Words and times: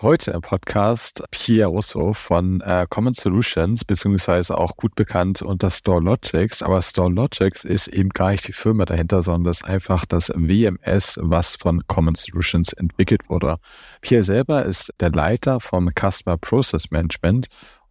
Heute 0.00 0.30
im 0.30 0.42
Podcast 0.42 1.24
Pierre 1.32 1.70
Russo 1.70 2.12
von 2.12 2.60
äh, 2.60 2.86
Common 2.88 3.14
Solutions, 3.14 3.84
beziehungsweise 3.84 4.56
auch 4.56 4.76
gut 4.76 4.94
bekannt 4.94 5.42
unter 5.42 5.72
StoreLogics. 5.72 6.62
Aber 6.62 6.80
StoreLogics 6.80 7.64
ist 7.64 7.88
eben 7.88 8.10
gar 8.10 8.30
nicht 8.30 8.46
die 8.46 8.52
Firma 8.52 8.84
dahinter, 8.84 9.24
sondern 9.24 9.42
das 9.42 9.62
ist 9.62 9.66
einfach 9.66 10.06
das 10.06 10.28
WMS, 10.36 11.18
was 11.20 11.56
von 11.56 11.84
Common 11.88 12.14
Solutions 12.14 12.72
entwickelt 12.74 13.22
wurde. 13.28 13.58
Pierre 14.00 14.22
selber 14.22 14.64
ist 14.64 14.94
der 15.00 15.10
Leiter 15.10 15.58
vom 15.58 15.90
Customer 15.90 16.36
Process 16.36 16.92
Management 16.92 17.48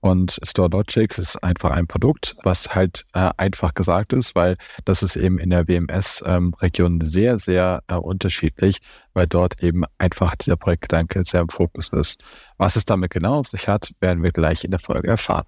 und 0.08 0.40
StoreLogics 0.44 1.18
ist 1.18 1.44
einfach 1.44 1.72
ein 1.72 1.88
Produkt, 1.88 2.36
was 2.44 2.74
halt 2.74 3.06
äh, 3.14 3.30
einfach 3.38 3.74
gesagt 3.74 4.14
ist, 4.14 4.36
weil 4.36 4.58
das 4.86 5.04
ist 5.04 5.16
eben 5.16 5.38
in 5.40 5.50
der 5.50 5.68
WMS-Region 5.68 7.02
ähm, 7.02 7.08
sehr, 7.08 7.40
sehr 7.40 7.84
äh, 7.88 7.96
unterschiedlich, 7.96 8.80
weil 9.14 9.28
dort 9.28 9.62
eben 9.62 9.84
einfach 9.98 10.36
dieser 10.36 10.56
Projektgedanke 10.56 11.24
sehr 11.26 11.42
im 11.42 11.50
Fokus 11.50 11.90
ist. 11.90 12.24
Was 12.58 12.76
es 12.76 12.86
damit 12.86 13.12
genau 13.12 13.40
auf 13.40 13.48
sich 13.48 13.68
hat, 13.68 13.92
werden 14.00 14.24
wir 14.24 14.32
gleich 14.32 14.64
in 14.64 14.72
der 14.72 14.80
Folge 14.80 15.08
erfahren. 15.08 15.46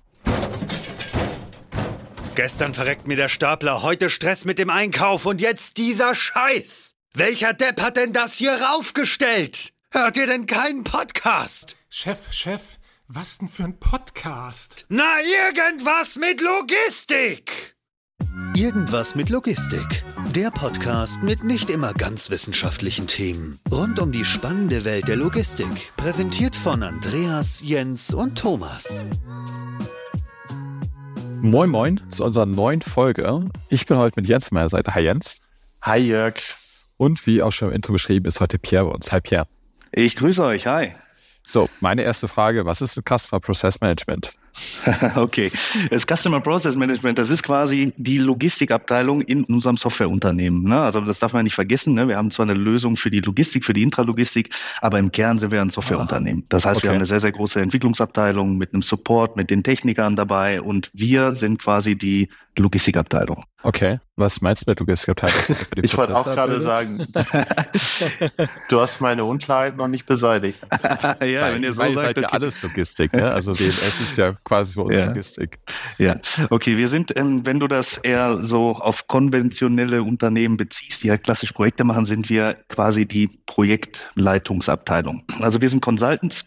Gestern 2.36 2.74
verreckt 2.74 3.08
mir 3.08 3.18
der 3.18 3.30
Stapler, 3.30 3.84
heute 3.84 4.10
Stress 4.10 4.46
mit 4.46 4.60
dem 4.60 4.70
Einkauf 4.70 5.26
und 5.26 5.42
jetzt 5.42 5.78
dieser 5.78 6.16
Scheiß. 6.16 6.96
Welcher 7.14 7.54
Depp 7.54 7.82
hat 7.82 7.98
denn 7.98 8.14
das 8.14 8.36
hier 8.36 8.54
raufgestellt? 8.54 9.74
Hört 9.92 10.16
ihr 10.18 10.28
denn 10.28 10.46
keinen 10.46 10.84
Podcast? 10.84 11.76
Chef, 11.90 12.32
Chef, 12.32 12.62
was 13.12 13.40
denn 13.40 13.48
für 13.48 13.64
ein 13.64 13.80
Podcast? 13.80 14.86
Na, 14.88 15.04
irgendwas 15.22 16.18
mit 16.18 16.42
Logistik! 16.42 17.76
Irgendwas 18.56 19.16
mit 19.16 19.30
Logistik. 19.30 20.04
Der 20.36 20.52
Podcast 20.52 21.24
mit 21.24 21.44
nicht 21.44 21.72
immer 21.72 21.94
ganz 21.96 22.30
wissenschaftlichen 22.30 23.08
Themen. 23.08 23.60
Rund 23.72 24.00
um 24.00 24.12
die 24.12 24.26
spannende 24.26 24.86
Welt 24.86 25.08
der 25.08 25.16
Logistik. 25.16 25.92
Präsentiert 25.98 26.56
von 26.56 26.84
Andreas, 26.84 27.64
Jens 27.66 28.14
und 28.14 28.38
Thomas. 28.38 29.04
Moin 31.42 31.72
Moin 31.72 32.00
zu 32.10 32.24
unserer 32.24 32.46
neuen 32.46 32.84
Folge. 32.84 33.50
Ich 33.70 33.88
bin 33.88 33.98
heute 33.98 34.20
mit 34.20 34.28
Jens 34.28 34.52
an 34.52 34.56
meiner 34.56 34.70
Seite. 34.70 34.94
Hi 34.94 35.02
Jens. 35.02 35.40
Hi 35.82 35.98
Jörg. 35.98 36.36
Und 36.98 37.26
wie 37.26 37.42
auch 37.42 37.54
schon 37.54 37.70
im 37.70 37.76
Intro 37.76 37.94
beschrieben, 37.94 38.28
ist 38.28 38.40
heute 38.40 38.60
Pierre 38.60 38.86
bei 38.86 38.92
uns. 38.92 39.12
Hi 39.12 39.20
Pierre. 39.20 39.48
Ich 39.92 40.16
grüße 40.16 40.44
euch. 40.44 40.68
Hi. 40.68 40.94
So, 41.46 41.70
meine 41.80 42.04
erste 42.04 42.28
Frage, 42.28 42.66
was 42.66 42.82
ist 42.82 42.98
ein 42.98 43.04
Customer 43.04 43.40
Process 43.40 43.82
Management? 43.82 44.34
okay, 45.16 45.52
das 45.90 46.06
Customer 46.06 46.42
Process 46.42 46.76
Management, 46.76 47.18
das 47.18 47.30
ist 47.30 47.44
quasi 47.44 47.94
die 47.98 48.18
Logistikabteilung 48.18 49.22
in 49.22 49.44
unserem 49.46 49.78
Softwareunternehmen. 49.78 50.64
Ne? 50.64 50.80
Also 50.80 51.02
das 51.02 51.20
darf 51.20 51.34
man 51.34 51.44
nicht 51.44 51.56
vergessen. 51.56 51.94
Ne? 51.94 52.08
Wir 52.08 52.18
haben 52.18 52.32
zwar 52.32 52.46
eine 52.46 52.54
Lösung 52.54 52.98
für 52.98 53.10
die 53.10 53.20
Logistik, 53.20 53.66
für 53.66 53.74
die 53.74 53.84
Intralogistik, 53.84 54.54
aber 54.82 55.00
im 55.00 55.12
Kern 55.12 55.40
sind 55.40 55.52
wir 55.52 55.62
ein 55.62 55.70
Softwareunternehmen. 55.70 56.46
Das 56.50 56.66
heißt, 56.66 56.78
okay. 56.78 56.86
wir 56.86 56.90
haben 56.92 56.98
eine 56.98 57.06
sehr, 57.06 57.20
sehr 57.20 57.32
große 57.32 57.62
Entwicklungsabteilung 57.62 58.58
mit 58.58 58.74
einem 58.74 58.82
Support, 58.82 59.36
mit 59.36 59.50
den 59.50 59.64
Technikern 59.64 60.16
dabei 60.16 60.62
und 60.62 60.90
wir 60.94 61.32
sind 61.32 61.62
quasi 61.62 61.96
die 61.96 62.30
Logistikabteilung. 62.58 63.46
Okay, 63.62 64.00
was 64.16 64.40
meinst 64.40 64.66
du 64.66 64.72
mit 64.72 64.80
Logistikabteilung? 64.80 65.58
ich 65.82 65.98
wollte 65.98 66.16
auch 66.16 66.24
gerade 66.24 66.62
sagen, 66.62 67.06
du 68.70 68.80
hast 68.80 69.02
meine 69.02 69.26
Unklarheit 69.26 69.76
noch 69.76 69.90
nicht 69.90 70.06
beseitigt. 70.06 70.62
ja, 70.72 71.18
weil, 71.20 71.56
wenn 71.56 71.64
ihr 71.64 71.74
so 71.74 71.82
sagt, 71.82 71.96
seid 71.96 72.18
okay. 72.18 72.22
ja 72.22 72.30
alles 72.30 72.62
Logistik, 72.62 73.12
ne? 73.12 73.30
Also 73.32 73.52
DMS 73.52 74.00
ist 74.00 74.18
ja 74.18 74.34
quasi 74.46 74.74
für 74.74 74.84
uns 74.84 74.96
ja. 74.96 75.06
Logistik. 75.08 75.60
Ja, 75.98 76.16
okay, 76.50 76.78
wir 76.78 76.88
sind, 76.88 77.16
ähm, 77.18 77.46
wenn 77.46 77.60
du 77.60 77.68
das 77.68 77.98
eher 77.98 78.42
so 78.44 78.78
auf 78.78 79.08
konventionelle 79.08 80.04
Unternehmen 80.04 80.56
beziehst, 80.56 81.04
die 81.04 81.10
halt 81.10 81.26
klassisch 81.26 81.52
Projekte 81.52 81.84
machen, 81.84 82.06
sind 82.06 82.30
wir 82.30 82.56
quasi 82.70 83.06
die 83.06 83.28
Projektleitungsabteilung. 83.46 85.24
Also 85.42 85.60
wir 85.60 85.68
sind 85.68 85.82
Consultants, 85.82 86.46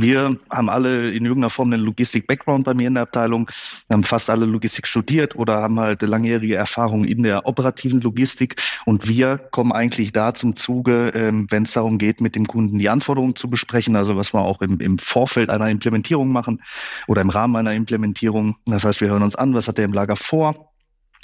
wir 0.00 0.36
haben 0.50 0.70
alle 0.70 1.10
in 1.10 1.24
irgendeiner 1.24 1.50
Form 1.50 1.72
einen 1.72 1.82
Logistik-Background 1.82 2.64
bei 2.64 2.74
mir 2.74 2.88
in 2.88 2.94
der 2.94 3.04
Abteilung. 3.04 3.50
Wir 3.88 3.94
haben 3.94 4.04
fast 4.04 4.30
alle 4.30 4.46
Logistik 4.46 4.86
studiert 4.86 5.36
oder 5.36 5.60
haben 5.60 5.78
halt 5.78 6.02
langjährige 6.02 6.54
Erfahrung 6.54 7.04
in 7.04 7.22
der 7.22 7.46
operativen 7.46 8.00
Logistik. 8.00 8.56
Und 8.86 9.08
wir 9.08 9.38
kommen 9.38 9.72
eigentlich 9.72 10.12
da 10.12 10.34
zum 10.34 10.56
Zuge, 10.56 11.08
ähm, 11.14 11.46
wenn 11.50 11.64
es 11.64 11.72
darum 11.72 11.98
geht, 11.98 12.20
mit 12.20 12.34
dem 12.34 12.46
Kunden 12.46 12.78
die 12.78 12.88
Anforderungen 12.88 13.36
zu 13.36 13.48
besprechen. 13.50 13.96
Also 13.96 14.16
was 14.16 14.32
wir 14.32 14.40
auch 14.40 14.60
im, 14.62 14.80
im 14.80 14.98
Vorfeld 14.98 15.50
einer 15.50 15.70
Implementierung 15.70 16.30
machen 16.30 16.62
oder 17.06 17.20
im 17.20 17.30
Rahmen 17.30 17.56
einer 17.56 17.74
Implementierung. 17.74 18.56
Das 18.66 18.84
heißt, 18.84 19.00
wir 19.00 19.08
hören 19.08 19.22
uns 19.22 19.36
an, 19.36 19.54
was 19.54 19.68
hat 19.68 19.78
der 19.78 19.84
im 19.84 19.92
Lager 19.92 20.16
vor? 20.16 20.72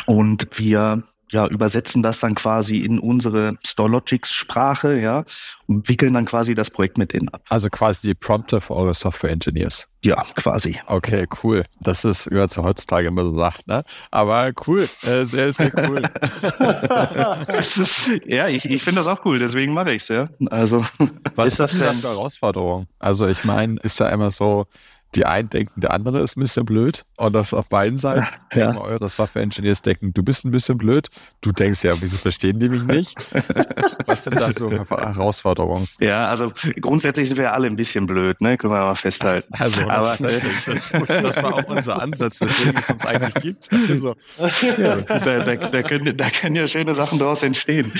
Und 0.06 0.48
wir 0.56 1.04
ja, 1.30 1.46
übersetzen 1.46 2.02
das 2.02 2.20
dann 2.20 2.34
quasi 2.34 2.78
in 2.78 2.98
unsere 2.98 3.56
StoreLogics-Sprache, 3.64 4.98
ja, 4.98 5.24
und 5.66 5.88
wickeln 5.88 6.14
dann 6.14 6.26
quasi 6.26 6.54
das 6.54 6.70
Projekt 6.70 6.98
mit 6.98 7.12
denen 7.12 7.28
ab. 7.28 7.42
Also 7.48 7.70
quasi 7.70 8.08
die 8.08 8.14
Prompter 8.14 8.60
für 8.60 8.74
eure 8.74 8.94
Software 8.94 9.30
Engineers. 9.30 9.88
Ja, 10.02 10.22
quasi. 10.34 10.78
Okay, 10.86 11.26
cool. 11.42 11.64
Das 11.80 12.04
ist, 12.04 12.30
wie 12.30 12.36
man 12.36 12.48
zu 12.48 12.62
heutzutage 12.62 13.08
immer 13.08 13.24
so 13.24 13.36
sagt, 13.36 13.66
ne? 13.66 13.84
Aber 14.10 14.50
cool, 14.66 14.88
äh, 15.02 15.24
sehr, 15.24 15.52
sehr 15.52 15.70
cool. 15.88 16.02
ja, 18.26 18.48
ich, 18.48 18.64
ich 18.64 18.82
finde 18.82 19.00
das 19.00 19.06
auch 19.06 19.24
cool, 19.24 19.38
deswegen 19.38 19.74
mache 19.74 19.92
ich 19.92 20.02
es, 20.02 20.08
ja. 20.08 20.28
Also. 20.50 20.86
Was 21.34 21.48
ist 21.50 21.60
das 21.60 21.72
denn 21.72 21.82
eine 21.82 22.02
Herausforderung? 22.02 22.86
Also 22.98 23.28
ich 23.28 23.44
meine, 23.44 23.76
ist 23.82 24.00
ja 24.00 24.08
immer 24.08 24.30
so, 24.30 24.66
die 25.14 25.26
einen 25.26 25.50
denken, 25.50 25.80
der 25.80 25.92
andere 25.92 26.20
ist 26.20 26.36
ein 26.36 26.40
bisschen 26.40 26.64
blöd. 26.64 27.04
Und 27.16 27.34
das 27.34 27.52
auf 27.52 27.68
beiden 27.68 27.98
Seiten. 27.98 28.26
Ja. 28.52 28.76
Eure 28.76 29.08
Software-Engineers 29.08 29.80
denken, 29.82 30.12
du 30.12 30.24
bist 30.24 30.44
ein 30.44 30.50
bisschen 30.50 30.76
blöd. 30.76 31.06
Du 31.40 31.52
denkst 31.52 31.84
ja, 31.84 31.92
wieso 32.00 32.16
verstehen 32.16 32.58
die 32.58 32.68
mich 32.68 32.82
nicht? 32.82 33.16
Was 34.06 34.24
sind 34.24 34.40
da 34.40 34.52
so 34.52 34.72
Herausforderungen? 34.72 35.86
Ja, 36.00 36.26
also 36.26 36.52
grundsätzlich 36.80 37.28
sind 37.28 37.38
wir 37.38 37.52
alle 37.52 37.68
ein 37.68 37.76
bisschen 37.76 38.06
blöd, 38.06 38.40
ne? 38.40 38.56
Können 38.56 38.72
wir 38.72 38.80
mal 38.80 38.96
festhalten. 38.96 39.54
Also, 39.56 39.82
Aber, 39.82 40.16
das, 40.18 40.90
das, 40.90 41.42
war 41.42 41.54
auch 41.54 41.68
unser 41.68 42.02
Ansatz, 42.02 42.40
weswegen 42.40 42.76
es 42.76 42.90
uns 42.90 43.06
eigentlich 43.06 43.34
gibt. 43.34 43.70
Also, 43.88 44.16
ja, 44.78 44.96
da, 44.96 45.18
da, 45.18 45.56
da, 45.56 45.82
können, 45.82 46.16
da 46.16 46.30
können 46.30 46.56
ja 46.56 46.66
schöne 46.66 46.96
Sachen 46.96 47.20
daraus 47.20 47.44
entstehen. 47.44 47.92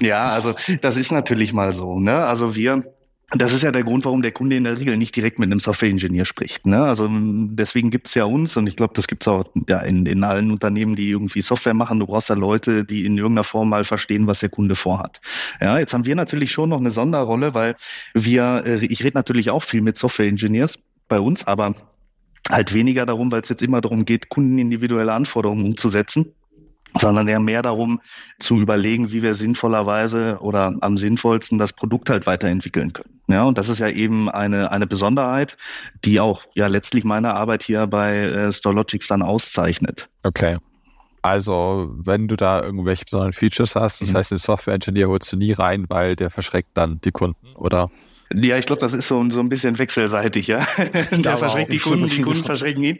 Ja, 0.00 0.30
also 0.30 0.54
das 0.80 0.96
ist 0.96 1.12
natürlich 1.12 1.52
mal 1.52 1.74
so. 1.74 2.00
Ne? 2.00 2.16
Also 2.16 2.54
wir 2.54 2.82
das 3.30 3.52
ist 3.52 3.62
ja 3.62 3.70
der 3.70 3.84
Grund, 3.84 4.06
warum 4.06 4.22
der 4.22 4.32
Kunde 4.32 4.56
in 4.56 4.64
der 4.64 4.78
Regel 4.78 4.96
nicht 4.96 5.14
direkt 5.14 5.38
mit 5.38 5.48
einem 5.48 5.60
Software-Ingenieur 5.60 6.24
spricht. 6.24 6.66
Ne? 6.66 6.82
Also 6.82 7.08
deswegen 7.10 7.90
gibt's 7.90 8.14
ja 8.14 8.24
uns 8.24 8.56
und 8.56 8.66
ich 8.66 8.74
glaube, 8.74 8.94
das 8.94 9.06
gibt's 9.06 9.28
auch 9.28 9.44
ja, 9.68 9.80
in, 9.80 10.06
in 10.06 10.24
allen 10.24 10.50
Unternehmen, 10.50 10.96
die 10.96 11.10
irgendwie 11.10 11.42
Software 11.42 11.74
machen. 11.74 12.00
Du 12.00 12.06
brauchst 12.06 12.30
ja 12.30 12.34
Leute, 12.34 12.86
die 12.86 13.04
in 13.04 13.18
irgendeiner 13.18 13.44
Form 13.44 13.68
mal 13.68 13.84
verstehen, 13.84 14.26
was 14.26 14.40
der 14.40 14.48
Kunde 14.48 14.74
vorhat. 14.74 15.20
Ja, 15.60 15.78
jetzt 15.78 15.92
haben 15.92 16.06
wir 16.06 16.16
natürlich 16.16 16.50
schon 16.52 16.70
noch 16.70 16.80
eine 16.80 16.90
Sonderrolle, 16.90 17.52
weil 17.52 17.76
wir, 18.14 18.62
äh, 18.64 18.86
ich 18.86 19.04
rede 19.04 19.18
natürlich 19.18 19.50
auch 19.50 19.62
viel 19.62 19.82
mit 19.82 19.98
Software-Engineers 19.98 20.78
bei 21.08 21.20
uns, 21.20 21.46
aber 21.46 21.74
halt 22.48 22.72
weniger 22.72 23.04
darum, 23.04 23.30
weil 23.30 23.42
es 23.42 23.50
jetzt 23.50 23.62
immer 23.62 23.82
darum 23.82 24.06
geht, 24.06 24.30
kundenindividuelle 24.30 25.12
Anforderungen 25.12 25.66
umzusetzen 25.66 26.32
sondern 27.00 27.28
eher 27.28 27.40
mehr 27.40 27.62
darum 27.62 28.00
zu 28.38 28.60
überlegen, 28.60 29.12
wie 29.12 29.22
wir 29.22 29.34
sinnvollerweise 29.34 30.38
oder 30.40 30.74
am 30.80 30.96
sinnvollsten 30.96 31.58
das 31.58 31.72
Produkt 31.72 32.10
halt 32.10 32.26
weiterentwickeln 32.26 32.92
können. 32.92 33.20
Ja, 33.28 33.44
und 33.44 33.58
das 33.58 33.68
ist 33.68 33.78
ja 33.78 33.88
eben 33.88 34.30
eine, 34.30 34.72
eine 34.72 34.86
Besonderheit, 34.86 35.56
die 36.04 36.20
auch 36.20 36.42
ja 36.54 36.66
letztlich 36.66 37.04
meine 37.04 37.34
Arbeit 37.34 37.62
hier 37.62 37.86
bei 37.86 38.16
äh, 38.16 38.52
StoreLogics 38.52 39.08
dann 39.08 39.22
auszeichnet. 39.22 40.08
Okay. 40.22 40.58
Also, 41.20 41.90
wenn 41.96 42.28
du 42.28 42.36
da 42.36 42.62
irgendwelche 42.62 43.04
besonderen 43.04 43.32
Features 43.32 43.74
hast, 43.74 44.00
das 44.00 44.12
mhm. 44.12 44.16
heißt, 44.16 44.30
den 44.30 44.38
Software-Engineer 44.38 45.08
holst 45.08 45.32
du 45.32 45.36
nie 45.36 45.52
rein, 45.52 45.84
weil 45.88 46.16
der 46.16 46.30
verschreckt 46.30 46.70
dann 46.74 47.00
die 47.02 47.10
Kunden, 47.10 47.54
oder? 47.56 47.90
Ja, 48.34 48.58
ich 48.58 48.66
glaube, 48.66 48.80
das 48.80 48.94
ist 48.94 49.08
so, 49.08 49.24
so 49.30 49.40
ein 49.40 49.48
bisschen 49.48 49.78
wechselseitig, 49.78 50.46
ja. 50.48 50.66
Der 51.12 51.36
verschreckt 51.36 51.72
die 51.72 51.78
Kunden, 51.78 52.06
die 52.06 52.22
Kunden 52.22 52.44
verschrecken 52.44 52.84
ihn. 52.84 52.98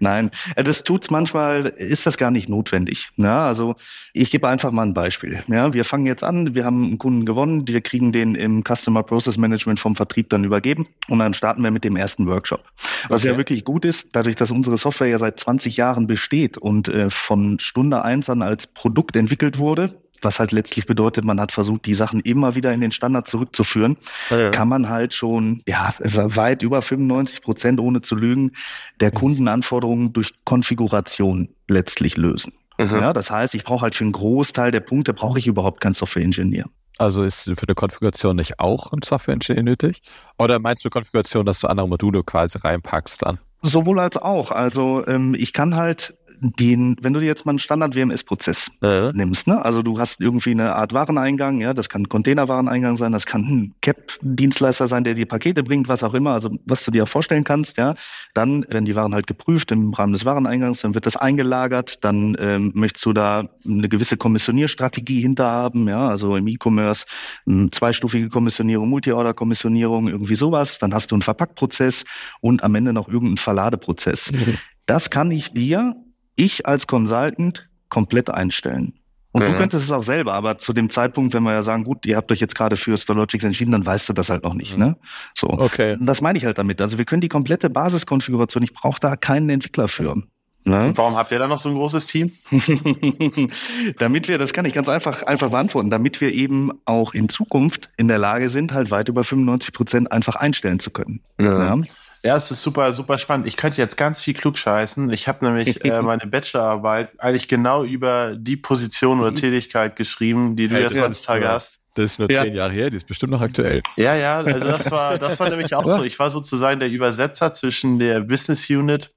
Nein, 0.00 0.30
äh, 0.56 0.64
das 0.64 0.82
tut's 0.82 1.10
manchmal, 1.10 1.66
ist 1.66 2.06
das 2.06 2.18
gar 2.18 2.30
nicht 2.30 2.48
notwendig. 2.48 3.10
Ja, 3.16 3.46
also 3.46 3.76
ich 4.12 4.30
gebe 4.30 4.48
einfach 4.48 4.72
mal 4.72 4.82
ein 4.82 4.94
Beispiel. 4.94 5.42
Ja, 5.48 5.72
wir 5.72 5.84
fangen 5.84 6.06
jetzt 6.06 6.24
an, 6.24 6.54
wir 6.54 6.64
haben 6.64 6.84
einen 6.84 6.98
Kunden 6.98 7.24
gewonnen, 7.24 7.68
wir 7.68 7.80
kriegen 7.80 8.12
den 8.12 8.34
im 8.34 8.64
Customer 8.64 9.02
Process 9.02 9.36
Management 9.36 9.78
vom 9.78 9.94
Vertrieb 9.94 10.28
dann 10.30 10.44
übergeben 10.44 10.88
und 11.08 11.20
dann 11.20 11.34
starten 11.34 11.62
wir 11.62 11.70
mit 11.70 11.84
dem 11.84 11.96
ersten 11.96 12.26
Workshop. 12.26 12.64
Was 13.08 13.22
okay. 13.22 13.32
ja 13.32 13.36
wirklich 13.38 13.64
gut 13.64 13.84
ist, 13.84 14.08
dadurch, 14.12 14.36
dass 14.36 14.50
unsere 14.50 14.76
Software 14.76 15.08
ja 15.08 15.18
seit 15.18 15.38
20 15.38 15.76
Jahren 15.76 16.06
besteht 16.06 16.58
und 16.58 16.88
äh, 16.88 17.10
von 17.10 17.58
Stunde 17.60 18.02
eins 18.04 18.28
an 18.28 18.42
als 18.42 18.66
Produkt 18.66 19.14
entwickelt 19.16 19.58
wurde, 19.58 19.94
was 20.24 20.40
halt 20.40 20.52
letztlich 20.52 20.86
bedeutet, 20.86 21.24
man 21.24 21.40
hat 21.40 21.52
versucht, 21.52 21.86
die 21.86 21.94
Sachen 21.94 22.20
immer 22.20 22.54
wieder 22.54 22.72
in 22.72 22.80
den 22.80 22.92
Standard 22.92 23.28
zurückzuführen, 23.28 23.96
ja. 24.30 24.50
kann 24.50 24.68
man 24.68 24.88
halt 24.88 25.14
schon 25.14 25.62
ja 25.66 25.94
weit 25.98 26.62
über 26.62 26.82
95 26.82 27.42
Prozent, 27.42 27.80
ohne 27.80 28.02
zu 28.02 28.14
lügen, 28.14 28.52
der 29.00 29.10
Kundenanforderungen 29.10 30.12
durch 30.12 30.34
Konfiguration 30.44 31.48
letztlich 31.68 32.16
lösen. 32.16 32.52
Mhm. 32.78 32.86
Ja, 32.86 33.12
das 33.12 33.30
heißt, 33.30 33.54
ich 33.54 33.64
brauche 33.64 33.82
halt 33.82 33.94
für 33.94 34.04
einen 34.04 34.12
Großteil 34.12 34.70
der 34.70 34.80
Punkte 34.80 35.12
brauche 35.14 35.38
ich 35.38 35.46
überhaupt 35.46 35.80
keinen 35.80 35.94
Software-Ingenieur. 35.94 36.66
Also 36.98 37.24
ist 37.24 37.44
für 37.44 37.66
eine 37.66 37.74
Konfiguration 37.74 38.36
nicht 38.36 38.60
auch 38.60 38.92
ein 38.92 39.02
Software-Ingenieur 39.02 39.64
nötig? 39.64 40.02
Oder 40.38 40.58
meinst 40.58 40.84
du 40.84 40.90
Konfiguration, 40.90 41.44
dass 41.44 41.60
du 41.60 41.66
andere 41.66 41.88
Module 41.88 42.22
quasi 42.22 42.58
reinpackst 42.58 43.22
dann? 43.22 43.38
Sowohl 43.62 43.98
als 43.98 44.16
auch. 44.16 44.50
Also 44.50 45.04
ähm, 45.06 45.34
ich 45.34 45.52
kann 45.52 45.74
halt 45.74 46.14
den, 46.40 46.96
wenn 47.00 47.12
du 47.12 47.20
dir 47.20 47.26
jetzt 47.26 47.46
mal 47.46 47.50
einen 47.50 47.58
Standard-WMS-Prozess 47.58 48.70
äh. 48.82 49.12
nimmst, 49.12 49.46
ne? 49.46 49.64
also 49.64 49.82
du 49.82 49.98
hast 49.98 50.20
irgendwie 50.20 50.50
eine 50.50 50.74
Art 50.74 50.92
Wareneingang, 50.92 51.60
ja, 51.60 51.74
das 51.74 51.88
kann 51.88 52.02
ein 52.02 52.08
Containerwareneingang 52.08 52.96
sein, 52.96 53.12
das 53.12 53.26
kann 53.26 53.42
ein 53.42 53.74
CAP-Dienstleister 53.80 54.86
sein, 54.86 55.04
der 55.04 55.14
dir 55.14 55.26
Pakete 55.26 55.62
bringt, 55.62 55.88
was 55.88 56.02
auch 56.02 56.14
immer, 56.14 56.32
also 56.32 56.50
was 56.66 56.84
du 56.84 56.90
dir 56.90 57.06
vorstellen 57.06 57.44
kannst, 57.44 57.78
ja, 57.78 57.94
dann 58.34 58.64
werden 58.68 58.84
die 58.84 58.94
Waren 58.94 59.14
halt 59.14 59.26
geprüft 59.26 59.72
im 59.72 59.92
Rahmen 59.94 60.12
des 60.12 60.24
Wareneingangs, 60.24 60.80
dann 60.80 60.94
wird 60.94 61.06
das 61.06 61.16
eingelagert, 61.16 62.04
dann 62.04 62.36
ähm, 62.38 62.72
möchtest 62.74 63.04
du 63.06 63.12
da 63.12 63.48
eine 63.66 63.88
gewisse 63.88 64.16
Kommissionierstrategie 64.16 65.20
hinter 65.20 65.46
haben, 65.46 65.88
ja, 65.88 66.08
also 66.08 66.36
im 66.36 66.46
E-Commerce 66.46 67.06
eine 67.46 67.70
zweistufige 67.70 68.28
Kommissionierung, 68.28 68.88
Multi-Order-Kommissionierung, 68.88 70.08
irgendwie 70.08 70.34
sowas, 70.34 70.78
dann 70.78 70.94
hast 70.94 71.10
du 71.10 71.14
einen 71.14 71.22
Verpackprozess 71.22 72.04
und 72.40 72.62
am 72.62 72.74
Ende 72.74 72.92
noch 72.92 73.08
irgendeinen 73.08 73.38
Verladeprozess. 73.38 74.32
Mhm. 74.32 74.58
Das 74.86 75.10
kann 75.10 75.30
ich 75.30 75.52
dir, 75.52 75.96
ich 76.36 76.66
als 76.66 76.86
Consultant, 76.86 77.68
komplett 77.88 78.30
einstellen. 78.30 78.94
Und 79.34 79.42
mhm. 79.42 79.52
du 79.52 79.58
könntest 79.58 79.84
es 79.84 79.92
auch 79.92 80.02
selber, 80.02 80.32
aber 80.34 80.58
zu 80.58 80.72
dem 80.72 80.90
Zeitpunkt, 80.90 81.34
wenn 81.34 81.42
wir 81.42 81.52
ja 81.52 81.62
sagen, 81.62 81.82
gut, 81.82 82.06
ihr 82.06 82.16
habt 82.16 82.30
euch 82.30 82.38
jetzt 82.38 82.54
gerade 82.54 82.76
für 82.76 82.96
Stologics 82.96 83.42
entschieden, 83.42 83.72
dann 83.72 83.84
weißt 83.84 84.08
du 84.08 84.12
das 84.12 84.30
halt 84.30 84.44
noch 84.44 84.54
nicht. 84.54 84.78
Ne? 84.78 84.96
So. 85.34 85.48
Okay. 85.48 85.96
Und 85.98 86.06
das 86.06 86.20
meine 86.20 86.38
ich 86.38 86.44
halt 86.44 86.56
damit. 86.56 86.80
Also 86.80 86.98
wir 86.98 87.04
können 87.04 87.20
die 87.20 87.28
komplette 87.28 87.68
Basiskonfiguration, 87.68 88.62
ich 88.62 88.72
brauche 88.72 89.00
da 89.00 89.16
keinen 89.16 89.50
Entwickler 89.50 89.88
für. 89.88 90.22
Ne? 90.66 90.86
Und 90.86 90.98
warum 90.98 91.16
habt 91.16 91.32
ihr 91.32 91.38
da 91.38 91.48
noch 91.48 91.58
so 91.58 91.68
ein 91.68 91.74
großes 91.74 92.06
Team? 92.06 92.30
damit 93.98 94.28
wir, 94.28 94.38
das 94.38 94.52
kann 94.52 94.64
ich 94.64 94.72
ganz 94.72 94.88
einfach, 94.88 95.24
einfach 95.24 95.50
beantworten, 95.50 95.90
damit 95.90 96.20
wir 96.20 96.32
eben 96.32 96.70
auch 96.84 97.12
in 97.12 97.28
Zukunft 97.28 97.90
in 97.96 98.06
der 98.06 98.18
Lage 98.18 98.48
sind, 98.48 98.72
halt 98.72 98.92
weit 98.92 99.08
über 99.08 99.24
95 99.24 99.74
Prozent 99.74 100.12
einfach 100.12 100.36
einstellen 100.36 100.78
zu 100.78 100.90
können. 100.90 101.20
Ja. 101.40 101.74
ja. 101.76 101.82
Ja, 102.24 102.36
es 102.36 102.50
ist 102.50 102.62
super, 102.62 102.90
super 102.94 103.18
spannend. 103.18 103.46
Ich 103.46 103.56
könnte 103.58 103.76
jetzt 103.76 103.98
ganz 103.98 104.22
viel 104.22 104.32
klug 104.32 104.56
scheißen. 104.56 105.10
Ich 105.10 105.28
habe 105.28 105.44
nämlich 105.44 105.84
äh, 105.84 106.00
meine 106.02 106.26
Bachelorarbeit 106.26 107.10
eigentlich 107.20 107.48
genau 107.48 107.84
über 107.84 108.34
die 108.34 108.56
Position 108.56 109.20
oder 109.20 109.34
Tätigkeit 109.34 109.94
geschrieben, 109.94 110.56
die 110.56 110.68
du 110.68 110.80
jetzt 110.80 110.98
heutzutage 110.98 111.46
hast. 111.46 111.80
Das 111.92 112.06
ist 112.06 112.18
nur 112.18 112.30
ja. 112.30 112.42
zehn 112.42 112.54
Jahre 112.54 112.72
her, 112.72 112.88
die 112.88 112.96
ist 112.96 113.06
bestimmt 113.06 113.32
noch 113.32 113.42
aktuell. 113.42 113.82
Ja, 113.96 114.16
ja, 114.16 114.38
also 114.38 114.66
das 114.66 114.90
war, 114.90 115.18
das 115.18 115.38
war 115.38 115.50
nämlich 115.50 115.74
auch 115.74 115.84
so. 115.84 116.02
Ich 116.04 116.18
war 116.18 116.30
sozusagen 116.30 116.80
der 116.80 116.88
Übersetzer 116.88 117.52
zwischen 117.52 117.98
der 117.98 118.20
Business 118.20 118.68
Unit, 118.70 119.12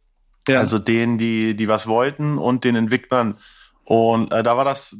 ja. 0.48 0.59
also 0.59 0.77
denen, 0.77 1.18
die, 1.18 1.56
die 1.56 1.68
was 1.69 1.88
wollten, 1.88 2.38
und 2.38 2.65
den 2.65 2.75
Entwicklern. 2.75 3.36
Und 3.86 4.33
äh, 4.33 4.44
da 4.44 4.57
war 4.57 4.65
das 4.65 4.98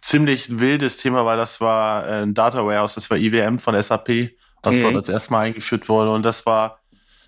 ziemlich 0.00 0.58
wildes 0.58 0.96
Thema, 0.96 1.26
weil 1.26 1.36
das 1.36 1.60
war 1.60 2.08
äh, 2.08 2.22
ein 2.22 2.32
Data 2.32 2.64
Warehouse, 2.64 2.94
das 2.94 3.10
war 3.10 3.18
IWM 3.18 3.58
von 3.58 3.80
SAP, 3.80 4.30
was 4.62 4.74
mhm. 4.76 4.80
dort 4.80 4.96
als 4.96 5.08
erstmal 5.10 5.46
eingeführt 5.46 5.88
wurde. 5.90 6.10
Und 6.10 6.24
das 6.24 6.46
war 6.46 6.80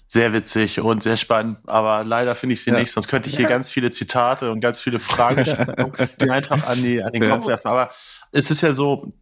sehr 0.07 0.33
witzig 0.33 0.81
und 0.81 1.03
sehr 1.03 1.17
spannend, 1.17 1.59
aber 1.67 2.05
leider 2.05 2.35
finde 2.35 2.55
ich 2.55 2.63
sie 2.63 2.71
ja. 2.71 2.79
nicht, 2.79 2.93
sonst 2.93 3.09
könnte 3.09 3.29
ich 3.29 3.37
hier 3.37 3.45
ja. 3.45 3.51
ganz 3.51 3.71
viele 3.71 3.91
Zitate 3.91 4.53
und 4.53 4.61
ganz 4.61 4.81
viele 4.81 4.99
Fragen 4.99 5.45
die 6.21 6.31
einfach 6.31 6.65
an, 6.67 6.81
die, 6.81 7.03
an 7.03 7.13
den 7.13 7.29
Kopf 7.29 7.47
werfen. 7.47 7.69
Aber 7.69 7.91
es 8.31 8.51
ist 8.51 8.61
ja 8.61 8.73
so, 8.73 9.13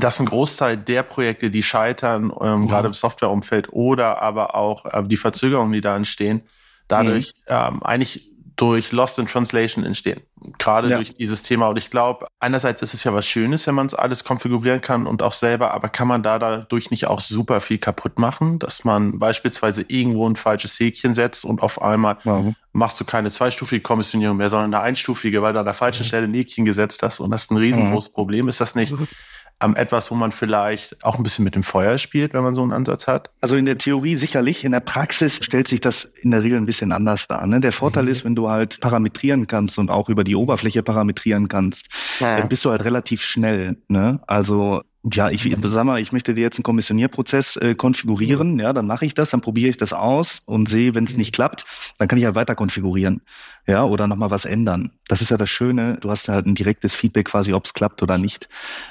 dass 0.00 0.18
ein 0.18 0.26
Großteil 0.26 0.76
der 0.76 1.02
Projekte, 1.02 1.50
die 1.50 1.62
scheitern, 1.62 2.32
ähm, 2.40 2.62
mhm. 2.62 2.68
gerade 2.68 2.88
im 2.88 2.94
Softwareumfeld 2.94 3.72
oder 3.72 4.20
aber 4.20 4.54
auch 4.54 4.86
äh, 4.86 5.04
die 5.04 5.16
Verzögerungen, 5.16 5.72
die 5.72 5.80
da 5.80 5.96
entstehen, 5.96 6.42
dadurch 6.88 7.34
mhm. 7.48 7.54
ähm, 7.54 7.82
eigentlich 7.82 8.31
durch 8.62 8.92
Lost 8.92 9.18
in 9.18 9.26
Translation 9.26 9.84
entstehen. 9.84 10.20
Gerade 10.56 10.88
ja. 10.88 10.96
durch 10.96 11.12
dieses 11.14 11.42
Thema. 11.42 11.66
Und 11.66 11.78
ich 11.78 11.90
glaube, 11.90 12.26
einerseits 12.38 12.80
ist 12.80 12.94
es 12.94 13.02
ja 13.02 13.12
was 13.12 13.26
Schönes, 13.26 13.66
wenn 13.66 13.74
man 13.74 13.88
es 13.88 13.94
alles 13.94 14.22
konfigurieren 14.22 14.80
kann 14.80 15.08
und 15.08 15.20
auch 15.20 15.32
selber, 15.32 15.74
aber 15.74 15.88
kann 15.88 16.06
man 16.06 16.22
da 16.22 16.38
dadurch 16.38 16.92
nicht 16.92 17.08
auch 17.08 17.20
super 17.20 17.60
viel 17.60 17.78
kaputt 17.78 18.20
machen, 18.20 18.60
dass 18.60 18.84
man 18.84 19.18
beispielsweise 19.18 19.84
irgendwo 19.88 20.28
ein 20.28 20.36
falsches 20.36 20.78
Häkchen 20.78 21.12
setzt 21.14 21.44
und 21.44 21.60
auf 21.60 21.82
einmal 21.82 22.18
mhm. 22.22 22.54
machst 22.72 23.00
du 23.00 23.04
keine 23.04 23.32
zweistufige 23.32 23.82
Kommissionierung 23.82 24.36
mehr, 24.36 24.48
sondern 24.48 24.72
eine 24.72 24.84
einstufige, 24.84 25.42
weil 25.42 25.54
du 25.54 25.58
an 25.58 25.64
der 25.64 25.74
falschen 25.74 26.04
mhm. 26.04 26.08
Stelle 26.08 26.28
ein 26.28 26.34
Häkchen 26.34 26.64
gesetzt 26.64 27.02
hast 27.02 27.18
und 27.18 27.32
das 27.32 27.42
ist 27.42 27.50
ein 27.50 27.56
riesengroßes 27.56 28.10
mhm. 28.10 28.14
Problem. 28.14 28.46
Ist 28.46 28.60
das 28.60 28.76
nicht 28.76 28.94
ähm, 29.62 29.74
etwas, 29.76 30.10
wo 30.10 30.14
man 30.14 30.32
vielleicht 30.32 31.04
auch 31.04 31.16
ein 31.16 31.22
bisschen 31.22 31.44
mit 31.44 31.54
dem 31.54 31.62
Feuer 31.62 31.98
spielt, 31.98 32.34
wenn 32.34 32.42
man 32.42 32.54
so 32.54 32.62
einen 32.62 32.72
Ansatz 32.72 33.06
hat? 33.06 33.30
Also 33.40 33.56
in 33.56 33.66
der 33.66 33.78
Theorie 33.78 34.16
sicherlich. 34.16 34.64
In 34.64 34.72
der 34.72 34.80
Praxis 34.80 35.36
stellt 35.42 35.68
sich 35.68 35.80
das 35.80 36.08
in 36.20 36.30
der 36.30 36.42
Regel 36.42 36.58
ein 36.58 36.66
bisschen 36.66 36.92
anders 36.92 37.26
dar. 37.28 37.46
Ne? 37.46 37.60
Der 37.60 37.72
Vorteil 37.72 38.04
mhm. 38.04 38.08
ist, 38.10 38.24
wenn 38.24 38.34
du 38.34 38.48
halt 38.48 38.80
parametrieren 38.80 39.46
kannst 39.46 39.78
und 39.78 39.90
auch 39.90 40.08
über 40.08 40.24
die 40.24 40.36
Oberfläche 40.36 40.82
parametrieren 40.82 41.48
kannst, 41.48 41.88
ja. 42.20 42.38
dann 42.38 42.48
bist 42.48 42.64
du 42.64 42.70
halt 42.70 42.84
relativ 42.84 43.22
schnell. 43.22 43.76
Ne? 43.88 44.20
Also 44.26 44.82
ja, 45.10 45.30
ich 45.30 45.56
sag 45.64 45.84
mal, 45.84 46.00
ich 46.00 46.12
möchte 46.12 46.32
dir 46.32 46.42
jetzt 46.42 46.58
einen 46.58 46.62
Kommissionierprozess 46.62 47.56
äh, 47.56 47.74
konfigurieren, 47.74 48.58
ja, 48.60 48.72
dann 48.72 48.86
mache 48.86 49.04
ich 49.04 49.14
das, 49.14 49.30
dann 49.30 49.40
probiere 49.40 49.70
ich 49.70 49.76
das 49.76 49.92
aus 49.92 50.42
und 50.44 50.68
sehe, 50.68 50.94
wenn 50.94 51.04
es 51.04 51.16
nicht 51.16 51.34
klappt, 51.34 51.64
dann 51.98 52.06
kann 52.06 52.18
ich 52.18 52.24
halt 52.24 52.36
weiter 52.36 52.54
konfigurieren, 52.54 53.20
ja, 53.66 53.84
oder 53.84 54.06
nochmal 54.06 54.30
was 54.30 54.44
ändern. 54.44 54.92
Das 55.08 55.20
ist 55.20 55.30
ja 55.30 55.36
das 55.36 55.50
Schöne, 55.50 55.98
du 56.00 56.10
hast 56.10 56.28
halt 56.28 56.46
ein 56.46 56.54
direktes 56.54 56.94
Feedback 56.94 57.26
quasi, 57.26 57.52
ob 57.52 57.64
es 57.64 57.74
klappt 57.74 58.00
oder 58.02 58.16
nicht. 58.16 58.48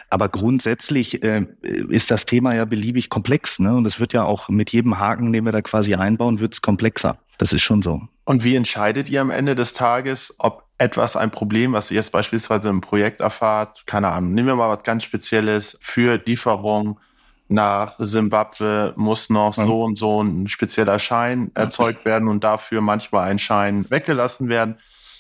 Aber 0.10 0.28
grundsätzlich 0.28 1.24
äh, 1.24 1.46
ist 1.62 2.12
das 2.12 2.26
Thema 2.26 2.56
ja 2.56 2.66
beliebig 2.66 3.10
komplex, 3.10 3.60
ne? 3.60 3.74
Und 3.74 3.86
es 3.86 4.00
wird 4.00 4.12
ja 4.12 4.24
auch 4.24 4.50
mit 4.50 4.72
jedem 4.72 5.00
Haken, 5.00 5.32
den 5.32 5.46
wir 5.46 5.54
da 5.54 5.62
quasi 5.62 5.96
einbauen, 5.96 6.40
wird 6.40 6.54
es 6.54 6.62
komplexer. 6.62 7.18
Das 7.38 7.54
ist 7.54 7.62
schon 7.62 7.82
so. 7.82 8.02
Und 8.26 8.44
wie 8.44 8.56
entscheidet 8.56 9.10
ihr 9.10 9.22
am 9.22 9.32
Ende 9.32 9.56
des 9.56 9.74
Tages, 9.74 10.36
ob 10.40 10.71
etwas 10.82 11.16
ein 11.16 11.30
Problem, 11.30 11.74
was 11.74 11.92
ihr 11.92 11.98
jetzt 11.98 12.12
beispielsweise 12.12 12.70
im 12.70 12.82
Projekt 12.82 13.22
erfahrt, 13.22 13.84
keine 13.86 14.08
Ahnung, 14.10 14.34
nehmen 14.34 14.48
wir 14.48 14.56
mal 14.56 14.76
was 14.76 14.84
ganz 14.84 15.04
Spezielles 15.04 15.78
für 15.80 16.20
Lieferung 16.26 17.00
nach 17.48 17.96
Simbabwe 18.00 18.94
muss 18.96 19.30
noch 19.30 19.58
mhm. 19.58 19.64
so 19.64 19.82
und 19.84 19.98
so 19.98 20.24
ein 20.24 20.48
spezieller 20.48 20.98
Schein 21.00 21.52
erzeugt 21.54 22.06
werden 22.06 22.28
und 22.28 22.44
dafür 22.44 22.82
manchmal 22.82 23.30
ein 23.30 23.40
Schein 23.40 23.86
weggelassen 23.90 24.48
werden. 24.50 24.78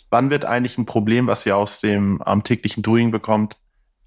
Wann 0.09 0.29
wird 0.29 0.45
eigentlich 0.45 0.77
ein 0.77 0.85
Problem, 0.85 1.27
was 1.27 1.45
ihr 1.45 1.55
aus 1.55 1.79
dem 1.79 2.21
am 2.21 2.43
täglichen 2.43 2.83
Doing 2.83 3.11
bekommt, 3.11 3.57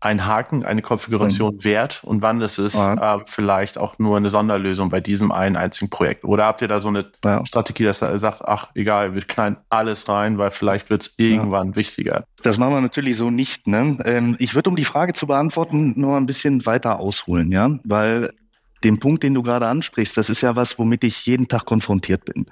ein 0.04 0.26
Haken, 0.26 0.64
eine 0.64 0.82
Konfiguration 0.82 1.54
mhm. 1.56 1.64
wert 1.64 2.02
und 2.04 2.20
wann 2.20 2.40
ist 2.42 2.58
es 2.58 2.74
ja. 2.74 3.14
ähm, 3.14 3.22
vielleicht 3.26 3.78
auch 3.78 3.98
nur 3.98 4.18
eine 4.18 4.28
Sonderlösung 4.28 4.90
bei 4.90 5.00
diesem 5.00 5.32
einen 5.32 5.56
einzigen 5.56 5.88
Projekt? 5.88 6.24
Oder 6.24 6.44
habt 6.44 6.60
ihr 6.60 6.68
da 6.68 6.80
so 6.80 6.88
eine 6.88 7.06
ja. 7.24 7.44
Strategie, 7.46 7.84
dass 7.84 8.02
ihr 8.02 8.18
sagt, 8.18 8.42
ach 8.44 8.70
egal, 8.74 9.14
wir 9.14 9.22
knallen 9.22 9.56
alles 9.70 10.06
rein, 10.08 10.36
weil 10.36 10.50
vielleicht 10.50 10.90
wird 10.90 11.02
es 11.02 11.18
irgendwann 11.18 11.68
ja. 11.68 11.76
wichtiger? 11.76 12.24
Das 12.42 12.58
machen 12.58 12.74
wir 12.74 12.80
natürlich 12.82 13.16
so 13.16 13.30
nicht. 13.30 13.66
Ne? 13.66 13.96
Ähm, 14.04 14.36
ich 14.38 14.54
würde, 14.54 14.68
um 14.68 14.76
die 14.76 14.84
Frage 14.84 15.14
zu 15.14 15.26
beantworten, 15.26 15.94
nur 15.96 16.18
ein 16.18 16.26
bisschen 16.26 16.66
weiter 16.66 17.00
ausholen, 17.00 17.50
ja, 17.50 17.70
weil 17.84 18.30
den 18.84 19.00
Punkt, 19.00 19.22
den 19.22 19.32
du 19.32 19.42
gerade 19.42 19.66
ansprichst, 19.66 20.16
das 20.16 20.28
ist 20.28 20.42
ja 20.42 20.54
was, 20.54 20.78
womit 20.78 21.04
ich 21.04 21.24
jeden 21.24 21.48
Tag 21.48 21.64
konfrontiert 21.64 22.26
bin. 22.26 22.46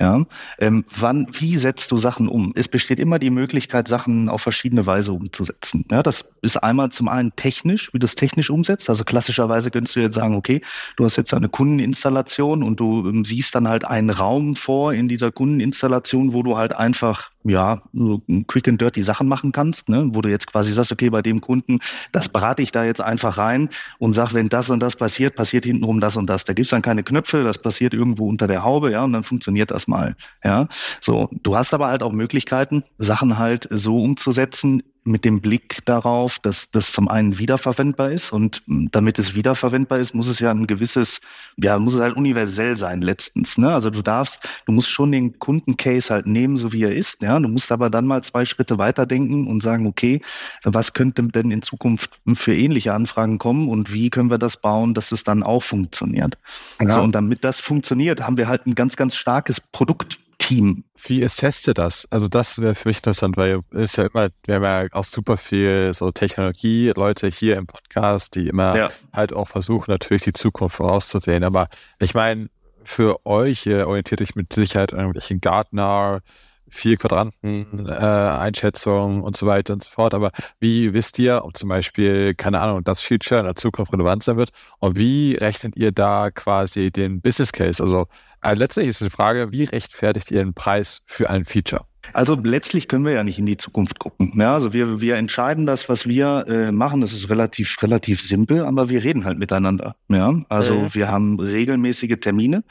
Ja, 0.00 0.24
ähm, 0.60 0.84
wann, 0.96 1.26
wie 1.32 1.56
setzt 1.56 1.90
du 1.90 1.96
Sachen 1.96 2.28
um? 2.28 2.52
Es 2.54 2.68
besteht 2.68 3.00
immer 3.00 3.18
die 3.18 3.30
Möglichkeit, 3.30 3.88
Sachen 3.88 4.28
auf 4.28 4.42
verschiedene 4.42 4.86
Weise 4.86 5.12
umzusetzen. 5.12 5.84
Ja, 5.90 6.04
das 6.04 6.24
ist 6.40 6.56
einmal 6.56 6.90
zum 6.90 7.08
einen 7.08 7.34
technisch, 7.34 7.92
wie 7.92 7.98
du 7.98 8.04
es 8.04 8.14
technisch 8.14 8.48
umsetzt. 8.48 8.88
Also 8.88 9.02
klassischerweise 9.02 9.72
könntest 9.72 9.96
du 9.96 10.00
jetzt 10.00 10.14
sagen, 10.14 10.36
okay, 10.36 10.62
du 10.96 11.04
hast 11.04 11.16
jetzt 11.16 11.34
eine 11.34 11.48
Kundeninstallation 11.48 12.62
und 12.62 12.78
du 12.78 13.08
ähm, 13.08 13.24
siehst 13.24 13.56
dann 13.56 13.66
halt 13.66 13.84
einen 13.84 14.10
Raum 14.10 14.54
vor 14.54 14.92
in 14.92 15.08
dieser 15.08 15.32
Kundeninstallation, 15.32 16.32
wo 16.32 16.44
du 16.44 16.56
halt 16.56 16.76
einfach 16.76 17.30
ja, 17.44 17.82
so 17.92 18.22
quick 18.46 18.68
and 18.68 18.80
dirty 18.80 19.02
Sachen 19.02 19.28
machen 19.28 19.52
kannst, 19.52 19.88
ne? 19.88 20.08
wo 20.12 20.20
du 20.20 20.28
jetzt 20.28 20.46
quasi 20.46 20.72
sagst, 20.72 20.92
okay, 20.92 21.10
bei 21.10 21.22
dem 21.22 21.40
Kunden, 21.40 21.78
das 22.12 22.28
berate 22.28 22.62
ich 22.62 22.72
da 22.72 22.84
jetzt 22.84 23.00
einfach 23.00 23.38
rein 23.38 23.70
und 23.98 24.12
sag, 24.12 24.34
wenn 24.34 24.48
das 24.48 24.70
und 24.70 24.80
das 24.80 24.96
passiert, 24.96 25.34
passiert 25.34 25.64
hintenrum 25.64 26.00
das 26.00 26.16
und 26.16 26.26
das. 26.28 26.44
Da 26.44 26.52
gibt's 26.52 26.70
dann 26.70 26.82
keine 26.82 27.02
Knöpfe, 27.02 27.44
das 27.44 27.58
passiert 27.58 27.94
irgendwo 27.94 28.28
unter 28.28 28.46
der 28.46 28.64
Haube, 28.64 28.92
ja, 28.92 29.04
und 29.04 29.12
dann 29.12 29.24
funktioniert 29.24 29.70
das 29.70 29.87
mal. 29.88 30.16
Ja, 30.44 30.68
so. 31.00 31.28
Du 31.42 31.56
hast 31.56 31.74
aber 31.74 31.88
halt 31.88 32.02
auch 32.02 32.12
Möglichkeiten, 32.12 32.84
Sachen 32.98 33.38
halt 33.38 33.66
so 33.70 34.02
umzusetzen, 34.02 34.82
mit 35.04 35.24
dem 35.24 35.40
Blick 35.40 35.84
darauf, 35.84 36.38
dass 36.38 36.70
das 36.70 36.92
zum 36.92 37.08
einen 37.08 37.38
wiederverwendbar 37.38 38.10
ist 38.10 38.32
und 38.32 38.62
damit 38.66 39.18
es 39.18 39.34
wiederverwendbar 39.34 39.98
ist, 39.98 40.14
muss 40.14 40.26
es 40.26 40.38
ja 40.38 40.50
ein 40.50 40.66
gewisses, 40.66 41.20
ja, 41.56 41.78
muss 41.78 41.94
es 41.94 42.00
halt 42.00 42.16
universell 42.16 42.76
sein 42.76 43.00
letztens. 43.00 43.58
Ne? 43.58 43.72
Also 43.72 43.90
du 43.90 44.02
darfst, 44.02 44.38
du 44.66 44.72
musst 44.72 44.90
schon 44.90 45.12
den 45.12 45.38
Kundencase 45.38 46.12
halt 46.12 46.26
nehmen, 46.26 46.56
so 46.56 46.72
wie 46.72 46.82
er 46.82 46.94
ist. 46.94 47.22
Ja, 47.22 47.38
du 47.38 47.48
musst 47.48 47.72
aber 47.72 47.90
dann 47.90 48.06
mal 48.06 48.22
zwei 48.22 48.44
Schritte 48.44 48.78
weiterdenken 48.78 49.46
und 49.46 49.62
sagen, 49.62 49.86
okay, 49.86 50.20
was 50.64 50.92
könnte 50.92 51.22
denn 51.22 51.50
in 51.50 51.62
Zukunft 51.62 52.10
für 52.34 52.54
ähnliche 52.54 52.92
Anfragen 52.92 53.38
kommen 53.38 53.68
und 53.68 53.92
wie 53.92 54.10
können 54.10 54.30
wir 54.30 54.38
das 54.38 54.56
bauen, 54.58 54.94
dass 54.94 55.12
es 55.12 55.24
dann 55.24 55.42
auch 55.42 55.62
funktioniert. 55.62 56.38
Ja. 56.80 56.94
So, 56.94 57.00
und 57.00 57.12
damit 57.12 57.44
das 57.44 57.60
funktioniert, 57.60 58.20
haben 58.20 58.36
wir 58.36 58.48
halt 58.48 58.66
ein 58.66 58.74
ganz, 58.74 58.96
ganz 58.96 59.16
starkes 59.16 59.60
Produkt 59.60 60.18
Team. 60.48 60.84
Wie 61.06 61.24
assesst 61.24 61.68
ihr 61.68 61.74
das? 61.74 62.06
Also 62.10 62.28
das 62.28 62.60
wäre 62.60 62.74
für 62.74 62.88
mich 62.88 62.98
interessant, 62.98 63.36
weil 63.36 63.60
es 63.72 63.96
ja 63.96 64.06
immer, 64.06 64.30
wir 64.44 64.54
haben 64.56 64.64
ja 64.64 64.86
auch 64.92 65.04
super 65.04 65.36
viel 65.36 65.92
so 65.94 66.10
Technologie, 66.10 66.92
Leute 66.96 67.28
hier 67.28 67.56
im 67.56 67.66
Podcast, 67.66 68.34
die 68.34 68.48
immer 68.48 68.76
ja. 68.76 68.90
halt 69.12 69.32
auch 69.32 69.48
versuchen, 69.48 69.90
natürlich 69.90 70.22
die 70.22 70.32
Zukunft 70.32 70.76
vorauszusehen. 70.76 71.44
Aber 71.44 71.68
ich 72.00 72.14
meine, 72.14 72.48
für 72.84 73.26
euch, 73.26 73.66
ihr 73.66 73.86
orientiert 73.86 74.22
euch 74.22 74.34
mit 74.34 74.52
Sicherheit 74.52 74.92
an 74.92 75.00
irgendwelchen 75.00 75.40
Gartner, 75.40 76.22
vier 76.70 76.96
Quadranten, 76.96 77.86
äh, 77.86 77.92
Einschätzungen 77.92 79.22
und 79.22 79.36
so 79.36 79.46
weiter 79.46 79.74
und 79.74 79.82
so 79.82 79.90
fort. 79.90 80.14
Aber 80.14 80.32
wie 80.60 80.92
wisst 80.92 81.18
ihr, 81.18 81.44
ob 81.44 81.56
zum 81.56 81.68
Beispiel, 81.68 82.34
keine 82.34 82.60
Ahnung, 82.60 82.84
das 82.84 83.00
Feature 83.00 83.40
in 83.40 83.46
der 83.46 83.56
Zukunft 83.56 83.92
relevant 83.92 84.22
sein 84.22 84.36
wird? 84.36 84.50
Und 84.78 84.96
wie 84.96 85.34
rechnet 85.34 85.76
ihr 85.76 85.92
da 85.92 86.30
quasi 86.30 86.90
den 86.90 87.20
Business 87.20 87.52
Case? 87.52 87.82
Also 87.82 88.06
also 88.40 88.60
letztlich 88.60 88.88
ist 88.88 89.00
die 89.00 89.10
Frage, 89.10 89.52
wie 89.52 89.64
rechtfertigt 89.64 90.30
ihr 90.30 90.38
den 90.38 90.54
Preis 90.54 91.02
für 91.06 91.30
ein 91.30 91.44
Feature? 91.44 91.84
Also 92.12 92.36
letztlich 92.42 92.88
können 92.88 93.04
wir 93.04 93.12
ja 93.12 93.24
nicht 93.24 93.38
in 93.38 93.46
die 93.46 93.56
Zukunft 93.56 93.98
gucken. 93.98 94.32
Ja, 94.36 94.54
also 94.54 94.72
wir, 94.72 95.00
wir 95.00 95.16
entscheiden 95.16 95.66
das, 95.66 95.88
was 95.88 96.06
wir 96.08 96.44
äh, 96.48 96.72
machen. 96.72 97.00
Das 97.00 97.12
ist 97.12 97.28
relativ, 97.28 97.76
relativ 97.82 98.22
simpel, 98.22 98.64
aber 98.64 98.88
wir 98.88 99.04
reden 99.04 99.24
halt 99.24 99.38
miteinander. 99.38 99.94
Ja, 100.08 100.34
also 100.48 100.80
mhm. 100.80 100.94
wir 100.94 101.08
haben 101.08 101.38
regelmäßige 101.38 102.16
Termine, 102.20 102.64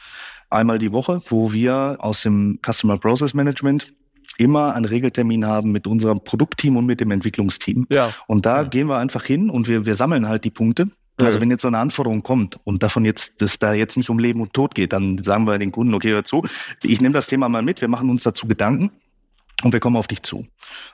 einmal 0.49 0.79
die 0.79 0.91
Woche, 0.91 1.21
wo 1.27 1.53
wir 1.53 1.97
aus 1.99 2.23
dem 2.23 2.59
Customer 2.65 2.97
Process 2.97 3.33
Management 3.33 3.93
immer 4.37 4.73
einen 4.75 4.85
Regeltermin 4.85 5.45
haben 5.45 5.71
mit 5.71 5.87
unserem 5.87 6.23
Produktteam 6.23 6.77
und 6.77 6.85
mit 6.85 6.99
dem 7.01 7.11
Entwicklungsteam. 7.11 7.87
Ja. 7.89 8.13
Und 8.27 8.45
da 8.45 8.61
ja. 8.61 8.67
gehen 8.67 8.87
wir 8.87 8.97
einfach 8.97 9.23
hin 9.23 9.49
und 9.49 9.67
wir, 9.67 9.85
wir 9.85 9.95
sammeln 9.95 10.27
halt 10.27 10.43
die 10.43 10.51
Punkte. 10.51 10.89
Also 11.25 11.41
wenn 11.41 11.49
jetzt 11.49 11.63
so 11.63 11.67
eine 11.67 11.79
Anforderung 11.79 12.21
kommt 12.21 12.59
und 12.63 12.83
davon 12.83 13.03
jetzt, 13.03 13.41
dass 13.41 13.57
da 13.57 13.73
jetzt 13.73 13.97
nicht 13.97 14.09
um 14.09 14.19
Leben 14.19 14.39
und 14.41 14.53
Tod 14.53 14.75
geht, 14.75 14.93
dann 14.93 15.17
sagen 15.17 15.45
wir 15.47 15.57
den 15.57 15.71
Kunden, 15.71 15.93
okay, 15.93 16.11
hör 16.11 16.23
zu, 16.23 16.45
ich 16.83 17.01
nehme 17.01 17.13
das 17.13 17.27
Thema 17.27 17.49
mal 17.49 17.63
mit, 17.63 17.81
wir 17.81 17.87
machen 17.87 18.09
uns 18.09 18.23
dazu 18.23 18.47
Gedanken 18.47 18.91
und 19.63 19.73
wir 19.73 19.79
kommen 19.79 19.95
auf 19.95 20.07
dich 20.07 20.21
zu. 20.21 20.45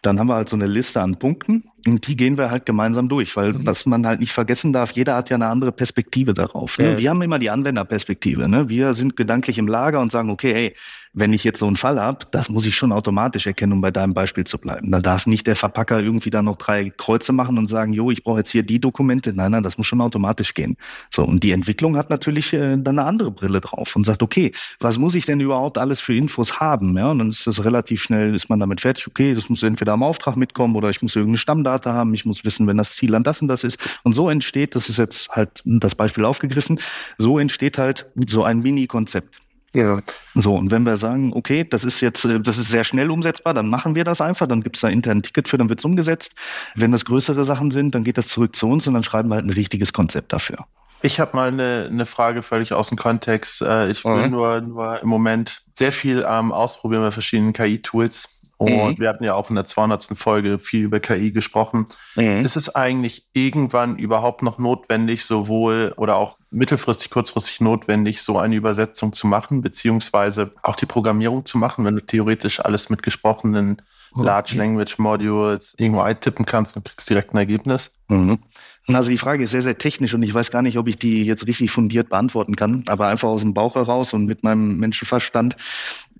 Dann 0.01 0.19
haben 0.19 0.27
wir 0.27 0.35
halt 0.35 0.47
so 0.47 0.55
eine 0.55 0.67
Liste 0.67 1.01
an 1.01 1.17
Punkten 1.17 1.65
und 1.85 2.07
die 2.07 2.15
gehen 2.15 2.37
wir 2.37 2.49
halt 2.49 2.65
gemeinsam 2.65 3.09
durch, 3.09 3.35
weil 3.35 3.51
mhm. 3.51 3.65
was 3.65 3.85
man 3.85 4.07
halt 4.07 4.21
nicht 4.21 4.31
vergessen 4.31 4.71
darf, 4.71 4.91
jeder 4.91 5.15
hat 5.15 5.29
ja 5.29 5.35
eine 5.35 5.47
andere 5.47 5.73
Perspektive 5.73 6.33
darauf. 6.33 6.77
Ne? 6.77 6.91
Ja. 6.91 6.97
Wir 6.97 7.09
haben 7.09 7.21
immer 7.21 7.39
die 7.39 7.49
Anwenderperspektive. 7.49 8.47
Ne? 8.47 8.69
Wir 8.69 8.93
sind 8.93 9.17
gedanklich 9.17 9.57
im 9.57 9.67
Lager 9.67 9.99
und 9.99 10.11
sagen, 10.13 10.29
okay, 10.29 10.53
hey, 10.53 10.75
wenn 11.13 11.31
ich 11.31 11.43
jetzt 11.43 11.59
so 11.59 11.67
einen 11.67 11.75
Fall 11.75 11.99
habe, 11.99 12.25
das 12.31 12.49
muss 12.49 12.65
ich 12.65 12.75
schon 12.75 12.91
automatisch 12.91 13.45
erkennen, 13.45 13.73
um 13.73 13.81
bei 13.81 13.91
deinem 13.91 14.13
Beispiel 14.13 14.43
zu 14.45 14.57
bleiben. 14.57 14.91
Da 14.91 14.99
darf 14.99 15.27
nicht 15.27 15.45
der 15.45 15.55
Verpacker 15.55 15.99
irgendwie 15.99 16.31
da 16.31 16.41
noch 16.41 16.57
drei 16.57 16.89
Kreuze 16.89 17.31
machen 17.31 17.57
und 17.59 17.67
sagen, 17.67 17.93
jo, 17.93 18.09
ich 18.09 18.23
brauche 18.23 18.39
jetzt 18.39 18.51
hier 18.51 18.63
die 18.63 18.79
Dokumente. 18.79 19.31
Nein, 19.31 19.51
nein, 19.51 19.63
das 19.63 19.77
muss 19.77 19.85
schon 19.85 20.01
automatisch 20.01 20.55
gehen. 20.55 20.75
So, 21.11 21.23
und 21.23 21.43
die 21.43 21.51
Entwicklung 21.51 21.97
hat 21.97 22.09
natürlich 22.09 22.51
äh, 22.53 22.77
dann 22.77 22.99
eine 22.99 23.03
andere 23.03 23.29
Brille 23.29 23.61
drauf 23.61 23.95
und 23.95 24.05
sagt, 24.05 24.23
okay, 24.23 24.51
was 24.79 24.97
muss 24.97 25.13
ich 25.13 25.25
denn 25.25 25.39
überhaupt 25.39 25.77
alles 25.77 26.01
für 26.01 26.15
Infos 26.15 26.59
haben? 26.59 26.97
Ja, 26.97 27.11
und 27.11 27.19
dann 27.19 27.29
ist 27.29 27.45
das 27.45 27.63
relativ 27.63 28.01
schnell, 28.01 28.33
ist 28.33 28.49
man 28.49 28.59
damit 28.59 28.81
fertig, 28.81 29.07
okay, 29.07 29.35
das 29.35 29.49
muss 29.49 29.61
entweder 29.61 29.93
am 29.93 30.01
Auftrag 30.01 30.35
mitkommen 30.35 30.75
oder 30.75 30.89
ich 30.89 31.01
muss 31.03 31.15
irgendeine 31.15 31.37
Stammdata 31.37 31.93
haben, 31.93 32.13
ich 32.15 32.25
muss 32.25 32.43
wissen, 32.43 32.65
wenn 32.65 32.77
das 32.77 32.95
Ziel 32.95 33.13
an 33.13 33.23
das 33.23 33.41
und 33.41 33.49
das 33.49 33.63
ist. 33.63 33.77
Und 34.03 34.13
so 34.13 34.29
entsteht, 34.29 34.75
das 34.75 34.89
ist 34.89 34.97
jetzt 34.97 35.29
halt 35.29 35.61
das 35.63 35.93
Beispiel 35.93 36.25
aufgegriffen, 36.25 36.79
so 37.19 37.37
entsteht 37.37 37.77
halt 37.77 38.07
so 38.27 38.43
ein 38.43 38.59
Mini-Konzept. 38.59 39.42
Ja. 39.73 39.99
So, 40.35 40.55
und 40.55 40.71
wenn 40.71 40.83
wir 40.83 40.95
sagen, 40.97 41.31
okay, 41.33 41.63
das 41.67 41.83
ist 41.83 41.99
jetzt, 42.01 42.25
äh, 42.25 42.39
das 42.39 42.57
ist 42.57 42.69
sehr 42.69 42.83
schnell 42.83 43.09
umsetzbar, 43.09 43.53
dann 43.53 43.67
machen 43.69 43.95
wir 43.95 44.03
das 44.03 44.21
einfach, 44.21 44.47
dann 44.47 44.61
gibt 44.61 44.77
es 44.77 44.81
da 44.81 44.89
intern 44.89 45.17
ein 45.17 45.23
Ticket 45.23 45.47
für, 45.47 45.57
dann 45.57 45.69
wird 45.69 45.79
es 45.79 45.85
umgesetzt. 45.85 46.31
Wenn 46.75 46.91
das 46.91 47.05
größere 47.05 47.43
Sachen 47.45 47.71
sind, 47.71 47.95
dann 47.95 48.03
geht 48.03 48.17
das 48.17 48.27
zurück 48.27 48.55
zu 48.55 48.67
uns 48.69 48.87
und 48.87 48.93
dann 48.93 49.03
schreiben 49.03 49.29
wir 49.29 49.35
halt 49.35 49.45
ein 49.45 49.51
richtiges 49.51 49.93
Konzept 49.93 50.31
dafür. 50.33 50.65
Ich 51.01 51.19
habe 51.19 51.35
mal 51.35 51.49
eine, 51.49 51.89
eine 51.91 52.05
Frage 52.05 52.43
völlig 52.43 52.71
aus 52.71 52.89
dem 52.89 52.97
Kontext. 52.97 53.61
Äh, 53.61 53.91
ich 53.91 54.03
bin 54.03 54.25
mhm. 54.25 54.29
nur, 54.29 54.61
nur 54.61 55.01
im 55.01 55.09
Moment 55.09 55.63
sehr 55.73 55.91
viel 55.91 56.25
am 56.25 56.51
Ausprobieren 56.51 57.01
bei 57.01 57.11
verschiedenen 57.11 57.51
KI-Tools. 57.51 58.29
Und 58.65 58.97
mhm. 58.97 59.01
wir 59.01 59.09
hatten 59.09 59.23
ja 59.23 59.33
auch 59.33 59.49
in 59.49 59.55
der 59.55 59.65
200. 59.65 60.17
Folge 60.17 60.59
viel 60.59 60.83
über 60.83 60.99
KI 60.99 61.31
gesprochen. 61.31 61.87
Mhm. 62.15 62.41
Ist 62.41 62.55
es 62.55 62.73
eigentlich 62.73 63.27
irgendwann 63.33 63.97
überhaupt 63.97 64.43
noch 64.43 64.57
notwendig, 64.57 65.25
sowohl 65.25 65.93
oder 65.97 66.15
auch 66.17 66.37
mittelfristig, 66.51 67.09
kurzfristig 67.09 67.61
notwendig, 67.61 68.21
so 68.21 68.37
eine 68.37 68.55
Übersetzung 68.55 69.13
zu 69.13 69.27
machen, 69.27 69.61
beziehungsweise 69.61 70.53
auch 70.63 70.75
die 70.75 70.85
Programmierung 70.85 71.45
zu 71.45 71.57
machen, 71.57 71.85
wenn 71.85 71.95
du 71.95 72.01
theoretisch 72.01 72.59
alles 72.59 72.89
mit 72.89 73.03
gesprochenen 73.03 73.81
Large 74.15 74.55
Language 74.57 74.99
Modules 74.99 75.73
irgendwo 75.77 76.01
eintippen 76.01 76.45
kannst 76.45 76.75
und 76.75 76.85
kriegst 76.85 77.09
direkt 77.09 77.33
ein 77.33 77.37
Ergebnis? 77.37 77.91
Mhm. 78.09 78.39
Also 78.87 79.11
die 79.11 79.17
Frage 79.17 79.43
ist 79.43 79.51
sehr, 79.51 79.61
sehr 79.61 79.77
technisch 79.77 80.13
und 80.13 80.23
ich 80.23 80.33
weiß 80.33 80.51
gar 80.51 80.61
nicht, 80.61 80.77
ob 80.77 80.87
ich 80.87 80.97
die 80.97 81.23
jetzt 81.23 81.47
richtig 81.47 81.71
fundiert 81.71 82.09
beantworten 82.09 82.55
kann, 82.55 82.83
aber 82.87 83.07
einfach 83.07 83.29
aus 83.29 83.41
dem 83.41 83.53
Bauch 83.53 83.75
heraus 83.75 84.13
und 84.13 84.25
mit 84.25 84.43
meinem 84.43 84.77
Menschenverstand. 84.77 85.55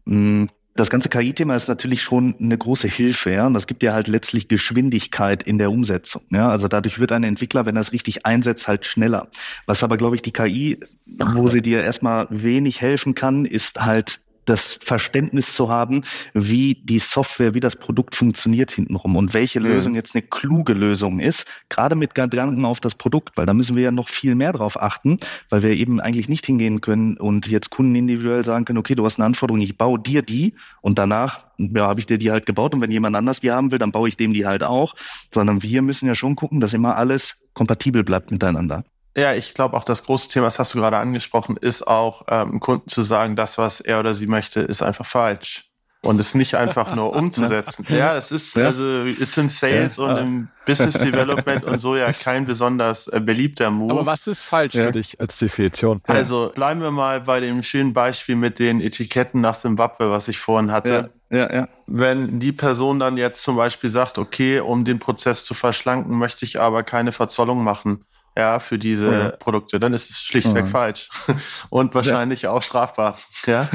Mh, 0.05 0.47
das 0.75 0.89
ganze 0.89 1.09
KI-Thema 1.09 1.55
ist 1.55 1.67
natürlich 1.67 2.01
schon 2.01 2.35
eine 2.39 2.57
große 2.57 2.87
Hilfe, 2.87 3.31
ja. 3.31 3.45
Und 3.45 3.53
das 3.53 3.67
gibt 3.67 3.83
ja 3.83 3.93
halt 3.93 4.07
letztlich 4.07 4.47
Geschwindigkeit 4.47 5.43
in 5.43 5.59
der 5.59 5.71
Umsetzung. 5.71 6.23
Ja, 6.31 6.49
also 6.49 6.67
dadurch 6.67 6.99
wird 6.99 7.11
ein 7.11 7.23
Entwickler, 7.23 7.65
wenn 7.65 7.75
er 7.77 7.81
es 7.81 7.91
richtig 7.91 8.25
einsetzt, 8.25 8.67
halt 8.67 8.85
schneller. 8.85 9.27
Was 9.67 9.83
aber, 9.83 9.97
glaube 9.97 10.15
ich, 10.15 10.23
die 10.23 10.31
KI, 10.31 10.79
wo 11.05 11.47
sie 11.47 11.61
dir 11.61 11.83
erstmal 11.83 12.27
wenig 12.29 12.81
helfen 12.81 13.13
kann, 13.13 13.45
ist 13.45 13.79
halt 13.79 14.19
das 14.45 14.79
Verständnis 14.83 15.53
zu 15.53 15.69
haben, 15.69 16.03
wie 16.33 16.75
die 16.75 16.99
Software, 16.99 17.53
wie 17.53 17.59
das 17.59 17.75
Produkt 17.75 18.15
funktioniert 18.15 18.71
hintenrum 18.71 19.15
und 19.15 19.33
welche 19.33 19.59
mhm. 19.59 19.67
Lösung 19.67 19.95
jetzt 19.95 20.15
eine 20.15 20.21
kluge 20.21 20.73
Lösung 20.73 21.19
ist, 21.19 21.45
gerade 21.69 21.95
mit 21.95 22.15
Gedanken 22.15 22.65
auf 22.65 22.79
das 22.79 22.95
Produkt, 22.95 23.37
weil 23.37 23.45
da 23.45 23.53
müssen 23.53 23.75
wir 23.75 23.83
ja 23.83 23.91
noch 23.91 24.09
viel 24.09 24.35
mehr 24.35 24.53
drauf 24.53 24.81
achten, 24.81 25.19
weil 25.49 25.63
wir 25.63 25.71
eben 25.71 25.99
eigentlich 25.99 26.29
nicht 26.29 26.45
hingehen 26.45 26.81
können 26.81 27.17
und 27.17 27.47
jetzt 27.47 27.69
Kunden 27.69 27.95
individuell 27.95 28.43
sagen 28.43 28.65
können, 28.65 28.79
okay, 28.79 28.95
du 28.95 29.05
hast 29.05 29.19
eine 29.19 29.25
Anforderung, 29.25 29.61
ich 29.61 29.77
baue 29.77 29.99
dir 29.99 30.21
die 30.21 30.53
und 30.81 30.99
danach 30.99 31.45
ja, 31.57 31.87
habe 31.87 31.99
ich 31.99 32.05
dir 32.05 32.17
die 32.17 32.31
halt 32.31 32.45
gebaut 32.45 32.73
und 32.73 32.81
wenn 32.81 32.91
jemand 32.91 33.15
anders 33.15 33.39
die 33.39 33.51
haben 33.51 33.71
will, 33.71 33.79
dann 33.79 33.91
baue 33.91 34.09
ich 34.09 34.17
dem 34.17 34.33
die 34.33 34.45
halt 34.45 34.63
auch, 34.63 34.95
sondern 35.33 35.63
wir 35.63 35.81
müssen 35.81 36.07
ja 36.07 36.15
schon 36.15 36.35
gucken, 36.35 36.59
dass 36.59 36.73
immer 36.73 36.97
alles 36.97 37.35
kompatibel 37.53 38.03
bleibt 38.03 38.31
miteinander. 38.31 38.83
Ja, 39.15 39.33
ich 39.33 39.53
glaube 39.53 39.77
auch 39.77 39.83
das 39.83 40.03
große 40.03 40.29
Thema, 40.29 40.45
das 40.45 40.59
hast 40.59 40.73
du 40.73 40.79
gerade 40.79 40.97
angesprochen, 40.97 41.57
ist 41.57 41.87
auch 41.87 42.23
ähm, 42.27 42.59
Kunden 42.59 42.87
zu 42.87 43.03
sagen, 43.03 43.35
das, 43.35 43.57
was 43.57 43.79
er 43.79 43.99
oder 43.99 44.15
sie 44.15 44.27
möchte, 44.27 44.61
ist 44.61 44.81
einfach 44.81 45.05
falsch. 45.05 45.69
Und 46.01 46.19
es 46.19 46.35
nicht 46.35 46.55
einfach 46.55 46.95
nur 46.95 47.15
umzusetzen. 47.15 47.85
ja, 47.87 48.17
es 48.17 48.31
ist, 48.31 48.57
ja. 48.57 48.65
also, 48.65 49.03
ist 49.03 49.37
im 49.37 49.47
Sales 49.47 49.95
ja. 49.95 50.03
und 50.03 50.17
im 50.17 50.47
Business 50.65 50.95
Development 50.95 51.63
und 51.63 51.79
so 51.79 51.95
ja 51.95 52.11
kein 52.11 52.45
besonders 52.45 53.07
äh, 53.07 53.21
beliebter 53.21 53.71
Move. 53.71 53.93
Aber 53.93 54.05
was 54.05 54.27
ist 54.27 54.43
falsch 54.43 54.73
ja. 54.73 54.87
für 54.87 54.91
dich 54.91 55.21
als 55.21 55.37
Definition? 55.37 56.01
Also, 56.05 56.51
bleiben 56.53 56.81
wir 56.81 56.91
mal 56.91 57.21
bei 57.21 57.39
dem 57.39 57.63
schönen 57.63 57.93
Beispiel 57.93 58.35
mit 58.35 58.59
den 58.59 58.81
Etiketten 58.81 59.39
nach 59.39 59.55
dem 59.61 59.77
Wappe, 59.77 60.11
was 60.11 60.27
ich 60.27 60.39
vorhin 60.39 60.71
hatte. 60.73 61.11
Ja, 61.29 61.53
ja. 61.53 61.67
Wenn 61.87 62.39
die 62.41 62.51
Person 62.51 62.99
dann 62.99 63.15
jetzt 63.15 63.41
zum 63.41 63.55
Beispiel 63.55 63.89
sagt, 63.89 64.17
okay, 64.17 64.59
um 64.59 64.83
den 64.83 64.99
Prozess 64.99 65.45
zu 65.45 65.53
verschlanken, 65.53 66.17
möchte 66.17 66.43
ich 66.43 66.59
aber 66.59 66.83
keine 66.83 67.13
Verzollung 67.13 67.63
machen 67.63 68.03
ja, 68.37 68.59
für 68.59 68.79
diese 68.79 69.11
ja. 69.11 69.29
Produkte, 69.29 69.79
dann 69.79 69.93
ist 69.93 70.09
es 70.09 70.17
schlichtweg 70.17 70.65
ja. 70.65 70.71
falsch 70.71 71.09
und 71.69 71.93
wahrscheinlich 71.93 72.43
ja. 72.43 72.51
auch 72.51 72.61
strafbar. 72.61 73.17
Ja, 73.45 73.69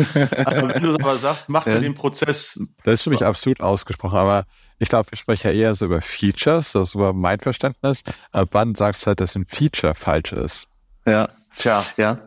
aber 0.46 0.74
wenn 0.74 0.82
du 0.82 0.94
aber 0.94 1.16
sagst, 1.16 1.50
mach 1.50 1.66
mir 1.66 1.80
den 1.80 1.94
Prozess. 1.94 2.58
Das 2.84 2.94
ist 2.94 3.02
für 3.02 3.10
mich 3.10 3.22
absolut 3.22 3.60
ausgesprochen, 3.60 4.16
aber 4.16 4.46
ich 4.78 4.88
glaube, 4.88 5.10
wir 5.10 5.18
sprechen 5.18 5.48
ja 5.48 5.52
eher 5.52 5.74
so 5.74 5.84
über 5.84 6.00
Features, 6.00 6.72
das 6.72 6.90
ist 6.90 6.94
über 6.94 7.12
mein 7.12 7.38
Verständnis. 7.40 8.02
Ab 8.32 8.48
wann 8.52 8.74
sagst 8.74 9.02
du 9.02 9.08
halt, 9.08 9.20
dass 9.20 9.34
ein 9.34 9.44
Feature 9.46 9.94
falsch 9.94 10.32
ist? 10.32 10.68
Ja, 11.06 11.28
tja, 11.58 11.84
ja. 11.96 12.18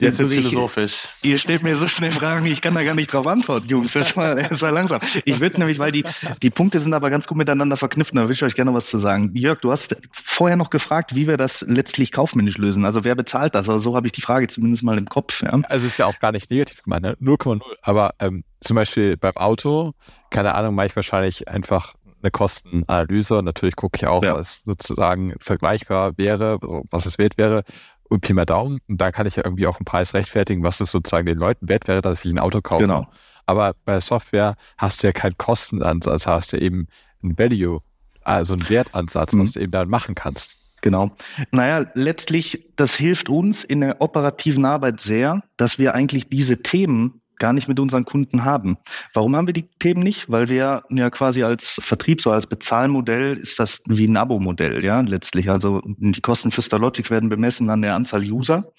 Jetzt 0.00 0.18
ist 0.18 0.32
philosophisch. 0.32 1.08
Ihr 1.22 1.38
stellt 1.38 1.62
mir 1.62 1.76
so 1.76 1.88
schnell 1.88 2.12
Fragen, 2.12 2.46
ich 2.46 2.60
kann 2.60 2.74
da 2.74 2.82
gar 2.82 2.94
nicht 2.94 3.12
drauf 3.12 3.26
antworten, 3.26 3.68
Jungs. 3.68 3.92
Das 3.92 4.16
war, 4.16 4.34
das 4.34 4.62
war 4.62 4.72
langsam. 4.72 5.00
Ich 5.24 5.40
würde 5.40 5.58
nämlich, 5.58 5.78
weil 5.78 5.92
die, 5.92 6.04
die 6.42 6.50
Punkte 6.50 6.80
sind 6.80 6.94
aber 6.94 7.10
ganz 7.10 7.26
gut 7.26 7.36
miteinander 7.36 7.76
verknüpft, 7.76 8.16
da 8.16 8.24
will 8.28 8.34
ich 8.34 8.42
euch 8.42 8.54
gerne 8.54 8.72
was 8.74 8.86
zu 8.86 8.98
sagen. 8.98 9.30
Jörg, 9.34 9.60
du 9.60 9.70
hast 9.70 9.96
vorher 10.24 10.56
noch 10.56 10.70
gefragt, 10.70 11.14
wie 11.14 11.26
wir 11.26 11.36
das 11.36 11.64
letztlich 11.68 12.12
kaufmännisch 12.12 12.56
lösen. 12.56 12.84
Also 12.84 13.04
wer 13.04 13.14
bezahlt 13.14 13.54
das? 13.54 13.68
Also 13.68 13.90
so 13.90 13.96
habe 13.96 14.06
ich 14.06 14.12
die 14.12 14.22
Frage 14.22 14.48
zumindest 14.48 14.82
mal 14.82 14.98
im 14.98 15.08
Kopf. 15.08 15.42
Ja? 15.42 15.60
Also 15.68 15.86
ist 15.86 15.98
ja 15.98 16.06
auch 16.06 16.18
gar 16.18 16.32
nicht 16.32 16.50
negativ 16.50 16.82
gemeint, 16.82 17.02
ne? 17.02 17.16
0,0. 17.20 17.60
Aber 17.82 18.14
ähm, 18.20 18.44
zum 18.60 18.74
Beispiel 18.74 19.16
beim 19.16 19.36
Auto, 19.36 19.92
keine 20.30 20.54
Ahnung, 20.54 20.74
mache 20.74 20.86
ich 20.86 20.96
wahrscheinlich 20.96 21.48
einfach 21.48 21.94
eine 22.22 22.30
Kostenanalyse. 22.30 23.42
Natürlich 23.42 23.76
gucke 23.76 23.96
ich 23.96 24.06
auch, 24.06 24.22
ja. 24.22 24.34
was 24.34 24.62
sozusagen 24.64 25.34
vergleichbar 25.40 26.16
wäre, 26.16 26.58
was 26.90 27.06
es 27.06 27.18
wert 27.18 27.38
wäre. 27.38 27.64
Und 28.08 28.20
Pi 28.20 28.32
mal 28.32 28.46
Daumen. 28.46 28.80
Und 28.88 29.00
da 29.00 29.12
kann 29.12 29.26
ich 29.26 29.36
ja 29.36 29.44
irgendwie 29.44 29.66
auch 29.66 29.76
einen 29.76 29.84
Preis 29.84 30.14
rechtfertigen, 30.14 30.62
was 30.62 30.80
es 30.80 30.90
sozusagen 30.90 31.26
den 31.26 31.38
Leuten 31.38 31.68
wert 31.68 31.88
wäre, 31.88 32.00
dass 32.00 32.24
ich 32.24 32.32
ein 32.32 32.38
Auto 32.38 32.60
kaufe. 32.60 32.84
Genau. 32.84 33.06
Aber 33.46 33.74
bei 33.84 34.00
Software 34.00 34.56
hast 34.76 35.02
du 35.02 35.08
ja 35.08 35.12
keinen 35.12 35.36
Kostenansatz, 35.38 36.26
hast 36.26 36.52
du 36.52 36.58
eben 36.58 36.86
ein 37.22 37.38
Value, 37.38 37.80
also 38.22 38.54
einen 38.54 38.68
Wertansatz, 38.68 39.32
mhm. 39.32 39.42
was 39.42 39.52
du 39.52 39.60
eben 39.60 39.72
dann 39.72 39.88
machen 39.88 40.14
kannst. 40.14 40.56
Genau. 40.80 41.10
Naja, 41.50 41.86
letztlich, 41.94 42.66
das 42.76 42.94
hilft 42.94 43.28
uns 43.28 43.64
in 43.64 43.80
der 43.80 44.00
operativen 44.00 44.64
Arbeit 44.64 45.00
sehr, 45.00 45.42
dass 45.56 45.78
wir 45.78 45.94
eigentlich 45.94 46.28
diese 46.28 46.62
Themen 46.62 47.20
gar 47.38 47.52
nicht 47.52 47.68
mit 47.68 47.80
unseren 47.80 48.04
Kunden 48.04 48.44
haben. 48.44 48.78
Warum 49.12 49.36
haben 49.36 49.46
wir 49.46 49.54
die 49.54 49.68
Themen 49.78 50.02
nicht? 50.02 50.30
Weil 50.30 50.48
wir 50.48 50.82
ja 50.90 51.10
quasi 51.10 51.42
als 51.42 51.78
Vertrieb, 51.82 52.20
so 52.20 52.30
als 52.30 52.46
Bezahlmodell, 52.46 53.36
ist 53.36 53.58
das 53.58 53.80
wie 53.86 54.06
ein 54.06 54.16
Abo-Modell, 54.16 54.84
ja, 54.84 55.00
letztlich. 55.00 55.50
Also 55.50 55.82
die 55.84 56.20
Kosten 56.20 56.50
für 56.50 56.62
Starlotics 56.62 57.10
werden 57.10 57.28
bemessen 57.28 57.70
an 57.70 57.82
der 57.82 57.94
Anzahl 57.94 58.22
User. 58.22 58.72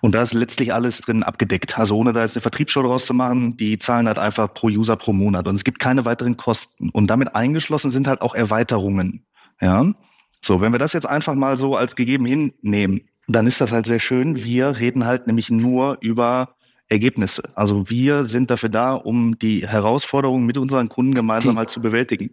Und 0.00 0.16
da 0.16 0.22
ist 0.22 0.34
letztlich 0.34 0.72
alles 0.74 0.98
drin 1.00 1.22
abgedeckt. 1.22 1.78
Also 1.78 1.96
ohne 1.96 2.12
da 2.12 2.22
jetzt 2.22 2.36
eine 2.36 2.42
Vertriebsshow 2.42 2.82
draus 2.82 3.06
zu 3.06 3.14
machen, 3.14 3.56
die 3.56 3.78
zahlen 3.78 4.08
halt 4.08 4.18
einfach 4.18 4.52
pro 4.52 4.66
User 4.66 4.96
pro 4.96 5.12
Monat. 5.12 5.46
Und 5.46 5.54
es 5.54 5.62
gibt 5.62 5.78
keine 5.78 6.04
weiteren 6.04 6.36
Kosten. 6.36 6.90
Und 6.90 7.06
damit 7.06 7.36
eingeschlossen 7.36 7.92
sind 7.92 8.08
halt 8.08 8.20
auch 8.20 8.34
Erweiterungen. 8.34 9.24
Ja. 9.60 9.92
So, 10.40 10.60
wenn 10.60 10.72
wir 10.72 10.80
das 10.80 10.92
jetzt 10.92 11.06
einfach 11.06 11.36
mal 11.36 11.56
so 11.56 11.76
als 11.76 11.94
gegeben 11.94 12.26
hinnehmen, 12.26 13.02
dann 13.28 13.46
ist 13.46 13.60
das 13.60 13.70
halt 13.70 13.86
sehr 13.86 14.00
schön. 14.00 14.42
Wir 14.42 14.76
reden 14.76 15.06
halt 15.06 15.28
nämlich 15.28 15.50
nur 15.50 15.98
über 16.00 16.56
Ergebnisse. 16.88 17.42
Also 17.54 17.88
wir 17.88 18.24
sind 18.24 18.50
dafür 18.50 18.68
da, 18.68 18.94
um 18.94 19.38
die 19.38 19.66
Herausforderungen 19.66 20.46
mit 20.46 20.58
unseren 20.58 20.88
Kunden 20.88 21.14
gemeinsam 21.14 21.58
halt 21.58 21.70
zu 21.70 21.80
bewältigen. 21.80 22.30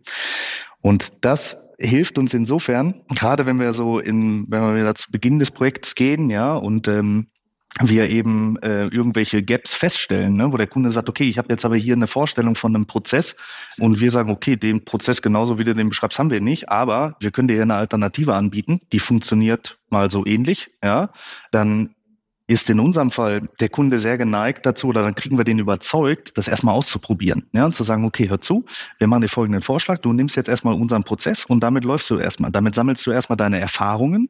Und 0.82 1.14
das 1.22 1.58
hilft 1.78 2.18
uns 2.18 2.34
insofern, 2.34 3.02
gerade 3.10 3.46
wenn 3.46 3.60
wir 3.60 3.72
so 3.72 4.00
in, 4.00 4.46
wenn 4.50 4.62
wir 4.62 4.76
wieder 4.76 4.96
zu 4.96 5.12
Beginn 5.12 5.40
des 5.40 5.52
Projekts 5.52 5.96
gehen, 5.96 6.30
ja, 6.30 6.54
und 6.54 6.88
ähm, 6.88 7.28
wir 7.80 8.10
eben 8.10 8.58
äh, 8.64 8.86
irgendwelche 8.88 9.44
Gaps 9.44 9.76
feststellen, 9.76 10.36
ne, 10.36 10.52
wo 10.52 10.58
der 10.58 10.68
Kunde 10.68 10.92
sagt, 10.92 11.08
okay, 11.08 11.30
ich 11.30 11.38
habe 11.38 11.50
jetzt 11.52 11.64
aber 11.66 11.76
hier 11.76 11.94
eine 11.94 12.08
Vorstellung 12.08 12.56
von 12.56 12.76
einem 12.76 12.88
Prozess 12.88 13.36
und 13.78 14.00
wir 14.00 14.10
sagen, 14.10 14.32
okay, 14.32 14.56
den 14.56 14.84
Prozess 14.84 15.22
genauso 15.22 15.60
wie 15.60 15.64
du 15.64 15.76
den 15.76 15.90
beschreibst, 15.90 16.18
haben 16.18 16.32
wir 16.32 16.42
nicht, 16.42 16.70
aber 16.70 17.16
wir 17.20 17.32
können 17.32 17.48
dir 17.48 17.62
eine 17.62 17.76
Alternative 17.76 18.34
anbieten, 18.34 18.82
die 18.92 19.00
funktioniert 19.00 19.78
mal 19.90 20.10
so 20.10 20.26
ähnlich, 20.26 20.72
ja, 20.84 21.12
dann 21.52 21.96
ist 22.50 22.70
in 22.70 22.80
unserem 22.80 23.12
Fall 23.12 23.48
der 23.60 23.70
Kunde 23.70 24.00
sehr 24.00 24.18
geneigt 24.18 24.66
dazu, 24.66 24.88
oder 24.88 25.04
dann 25.04 25.14
kriegen 25.14 25.38
wir 25.38 25.44
den 25.44 25.60
überzeugt, 25.60 26.32
das 26.36 26.48
erstmal 26.48 26.74
auszuprobieren. 26.74 27.46
Ja, 27.54 27.66
und 27.66 27.76
zu 27.76 27.84
sagen, 27.84 28.06
okay, 28.06 28.28
hör 28.28 28.42
zu, 28.42 28.66
wir 28.98 29.08
machen 29.08 29.22
dir 29.22 29.28
folgenden 29.28 29.62
Vorschlag, 29.62 30.00
du 30.00 30.12
nimmst 30.14 30.36
jetzt 30.36 30.50
erstmal 30.50 30.74
unseren 30.74 31.04
Prozess 31.04 31.46
und 31.46 31.62
damit 31.62 31.84
läufst 31.84 32.10
du 32.10 32.18
erstmal. 32.18 32.52
Damit 32.52 32.74
sammelst 32.74 33.06
du 33.06 33.12
erstmal 33.12 33.38
deine 33.38 33.60
Erfahrungen. 33.60 34.30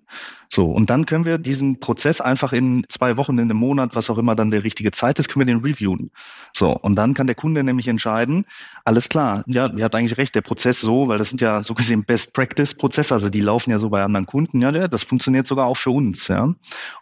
So, 0.51 0.65
und 0.65 0.89
dann 0.89 1.05
können 1.05 1.25
wir 1.25 1.37
diesen 1.37 1.79
Prozess 1.79 2.21
einfach 2.21 2.53
in 2.53 2.83
zwei 2.89 3.17
Wochen, 3.17 3.33
in 3.33 3.41
einem 3.41 3.57
Monat, 3.57 3.95
was 3.95 4.09
auch 4.09 4.17
immer 4.17 4.35
dann 4.35 4.49
der 4.49 4.63
richtige 4.63 4.91
Zeit 4.91 5.19
ist, 5.19 5.29
können 5.29 5.47
wir 5.47 5.53
den 5.53 5.63
reviewen. 5.63 6.09
So, 6.55 6.75
und 6.75 6.95
dann 6.95 7.13
kann 7.13 7.27
der 7.27 7.35
Kunde 7.35 7.63
nämlich 7.63 7.87
entscheiden, 7.87 8.45
alles 8.83 9.09
klar, 9.09 9.43
ja, 9.45 9.71
ihr 9.71 9.83
habt 9.83 9.93
eigentlich 9.93 10.17
recht, 10.17 10.33
der 10.33 10.41
Prozess 10.41 10.81
so, 10.81 11.07
weil 11.07 11.19
das 11.19 11.29
sind 11.29 11.39
ja 11.39 11.61
so 11.61 11.75
gesehen 11.75 12.03
Best 12.03 12.33
Practice 12.33 12.73
Prozesse, 12.73 13.13
also 13.13 13.29
die 13.29 13.41
laufen 13.41 13.69
ja 13.69 13.77
so 13.77 13.89
bei 13.89 14.01
anderen 14.01 14.25
Kunden, 14.25 14.59
ja, 14.61 14.87
das 14.87 15.03
funktioniert 15.03 15.45
sogar 15.45 15.67
auch 15.67 15.77
für 15.77 15.91
uns, 15.91 16.27
ja. 16.27 16.55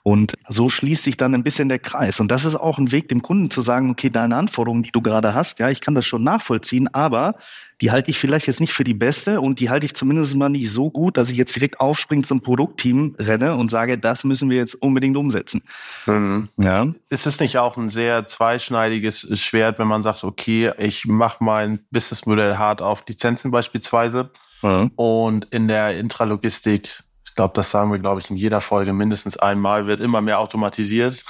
Und 0.03 0.33
so 0.49 0.69
schließt 0.69 1.03
sich 1.03 1.15
dann 1.15 1.33
ein 1.33 1.43
bisschen 1.43 1.69
der 1.69 1.79
Kreis. 1.79 2.19
Und 2.19 2.29
das 2.29 2.43
ist 2.43 2.55
auch 2.55 2.77
ein 2.77 2.91
Weg, 2.91 3.07
dem 3.07 3.21
Kunden 3.21 3.49
zu 3.49 3.61
sagen, 3.61 3.89
okay, 3.89 4.09
deine 4.09 4.35
Anforderungen, 4.35 4.83
die 4.83 4.91
du 4.91 5.01
gerade 5.01 5.33
hast, 5.33 5.59
ja, 5.59 5.69
ich 5.69 5.79
kann 5.79 5.95
das 5.95 6.05
schon 6.05 6.23
nachvollziehen, 6.23 6.93
aber 6.93 7.35
die 7.81 7.91
halte 7.91 8.09
ich 8.09 8.17
vielleicht 8.17 8.47
jetzt 8.47 8.59
nicht 8.59 8.73
für 8.73 8.83
die 8.83 8.93
beste 8.93 9.39
und 9.39 9.59
die 9.59 9.69
halte 9.69 9.85
ich 9.85 9.93
zumindest 9.93 10.35
mal 10.35 10.49
nicht 10.49 10.71
so 10.71 10.89
gut, 10.89 11.17
dass 11.17 11.29
ich 11.29 11.37
jetzt 11.37 11.55
direkt 11.55 11.79
aufspringe 11.79 12.23
zum 12.23 12.41
Produktteam 12.41 13.15
renne 13.19 13.55
und 13.55 13.69
sage, 13.69 13.97
das 13.97 14.23
müssen 14.23 14.49
wir 14.49 14.57
jetzt 14.57 14.75
unbedingt 14.75 15.15
umsetzen. 15.15 15.61
Mhm. 16.07 16.49
Ja. 16.57 16.87
Ist 17.09 17.27
es 17.27 17.39
nicht 17.39 17.57
auch 17.57 17.77
ein 17.77 17.89
sehr 17.89 18.25
zweischneidiges 18.25 19.39
Schwert, 19.39 19.77
wenn 19.77 19.87
man 19.87 20.01
sagt, 20.01 20.23
okay, 20.23 20.71
ich 20.79 21.05
mache 21.05 21.43
mein 21.43 21.79
Businessmodell 21.91 22.57
hart 22.57 22.81
auf 22.81 23.03
Lizenzen 23.07 23.51
beispielsweise 23.51 24.31
mhm. 24.63 24.91
und 24.95 25.45
in 25.45 25.67
der 25.67 25.99
Intralogistik 25.99 27.03
glaube, 27.37 27.53
das 27.53 27.71
sagen 27.71 27.91
wir, 27.91 27.99
glaube 27.99 28.19
ich, 28.19 28.29
in 28.29 28.35
jeder 28.35 28.59
Folge 28.59 28.91
mindestens 28.91 29.37
einmal, 29.37 29.87
wird 29.87 30.01
immer 30.01 30.21
mehr 30.21 30.39
automatisiert. 30.39 31.23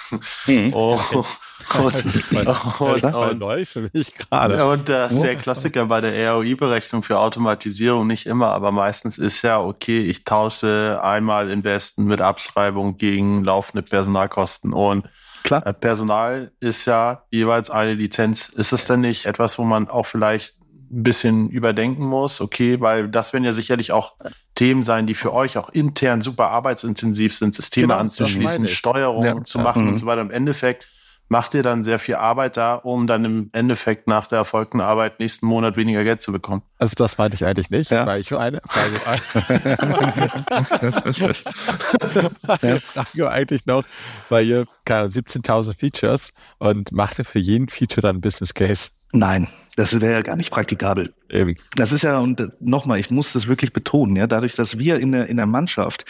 Mhm. 0.48 0.74
Oh, 0.74 1.00
und, 1.80 2.80
und, 2.80 3.04
und, 3.04 3.40
neu 3.40 3.66
für 3.66 3.90
mich 3.94 4.16
gerade. 4.16 4.66
Und 4.66 4.90
das, 4.90 5.18
der 5.20 5.36
Klassiker 5.36 5.86
bei 5.86 6.02
der 6.02 6.34
ROI-Berechnung 6.34 7.04
für 7.04 7.20
Automatisierung 7.20 8.08
nicht 8.08 8.26
immer, 8.26 8.48
aber 8.48 8.72
meistens 8.72 9.18
ist 9.18 9.42
ja, 9.44 9.60
okay, 9.60 10.02
ich 10.02 10.24
tausche 10.24 11.00
einmal 11.04 11.50
Investen 11.50 12.06
mit 12.06 12.22
Abschreibung 12.22 12.98
gegen 12.98 13.44
laufende 13.44 13.84
Personalkosten 13.84 14.74
und 14.74 15.08
Klar. 15.44 15.66
Äh, 15.66 15.74
Personal 15.74 16.52
ist 16.60 16.86
ja 16.88 17.24
jeweils 17.32 17.70
eine 17.70 17.94
Lizenz. 17.94 18.50
Ist 18.50 18.74
es 18.74 18.84
denn 18.84 19.00
nicht 19.00 19.26
etwas, 19.26 19.58
wo 19.58 19.64
man 19.64 19.88
auch 19.88 20.06
vielleicht 20.06 20.57
ein 20.92 21.04
bisschen 21.04 21.50
überdenken 21.50 22.06
muss, 22.06 22.42
okay, 22.42 22.80
weil 22.80 23.10
das 23.10 23.34
werden 23.34 23.44
ja 23.44 23.54
sicherlich 23.54 23.92
auch 23.92 24.16
Themen 24.56 24.84
sein, 24.84 25.08
die 25.08 25.14
für 25.14 25.34
euch 25.34 25.58
auch 25.58 25.70
intern 25.70 26.22
super 26.22 26.50
arbeitsintensiv 26.50 27.36
sind, 27.36 27.56
Systeme 27.56 27.88
genau, 27.88 28.00
anzuschließen, 28.00 28.68
Steuerung 28.68 29.26
ja. 29.26 29.44
zu 29.44 29.60
machen 29.60 29.84
ja. 29.84 29.90
und 29.90 29.94
mhm. 29.96 30.00
so 30.00 30.06
weiter. 30.06 30.22
Im 30.22 30.32
Endeffekt 30.32 30.88
macht 31.30 31.54
ihr 31.54 31.64
dann 31.64 31.84
sehr 31.84 32.00
viel 32.00 32.16
Arbeit 32.16 32.58
da, 32.58 32.76
um 32.76 33.06
dann 33.08 33.26
im 33.26 33.50
Endeffekt 33.54 34.08
nach 34.08 34.28
der 34.28 34.40
erfolgten 34.40 34.80
Arbeit 34.82 35.20
nächsten 35.20 35.46
Monat 35.46 35.76
weniger 35.76 36.04
Geld 36.04 36.22
zu 36.22 36.32
bekommen. 36.32 36.62
Also 36.78 36.94
das 36.96 37.18
meinte 37.18 37.36
ich 37.36 37.46
eigentlich 37.46 37.70
nicht, 37.70 37.92
ja. 37.92 38.06
weil 38.06 38.22
ich 38.22 38.30
für 38.30 38.40
eine 38.40 38.62
Frage, 38.66 38.96
Frage 42.82 43.30
eigentlich 43.30 43.66
noch, 43.66 43.84
weil 44.30 44.46
ihr 44.46 44.66
17.000 44.88 45.78
Features 45.78 46.32
und 46.60 46.92
macht 46.92 47.20
ihr 47.20 47.26
für 47.26 47.40
jeden 47.40 47.68
Feature 47.68 48.02
dann 48.02 48.22
Business 48.22 48.54
Case? 48.54 48.92
Nein. 49.12 49.50
Das 49.78 50.02
wäre 50.02 50.12
ja 50.12 50.22
gar 50.24 50.36
nicht 50.36 50.50
praktikabel. 50.50 51.14
Eben. 51.30 51.56
Das 51.76 51.92
ist 51.92 52.02
ja, 52.02 52.18
und 52.18 52.52
nochmal, 52.60 53.00
ich 53.00 53.12
muss 53.12 53.32
das 53.32 53.48
wirklich 53.48 53.74
betonen, 53.74 54.16
ja, 54.16 54.26
dadurch, 54.26 54.56
dass 54.56 54.80
wir 54.80 54.98
in 54.98 55.12
der, 55.12 55.28
in 55.28 55.38
der 55.38 55.46
Mannschaft 55.46 56.04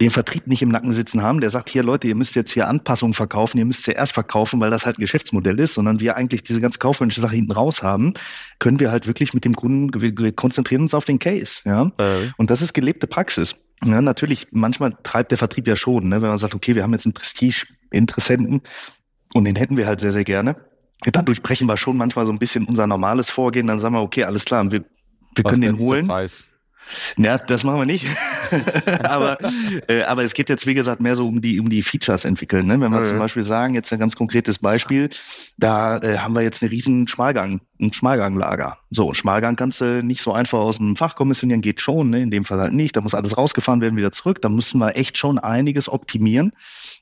den 0.00 0.10
Vertrieb 0.10 0.48
nicht 0.48 0.62
im 0.62 0.68
Nacken 0.68 0.92
sitzen 0.92 1.22
haben, 1.22 1.40
der 1.40 1.50
sagt, 1.50 1.70
hier 1.70 1.84
Leute, 1.84 2.08
ihr 2.08 2.16
müsst 2.16 2.34
jetzt 2.34 2.50
hier 2.50 2.66
Anpassungen 2.66 3.14
verkaufen, 3.14 3.58
ihr 3.58 3.64
müsst 3.64 3.84
zuerst 3.84 4.12
verkaufen, 4.12 4.58
weil 4.58 4.70
das 4.70 4.84
halt 4.84 4.98
ein 4.98 5.00
Geschäftsmodell 5.00 5.60
ist, 5.60 5.74
sondern 5.74 6.00
wir 6.00 6.16
eigentlich 6.16 6.42
diese 6.42 6.60
ganze 6.60 6.80
kaufmännische 6.80 7.20
Sache 7.20 7.36
hinten 7.36 7.52
raus 7.52 7.84
haben, 7.84 8.14
können 8.58 8.80
wir 8.80 8.90
halt 8.90 9.06
wirklich 9.06 9.32
mit 9.32 9.44
dem 9.44 9.54
Kunden, 9.54 9.90
wir 10.00 10.32
konzentrieren 10.32 10.82
uns 10.82 10.92
auf 10.92 11.04
den 11.04 11.20
Case, 11.20 11.60
ja. 11.64 11.92
Äh. 11.98 12.30
Und 12.36 12.50
das 12.50 12.62
ist 12.62 12.74
gelebte 12.74 13.06
Praxis. 13.06 13.54
Ja, 13.84 14.02
natürlich, 14.02 14.48
manchmal 14.50 14.96
treibt 15.04 15.30
der 15.30 15.38
Vertrieb 15.38 15.68
ja 15.68 15.76
schon, 15.76 16.08
ne, 16.08 16.20
wenn 16.20 16.30
man 16.30 16.38
sagt, 16.38 16.54
okay, 16.54 16.74
wir 16.74 16.82
haben 16.82 16.92
jetzt 16.92 17.06
einen 17.06 17.14
Prestige-Interessenten 17.14 18.62
und 19.34 19.44
den 19.44 19.54
hätten 19.54 19.76
wir 19.76 19.86
halt 19.86 20.00
sehr, 20.00 20.12
sehr 20.12 20.24
gerne 20.24 20.56
dadurch 21.02 21.42
brechen 21.42 21.66
wir 21.66 21.76
schon 21.76 21.96
manchmal 21.96 22.26
so 22.26 22.32
ein 22.32 22.38
bisschen 22.38 22.64
unser 22.64 22.86
normales 22.86 23.30
Vorgehen. 23.30 23.66
Dann 23.66 23.78
sagen 23.78 23.94
wir, 23.94 24.02
okay, 24.02 24.24
alles 24.24 24.44
klar, 24.44 24.70
wir, 24.70 24.84
wir 25.34 25.44
können 25.44 25.60
den 25.60 25.78
holen. 25.78 26.06
Preis? 26.06 26.48
Ja, 27.16 27.38
das 27.38 27.64
machen 27.64 27.80
wir 27.80 27.86
nicht. 27.86 28.06
aber, 29.04 29.38
äh, 29.88 30.02
aber 30.02 30.22
es 30.22 30.34
geht 30.34 30.48
jetzt, 30.48 30.66
wie 30.66 30.74
gesagt, 30.74 31.00
mehr 31.00 31.16
so 31.16 31.26
um 31.26 31.40
die, 31.40 31.60
um 31.60 31.68
die 31.68 31.82
Features 31.82 32.24
entwickeln. 32.24 32.66
Ne? 32.66 32.80
Wenn 32.80 32.92
wir 32.92 33.00
mhm. 33.00 33.06
zum 33.06 33.18
Beispiel 33.18 33.42
sagen, 33.42 33.74
jetzt 33.74 33.92
ein 33.92 33.98
ganz 33.98 34.16
konkretes 34.16 34.58
Beispiel, 34.58 35.10
da 35.56 35.98
äh, 35.98 36.18
haben 36.18 36.34
wir 36.34 36.42
jetzt 36.42 36.62
eine 36.62 36.70
riesen 36.70 37.08
Schmalgang, 37.08 37.60
ein 37.80 37.92
Schmalganglager. 37.92 38.78
So, 38.90 39.12
Schmalgang 39.14 39.56
kannst 39.56 39.80
du 39.80 40.02
nicht 40.02 40.20
so 40.22 40.32
einfach 40.32 40.58
aus 40.58 40.78
dem 40.78 40.96
Fach 40.96 41.14
kommissionieren, 41.14 41.60
geht 41.60 41.80
schon, 41.80 42.10
ne? 42.10 42.22
in 42.22 42.30
dem 42.30 42.44
Fall 42.44 42.60
halt 42.60 42.72
nicht. 42.72 42.96
Da 42.96 43.00
muss 43.00 43.14
alles 43.14 43.36
rausgefahren 43.36 43.80
werden, 43.80 43.96
wieder 43.96 44.12
zurück. 44.12 44.40
Da 44.42 44.48
müssen 44.48 44.78
wir 44.78 44.96
echt 44.96 45.18
schon 45.18 45.38
einiges 45.38 45.88
optimieren, 45.88 46.52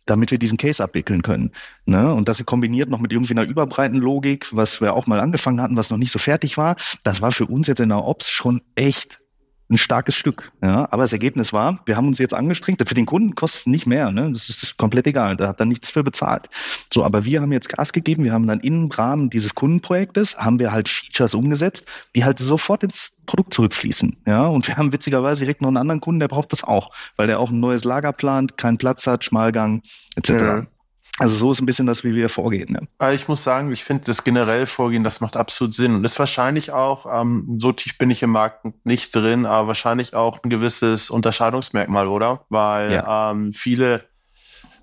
damit 0.05 0.31
wir 0.31 0.39
diesen 0.39 0.59
Case 0.59 0.83
abwickeln 0.83 1.23
können. 1.23 1.53
Ne? 1.85 2.13
Und 2.13 2.29
das 2.29 2.45
kombiniert 2.45 2.91
noch 2.91 3.01
mit 3.01 3.13
irgendwie 3.13 3.35
einer 3.35 3.45
überbreiten 3.45 3.99
Logik, 3.99 4.49
was 4.53 4.81
wir 4.81 4.95
auch 4.95 5.07
mal 5.07 5.21
angefangen 5.21 5.61
hatten, 5.61 5.77
was 5.77 5.91
noch 5.91 5.99
nicht 5.99 6.13
so 6.13 6.19
fertig 6.19 6.57
war. 6.57 6.77
Das 7.03 7.23
war 7.23 7.33
für 7.33 7.47
uns 7.47 7.67
jetzt 7.67 7.81
in 7.81 7.89
der 7.89 8.05
Ops 8.05 8.29
schon 8.31 8.61
echt 8.75 9.21
ein 9.69 9.79
starkes 9.79 10.15
Stück. 10.15 10.53
Ja, 10.63 10.87
aber 10.91 11.03
das 11.03 11.13
Ergebnis 11.13 11.53
war, 11.53 11.81
wir 11.87 11.97
haben 11.97 12.07
uns 12.07 12.19
jetzt 12.19 12.35
angestrengt. 12.35 12.83
Für 12.87 12.95
den 12.95 13.07
Kunden 13.07 13.35
kostet 13.35 13.61
es 13.61 13.67
nicht 13.67 13.87
mehr. 13.87 14.13
Ne? 14.13 14.31
Das 14.33 14.49
ist 14.49 14.77
komplett 14.77 15.07
egal. 15.07 15.37
Da 15.37 15.49
hat 15.49 15.61
er 15.61 15.67
nichts 15.67 15.91
für 15.91 16.05
bezahlt. 16.05 16.49
So, 16.93 17.05
aber 17.05 17.25
wir 17.25 17.41
haben 17.41 17.53
jetzt 17.53 17.69
Gas 17.69 17.93
gegeben. 17.93 18.25
Wir 18.25 18.33
haben 18.33 18.47
dann 18.47 18.61
im 18.61 18.91
Rahmen 18.91 19.31
dieses 19.31 19.55
Kundenprojektes 19.55 20.37
haben 20.37 20.59
wir 20.59 20.73
halt 20.73 20.89
Features 20.89 21.35
umgesetzt, 21.35 21.85
die 22.15 22.25
halt 22.25 22.39
sofort 22.39 22.83
ins 22.85 23.13
Produkt 23.27 23.55
zurückfließen. 23.55 24.17
Ja, 24.27 24.47
und 24.47 24.69
wir 24.69 24.77
haben 24.77 24.93
witzigerweise 24.93 25.41
direkt 25.41 25.63
noch 25.63 25.69
einen 25.69 25.79
anderen 25.79 26.01
Kunden, 26.01 26.21
der 26.21 26.29
braucht 26.29 26.53
das 26.53 26.63
auch, 26.63 26.91
weil 27.17 27.27
der 27.27 27.41
auch 27.41 27.51
ein 27.51 27.59
neues 27.59 27.85
Lager 27.85 28.13
plant, 28.13 28.57
keinen 28.57 28.79
Platz 28.79 29.07
hat, 29.07 29.25
Schmalgang 29.25 29.83
etc. 30.15 30.31
Ja. 30.31 30.67
Also 31.19 31.35
so 31.35 31.53
ist 31.53 31.61
ein 31.61 31.67
bisschen 31.67 31.87
das, 31.87 32.05
wie 32.05 32.15
wir 32.15 32.29
vorgehen. 32.29 32.73
Ne? 32.73 32.89
Also 32.99 33.15
ich 33.15 33.29
muss 33.29 33.43
sagen, 33.43 33.73
ich 33.73 33.85
finde 33.85 34.05
das 34.05 34.25
generell 34.25 34.67
Vorgehen, 34.67 35.05
das 35.05 35.21
macht 35.21 35.37
absolut 35.37 35.75
Sinn. 35.75 35.95
Und 35.95 36.05
ist 36.05 36.19
wahrscheinlich 36.19 36.73
auch, 36.73 37.07
ähm, 37.21 37.57
so 37.59 37.73
tief 37.73 37.97
bin 37.99 38.11
ich 38.11 38.23
im 38.23 38.31
Markt 38.31 38.67
nicht 38.85 39.15
drin, 39.15 39.47
aber 39.47 39.69
wahrscheinlich 39.69 40.15
auch 40.15 40.43
ein 40.43 40.51
gewisses 40.51 41.11
Unterscheidungsmerkmal, 41.11 42.09
oder? 42.09 42.45
Weil 42.49 42.93
ja. 42.93 43.31
ähm, 43.31 43.53
viele 43.53 44.05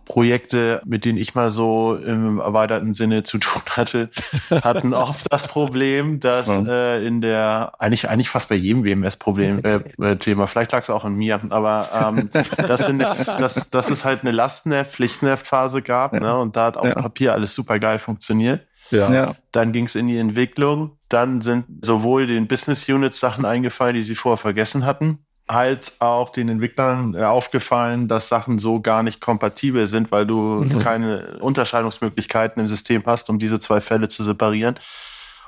Projekte, 0.05 0.81
mit 0.85 1.05
denen 1.05 1.17
ich 1.17 1.35
mal 1.35 1.49
so 1.49 1.95
im 1.95 2.39
erweiterten 2.39 2.93
Sinne 2.93 3.23
zu 3.23 3.37
tun 3.39 3.61
hatte, 3.69 4.09
hatten 4.49 4.93
oft 4.93 5.25
das 5.31 5.47
Problem, 5.47 6.19
dass 6.19 6.47
ja. 6.47 6.65
äh, 6.67 7.05
in 7.05 7.21
der, 7.21 7.73
eigentlich, 7.79 8.09
eigentlich 8.09 8.29
fast 8.29 8.49
bei 8.49 8.55
jedem 8.55 8.83
WMS-Problem, 8.83 9.61
äh, 9.63 9.79
äh, 10.11 10.15
Thema, 10.17 10.47
vielleicht 10.47 10.71
lag 10.71 10.83
es 10.83 10.89
auch 10.89 11.05
an 11.05 11.15
mir, 11.15 11.39
aber 11.49 11.89
ähm, 11.93 12.29
dass, 12.57 12.87
in, 12.87 12.99
dass, 12.99 13.69
dass 13.69 13.89
es 13.89 14.05
halt 14.05 14.21
eine 14.21 14.31
Lastenheft, 14.31 14.93
Pflichtenheft-Phase 14.93 15.81
gab 15.81 16.13
ja. 16.13 16.19
ne, 16.19 16.37
und 16.37 16.55
da 16.55 16.65
hat 16.65 16.77
auf 16.77 16.85
ja. 16.85 16.93
Papier 16.93 17.33
alles 17.33 17.55
super 17.55 17.79
geil 17.79 17.99
funktioniert. 17.99 18.65
Ja. 18.91 19.35
Dann 19.51 19.71
ging 19.71 19.85
es 19.85 19.95
in 19.95 20.07
die 20.07 20.17
Entwicklung. 20.17 20.97
Dann 21.09 21.41
sind 21.41 21.65
sowohl 21.83 22.27
den 22.27 22.47
Business 22.47 22.87
Units 22.87 23.19
Sachen 23.19 23.45
eingefallen, 23.45 23.95
die 23.95 24.03
sie 24.03 24.15
vorher 24.15 24.37
vergessen 24.37 24.85
hatten, 24.85 25.19
als 25.47 25.99
auch 25.99 26.29
den 26.29 26.49
Entwicklern 26.49 27.15
äh, 27.15 27.23
aufgefallen, 27.23 28.07
dass 28.07 28.29
Sachen 28.29 28.59
so 28.59 28.81
gar 28.81 29.03
nicht 29.03 29.19
kompatibel 29.19 29.87
sind, 29.87 30.11
weil 30.11 30.25
du 30.25 30.63
mhm. 30.63 30.79
keine 30.79 31.37
Unterscheidungsmöglichkeiten 31.41 32.61
im 32.61 32.67
System 32.67 33.03
hast, 33.05 33.29
um 33.29 33.39
diese 33.39 33.59
zwei 33.59 33.81
Fälle 33.81 34.07
zu 34.07 34.23
separieren. 34.23 34.79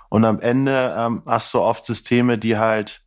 Und 0.09 0.25
am 0.25 0.39
Ende 0.39 0.93
ähm, 0.97 1.21
hast 1.25 1.53
du 1.53 1.59
oft 1.59 1.85
Systeme, 1.85 2.37
die 2.37 2.57
halt 2.57 3.01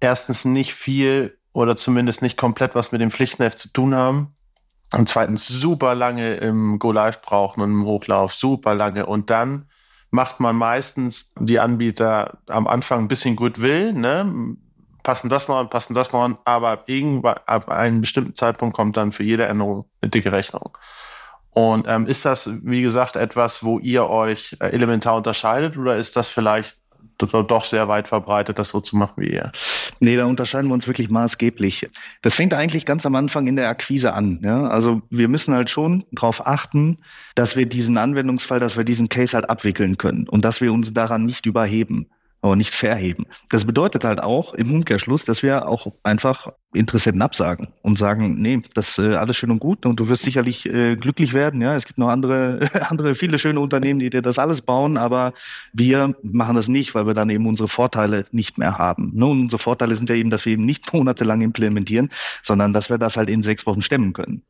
erstens 0.00 0.44
nicht 0.44 0.74
viel 0.74 1.36
oder 1.52 1.76
zumindest 1.76 2.22
nicht 2.22 2.36
komplett 2.36 2.74
was 2.74 2.92
mit 2.92 3.00
dem 3.00 3.10
Pflichtenheft 3.10 3.58
zu 3.58 3.72
tun 3.72 3.94
haben. 3.94 4.34
Und 4.92 5.08
zweitens 5.08 5.46
super 5.46 5.94
lange 5.94 6.34
im 6.36 6.78
Go 6.80 6.90
Live 6.90 7.22
brauchen 7.22 7.60
und 7.60 7.70
im 7.70 7.84
Hochlauf, 7.84 8.32
super 8.32 8.74
lange. 8.74 9.06
Und 9.06 9.30
dann 9.30 9.66
macht 10.10 10.40
man 10.40 10.56
meistens 10.56 11.32
die 11.38 11.60
Anbieter 11.60 12.38
am 12.48 12.66
Anfang 12.66 13.00
ein 13.00 13.08
bisschen 13.08 13.36
Goodwill, 13.36 13.92
ne? 13.92 14.56
Passen 15.02 15.28
das 15.28 15.48
noch 15.48 15.58
an, 15.58 15.70
passen 15.70 15.94
das 15.94 16.12
noch 16.12 16.22
an, 16.22 16.38
aber 16.44 16.70
ab, 16.72 17.42
ab 17.46 17.68
einem 17.68 18.00
bestimmten 18.00 18.34
Zeitpunkt 18.34 18.76
kommt 18.76 18.96
dann 18.96 19.12
für 19.12 19.22
jede 19.22 19.46
Änderung 19.46 19.86
eine 20.00 20.10
dicke 20.10 20.32
Rechnung. 20.32 20.76
Und 21.50 21.86
ähm, 21.88 22.06
ist 22.06 22.24
das, 22.24 22.48
wie 22.62 22.82
gesagt, 22.82 23.16
etwas, 23.16 23.64
wo 23.64 23.78
ihr 23.80 24.08
euch 24.08 24.56
äh, 24.60 24.66
elementar 24.66 25.16
unterscheidet 25.16 25.76
oder 25.76 25.96
ist 25.96 26.16
das 26.16 26.28
vielleicht 26.28 26.76
doch 27.18 27.64
sehr 27.64 27.88
weit 27.88 28.08
verbreitet, 28.08 28.58
das 28.58 28.70
so 28.70 28.80
zu 28.80 28.96
machen 28.96 29.14
wie 29.16 29.32
ihr. 29.32 29.52
Nee, 29.98 30.16
da 30.16 30.24
unterscheiden 30.24 30.68
wir 30.68 30.74
uns 30.74 30.86
wirklich 30.86 31.10
maßgeblich. 31.10 31.90
Das 32.22 32.34
fängt 32.34 32.54
eigentlich 32.54 32.86
ganz 32.86 33.04
am 33.04 33.14
Anfang 33.14 33.46
in 33.46 33.56
der 33.56 33.68
Akquise 33.68 34.14
an. 34.14 34.40
Ja? 34.42 34.68
Also 34.68 35.02
wir 35.10 35.28
müssen 35.28 35.54
halt 35.54 35.68
schon 35.68 36.04
darauf 36.12 36.46
achten, 36.46 36.98
dass 37.34 37.56
wir 37.56 37.66
diesen 37.66 37.98
Anwendungsfall, 37.98 38.60
dass 38.60 38.76
wir 38.78 38.84
diesen 38.84 39.08
Case 39.08 39.34
halt 39.34 39.50
abwickeln 39.50 39.98
können 39.98 40.28
und 40.28 40.44
dass 40.44 40.60
wir 40.60 40.72
uns 40.72 40.94
daran 40.94 41.24
nicht 41.24 41.44
überheben 41.44 42.08
aber 42.42 42.56
nicht 42.56 42.74
verheben. 42.74 43.26
Das 43.50 43.64
bedeutet 43.64 44.04
halt 44.04 44.22
auch 44.22 44.54
im 44.54 44.72
Umkehrschluss, 44.72 45.24
dass 45.24 45.42
wir 45.42 45.68
auch 45.68 45.92
einfach 46.02 46.48
Interessenten 46.72 47.20
absagen 47.20 47.68
und 47.82 47.98
sagen, 47.98 48.40
nee, 48.40 48.62
das 48.74 48.96
ist 48.96 49.04
äh, 49.04 49.14
alles 49.16 49.36
schön 49.36 49.50
und 49.50 49.58
gut 49.58 49.84
und 49.84 49.98
du 49.98 50.08
wirst 50.08 50.22
sicherlich 50.22 50.66
äh, 50.66 50.96
glücklich 50.96 51.32
werden. 51.34 51.60
Ja, 51.60 51.74
es 51.74 51.84
gibt 51.84 51.98
noch 51.98 52.08
andere, 52.08 52.70
andere 52.88 53.14
viele 53.14 53.38
schöne 53.38 53.60
Unternehmen, 53.60 53.98
die 53.98 54.08
dir 54.08 54.22
das 54.22 54.38
alles 54.38 54.62
bauen, 54.62 54.96
aber 54.96 55.34
wir 55.72 56.14
machen 56.22 56.56
das 56.56 56.68
nicht, 56.68 56.94
weil 56.94 57.06
wir 57.06 57.14
dann 57.14 57.28
eben 57.28 57.46
unsere 57.46 57.68
Vorteile 57.68 58.24
nicht 58.30 58.56
mehr 58.56 58.78
haben. 58.78 59.10
Ne? 59.14 59.26
Und 59.26 59.40
unsere 59.42 59.60
Vorteile 59.60 59.96
sind 59.96 60.08
ja 60.08 60.16
eben, 60.16 60.30
dass 60.30 60.46
wir 60.46 60.52
eben 60.52 60.64
nicht 60.64 60.92
monatelang 60.92 61.42
implementieren, 61.42 62.10
sondern 62.42 62.72
dass 62.72 62.88
wir 62.88 62.98
das 62.98 63.16
halt 63.16 63.28
in 63.28 63.42
sechs 63.42 63.66
Wochen 63.66 63.82
stemmen 63.82 64.12
können. 64.12 64.42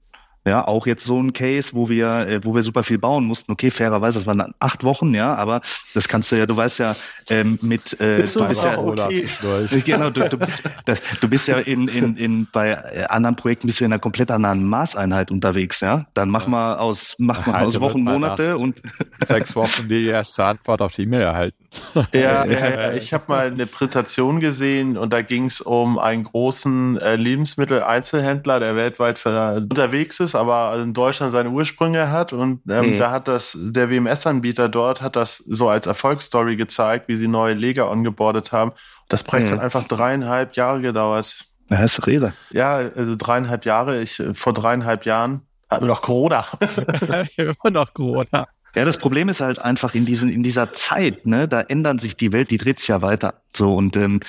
Ja, 0.47 0.67
auch 0.67 0.87
jetzt 0.87 1.05
so 1.05 1.23
ein 1.23 1.35
Case, 1.35 1.71
wo 1.75 1.91
wir, 1.91 2.09
äh, 2.27 2.41
wo 2.43 2.55
wir 2.55 2.63
super 2.63 2.83
viel 2.83 2.97
bauen 2.97 3.27
mussten. 3.27 3.53
Okay, 3.53 3.71
fairerweise, 3.71 4.21
das 4.21 4.27
waren 4.27 4.55
acht 4.59 4.85
Wochen, 4.85 5.15
ja, 5.15 5.35
aber 5.35 5.61
das 5.93 6.09
kannst 6.09 6.33
du 6.33 6.37
ja, 6.37 6.47
du 6.47 6.57
weißt 6.57 6.79
ja, 6.79 6.97
ähm, 7.29 7.59
mit, 7.61 8.01
äh, 8.01 8.23
du 8.23 8.49
bist 8.49 8.65
ja, 8.65 8.79
okay. 8.79 9.27
genau, 9.85 10.09
du, 10.09 10.27
du, 10.31 10.39
das, 10.87 11.03
du 11.21 11.29
bist 11.29 11.47
ja 11.47 11.59
in, 11.59 11.89
in, 11.89 12.17
in, 12.17 12.49
bei 12.53 12.71
äh, 12.71 13.05
anderen 13.09 13.37
Projekten 13.37 13.67
bist 13.67 13.81
du 13.81 13.85
in 13.85 13.93
einer 13.93 14.01
komplett 14.01 14.31
anderen 14.31 14.65
Maßeinheit 14.65 15.31
unterwegs, 15.31 15.81
ja. 15.81 16.07
Dann 16.15 16.31
mach 16.31 16.47
mal 16.47 16.77
aus, 16.77 17.17
mach 17.19 17.47
mal 17.47 17.63
aus 17.67 17.79
Wochen, 17.79 18.03
Monate 18.03 18.57
und 18.57 18.81
sechs 19.21 19.55
Wochen 19.55 19.89
die 19.89 20.07
erste 20.07 20.45
Antwort 20.45 20.81
auf 20.81 20.95
die 20.95 21.03
E-Mail 21.03 21.23
erhalten. 21.23 21.60
Ja, 22.13 22.45
ja, 22.45 22.93
ich 22.93 23.13
habe 23.13 23.25
mal 23.29 23.47
eine 23.47 23.67
Präsentation 23.67 24.41
gesehen 24.41 24.97
und 24.97 25.13
da 25.13 25.23
ging 25.23 25.47
es 25.47 25.61
um 25.61 25.99
einen 25.99 26.25
großen 26.25 26.99
äh, 26.99 27.17
Lebensmitteleinzelhändler, 27.17 28.59
der 28.59 28.77
weltweit 28.77 29.25
unterwegs 29.25 30.21
ist 30.21 30.35
aber 30.41 30.77
in 30.81 30.95
Deutschland 30.95 31.33
seine 31.33 31.51
Ursprünge 31.51 32.11
hat. 32.11 32.33
Und 32.33 32.63
ähm, 32.69 32.95
mhm. 32.95 32.99
da 32.99 33.11
hat 33.11 33.29
das, 33.29 33.57
der 33.59 33.91
WMS-Anbieter 33.91 34.69
dort 34.69 35.03
hat 35.03 35.17
das 35.17 35.37
so 35.37 35.69
als 35.69 35.87
Erfolgsstory 35.87 36.57
gezeigt, 36.57 37.09
wie 37.09 37.17
sie 37.17 37.29
neue 37.29 37.55
Leger 37.55 37.91
ongeboardet 37.91 38.53
haben. 38.53 38.73
Das 39.09 39.23
Projekt 39.23 39.51
mhm. 39.51 39.55
hat 39.55 39.61
einfach 39.61 39.85
dreieinhalb 39.85 40.57
Jahre 40.57 40.81
gedauert. 40.81 41.45
Ja, 41.69 41.83
ist 41.83 41.99
doch 41.99 42.07
irre. 42.09 42.33
Ja, 42.51 42.77
also 42.77 43.15
dreieinhalb 43.17 43.65
Jahre. 43.65 44.01
Ich, 44.01 44.23
vor 44.33 44.53
dreieinhalb 44.53 45.05
Jahren 45.05 45.43
hatten 45.69 45.85
wir 45.85 45.89
noch 45.89 46.03
Corona. 46.03 46.47
Immer 47.37 47.71
noch 47.71 47.95
Corona. 47.95 48.49
Ja, 48.75 48.85
das 48.85 48.99
Problem 48.99 49.29
ist 49.29 49.41
halt 49.41 49.59
einfach 49.59 49.95
in 49.95 50.07
diesen, 50.07 50.31
in 50.31 50.43
dieser 50.43 50.75
Zeit, 50.75 51.27
ne, 51.27 51.49
da 51.49 51.61
ändern 51.61 51.99
sich 51.99 52.17
die 52.17 52.33
Welt, 52.33 52.51
die 52.51 52.59
dreht 52.59 52.79
sich 52.79 52.89
ja 52.89 53.03
weiter. 53.03 53.43
So 53.55 53.75
und 53.75 53.97
ähm, 53.97 54.21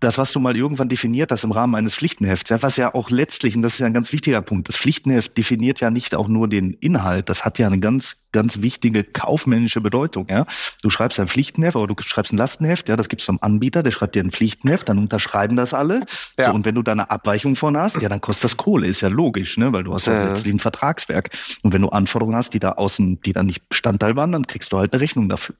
das, 0.00 0.18
was 0.18 0.32
du 0.32 0.40
mal 0.40 0.56
irgendwann 0.56 0.88
definiert 0.88 1.32
hast 1.32 1.44
im 1.44 1.52
Rahmen 1.52 1.74
eines 1.74 1.94
Pflichtenhefts, 1.94 2.50
ja, 2.50 2.62
was 2.62 2.76
ja 2.76 2.94
auch 2.94 3.10
letztlich, 3.10 3.56
und 3.56 3.62
das 3.62 3.74
ist 3.74 3.78
ja 3.80 3.86
ein 3.86 3.94
ganz 3.94 4.12
wichtiger 4.12 4.42
Punkt, 4.42 4.68
das 4.68 4.76
Pflichtenheft 4.76 5.36
definiert 5.38 5.80
ja 5.80 5.90
nicht 5.90 6.14
auch 6.14 6.28
nur 6.28 6.48
den 6.48 6.74
Inhalt, 6.74 7.28
das 7.28 7.44
hat 7.44 7.58
ja 7.58 7.66
eine 7.66 7.78
ganz 7.78 8.16
ganz 8.36 8.60
wichtige 8.60 9.02
kaufmännische 9.02 9.80
Bedeutung. 9.80 10.26
Ja? 10.28 10.44
Du 10.82 10.90
schreibst 10.90 11.18
ein 11.18 11.26
Pflichtenheft 11.26 11.74
oder 11.74 11.94
du 11.94 12.02
schreibst 12.02 12.34
ein 12.34 12.36
Lastenheft, 12.36 12.88
ja, 12.88 12.96
das 12.96 13.08
gibt's 13.08 13.24
vom 13.24 13.38
Anbieter, 13.40 13.82
der 13.82 13.90
schreibt 13.90 14.14
dir 14.14 14.22
ein 14.22 14.30
Pflichtenheft, 14.30 14.88
dann 14.88 14.98
unterschreiben 14.98 15.56
das 15.56 15.72
alle. 15.72 16.02
Ja. 16.38 16.50
So, 16.50 16.52
und 16.52 16.66
wenn 16.66 16.74
du 16.74 16.82
da 16.82 16.92
eine 16.92 17.10
Abweichung 17.10 17.56
von 17.56 17.78
hast, 17.78 18.00
ja, 18.02 18.10
dann 18.10 18.20
kostet 18.20 18.44
das 18.44 18.56
Kohle, 18.58 18.86
ist 18.86 19.00
ja 19.00 19.08
logisch, 19.08 19.56
ne? 19.56 19.72
weil 19.72 19.84
du 19.84 19.94
hast 19.94 20.06
ja 20.06 20.32
letztlich 20.32 20.54
ein 20.54 20.58
Vertragswerk. 20.58 21.30
Und 21.62 21.72
wenn 21.72 21.80
du 21.80 21.88
Anforderungen 21.88 22.36
hast, 22.36 22.50
die 22.50 22.58
da 22.58 22.72
außen, 22.72 23.22
die 23.22 23.32
da 23.32 23.42
nicht 23.42 23.66
Bestandteil 23.70 24.16
waren, 24.16 24.32
dann 24.32 24.46
kriegst 24.46 24.70
du 24.72 24.78
halt 24.78 24.92
eine 24.92 25.00
Rechnung 25.00 25.30
dafür. 25.30 25.54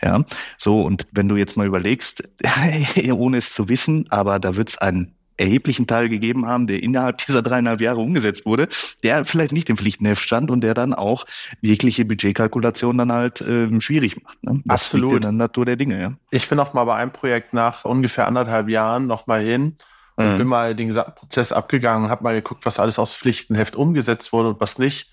Ja, 0.00 0.24
so 0.56 0.82
und 0.82 1.08
wenn 1.10 1.28
du 1.28 1.36
jetzt 1.36 1.56
mal 1.56 1.66
überlegst, 1.66 2.22
ohne 3.12 3.38
es 3.38 3.52
zu 3.52 3.68
wissen, 3.68 4.06
aber 4.10 4.38
da 4.38 4.54
wird's 4.54 4.78
ein 4.78 5.16
erheblichen 5.40 5.86
Teil 5.86 6.08
gegeben 6.08 6.46
haben, 6.46 6.66
der 6.66 6.82
innerhalb 6.82 7.18
dieser 7.26 7.42
dreieinhalb 7.42 7.80
Jahre 7.80 8.00
umgesetzt 8.00 8.46
wurde, 8.46 8.68
der 9.02 9.24
vielleicht 9.24 9.52
nicht 9.52 9.70
im 9.70 9.76
Pflichtenheft 9.76 10.22
stand 10.22 10.50
und 10.50 10.60
der 10.60 10.74
dann 10.74 10.94
auch 10.94 11.24
jegliche 11.60 12.04
Budgetkalkulation 12.04 12.98
dann 12.98 13.12
halt 13.12 13.40
ähm, 13.40 13.80
schwierig 13.80 14.22
macht. 14.22 14.42
Ne? 14.44 14.62
Das 14.64 14.82
Absolut. 14.82 15.16
in 15.16 15.22
der 15.22 15.32
Natur 15.32 15.64
der 15.64 15.76
Dinge, 15.76 16.00
ja. 16.00 16.12
Ich 16.30 16.48
bin 16.48 16.58
auch 16.60 16.74
mal 16.74 16.84
bei 16.84 16.96
einem 16.96 17.12
Projekt 17.12 17.52
nach 17.54 17.84
ungefähr 17.84 18.26
anderthalb 18.26 18.68
Jahren 18.68 19.06
noch 19.06 19.26
mal 19.26 19.40
hin 19.40 19.76
und 20.16 20.34
mhm. 20.34 20.38
bin 20.38 20.46
mal 20.46 20.74
den 20.74 20.88
gesamten 20.88 21.14
Prozess 21.14 21.52
abgegangen, 21.52 22.10
habe 22.10 22.22
mal 22.22 22.34
geguckt, 22.34 22.66
was 22.66 22.78
alles 22.78 22.98
aus 22.98 23.16
Pflichtenheft 23.16 23.74
umgesetzt 23.76 24.32
wurde 24.32 24.50
und 24.50 24.60
was 24.60 24.78
nicht. 24.78 25.10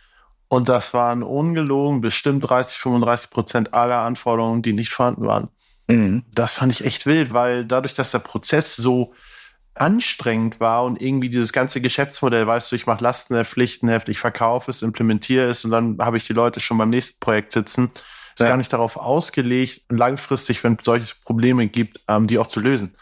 Und 0.49 0.69
das 0.69 0.93
waren 0.93 1.23
ungelogen 1.23 2.01
bestimmt 2.01 2.47
30, 2.49 2.77
35 2.77 3.29
Prozent 3.29 3.73
aller 3.73 3.99
Anforderungen, 3.99 4.61
die 4.61 4.73
nicht 4.73 4.91
vorhanden 4.91 5.25
waren. 5.25 5.49
Mhm. 5.87 6.23
Das 6.33 6.53
fand 6.53 6.71
ich 6.71 6.85
echt 6.85 7.05
wild, 7.05 7.33
weil 7.33 7.65
dadurch, 7.65 7.93
dass 7.93 8.11
der 8.11 8.19
Prozess 8.19 8.75
so 8.75 9.13
anstrengend 9.79 10.59
war 10.59 10.83
und 10.83 11.01
irgendwie 11.01 11.29
dieses 11.29 11.53
ganze 11.53 11.81
Geschäftsmodell, 11.81 12.47
weißt 12.47 12.71
du, 12.71 12.75
ich 12.75 12.85
mache 12.85 13.03
Lastenheft, 13.03 13.51
Pflichtenheft, 13.51 14.09
ich 14.09 14.19
verkaufe 14.19 14.71
es, 14.71 14.81
implementiere 14.81 15.45
es 15.45 15.65
und 15.65 15.71
dann 15.71 15.97
habe 15.99 16.17
ich 16.17 16.27
die 16.27 16.33
Leute 16.33 16.59
schon 16.59 16.77
beim 16.77 16.89
nächsten 16.89 17.19
Projekt 17.19 17.53
sitzen. 17.53 17.91
Ist 18.35 18.41
ja. 18.41 18.49
gar 18.49 18.57
nicht 18.57 18.71
darauf 18.71 18.97
ausgelegt, 18.97 19.81
langfristig, 19.89 20.63
wenn 20.63 20.73
es 20.73 20.85
solche 20.85 21.15
Probleme 21.23 21.67
gibt, 21.67 22.01
ähm, 22.07 22.27
die 22.27 22.37
auch 22.37 22.47
zu 22.47 22.59
lösen. 22.59 22.95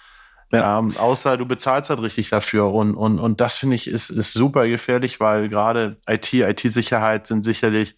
Ja. 0.52 0.80
Ähm, 0.80 0.96
außer 0.96 1.38
du 1.38 1.46
bezahlst 1.46 1.90
halt 1.90 2.02
richtig 2.02 2.30
dafür. 2.30 2.72
Und, 2.72 2.96
und, 2.96 3.20
und 3.20 3.42
das 3.42 3.56
finde 3.56 3.76
ich 3.76 3.88
ist, 3.88 4.10
ist 4.10 4.34
super 4.34 4.68
gefährlich, 4.68 5.20
weil 5.20 5.50
gerade 5.50 5.98
IT, 6.08 6.34
IT-Sicherheit 6.34 7.28
sind 7.28 7.44
sicherlich 7.44 7.98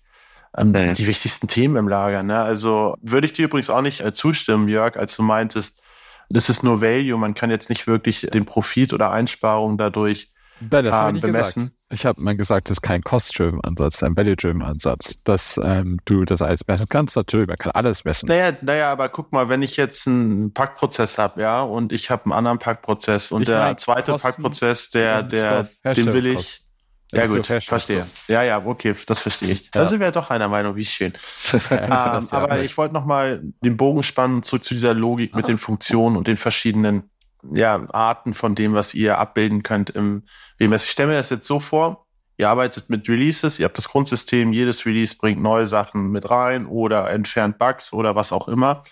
ähm, 0.57 0.73
ja. 0.73 0.93
die 0.93 1.07
wichtigsten 1.07 1.47
Themen 1.47 1.75
im 1.75 1.87
Lager. 1.87 2.23
Ne? 2.23 2.39
Also 2.39 2.95
würde 3.01 3.25
ich 3.25 3.33
dir 3.33 3.45
übrigens 3.45 3.69
auch 3.69 3.81
nicht 3.81 4.01
äh, 4.01 4.13
zustimmen, 4.13 4.67
Jörg, 4.67 4.95
als 4.97 5.15
du 5.15 5.23
meintest, 5.23 5.83
das 6.29 6.49
ist 6.49 6.63
nur 6.63 6.81
Value. 6.81 7.17
Man 7.17 7.33
kann 7.33 7.49
jetzt 7.49 7.69
nicht 7.69 7.87
wirklich 7.87 8.21
den 8.21 8.45
Profit 8.45 8.93
oder 8.93 9.11
Einsparung 9.11 9.77
dadurch 9.77 10.31
Nein, 10.59 10.85
das 10.85 11.09
ähm, 11.09 11.21
bemessen. 11.21 11.63
Gesagt. 11.63 11.73
Ich 11.89 12.05
habe 12.05 12.21
mal 12.21 12.35
gesagt, 12.35 12.69
das 12.69 12.77
ist 12.77 12.81
kein 12.81 13.01
Cost-Driven 13.01 13.61
Ansatz, 13.63 14.03
ein 14.03 14.17
Value-Driven 14.17 14.61
Ansatz. 14.61 15.13
Dass 15.23 15.59
ähm, 15.63 15.99
du 16.05 16.25
das 16.25 16.41
alles 16.41 16.67
messen 16.67 16.87
kannst, 16.89 17.15
natürlich, 17.15 17.47
man 17.47 17.57
kann 17.57 17.71
alles 17.73 18.03
messen. 18.03 18.27
Naja, 18.27 18.57
naja, 18.61 18.91
aber 18.91 19.07
guck 19.09 19.31
mal, 19.31 19.47
wenn 19.47 19.61
ich 19.61 19.77
jetzt 19.77 20.07
einen 20.07 20.53
Packprozess 20.53 21.17
habe, 21.17 21.41
ja, 21.41 21.61
und 21.61 21.93
ich 21.93 22.09
habe 22.09 22.25
einen 22.25 22.33
anderen 22.33 22.59
Packprozess 22.59 23.31
und 23.31 23.43
ich 23.43 23.47
der 23.47 23.77
zweite 23.77 24.11
Kosten, 24.11 24.27
Packprozess, 24.27 24.89
der, 24.89 25.23
der, 25.23 25.69
den 25.85 26.11
will 26.11 26.27
ich, 26.27 26.66
ja, 27.13 27.25
gut, 27.27 27.45
verstehe. 27.45 28.05
Ja, 28.27 28.43
ja, 28.43 28.65
okay, 28.65 28.93
das 29.05 29.19
verstehe 29.19 29.51
ich. 29.51 29.65
Ja. 29.65 29.81
Da 29.81 29.87
sind 29.87 29.99
wir 29.99 30.07
ja 30.07 30.11
doch 30.11 30.29
einer 30.29 30.49
Meinung, 30.49 30.75
wie 30.75 30.83
schön. 30.83 31.13
ähm, 31.71 31.91
aber 31.91 32.59
ich 32.59 32.77
wollte 32.77 32.93
nochmal 32.93 33.41
den 33.63 33.77
Bogen 33.77 34.03
spannen, 34.03 34.43
zurück 34.43 34.63
zu 34.63 34.73
dieser 34.73 34.93
Logik 34.93 35.33
mit 35.33 35.47
den 35.47 35.57
Funktionen 35.57 36.17
und 36.17 36.27
den 36.27 36.37
verschiedenen 36.37 37.09
ja, 37.51 37.85
Arten 37.91 38.33
von 38.33 38.55
dem, 38.55 38.73
was 38.73 38.93
ihr 38.93 39.17
abbilden 39.19 39.63
könnt 39.63 39.89
im 39.89 40.23
WMS. 40.57 40.83
Ich 40.83 40.91
stelle 40.91 41.09
mir 41.09 41.17
das 41.17 41.29
jetzt 41.29 41.47
so 41.47 41.59
vor, 41.61 42.07
ihr 42.35 42.49
arbeitet 42.49 42.89
mit 42.89 43.07
Releases, 43.07 43.57
ihr 43.59 43.65
habt 43.65 43.77
das 43.77 43.87
Grundsystem, 43.87 44.51
jedes 44.51 44.85
Release 44.85 45.15
bringt 45.15 45.41
neue 45.41 45.67
Sachen 45.67 46.11
mit 46.11 46.29
rein 46.29 46.65
oder 46.65 47.09
entfernt 47.09 47.57
Bugs 47.57 47.93
oder 47.93 48.15
was 48.15 48.33
auch 48.33 48.49
immer. 48.49 48.83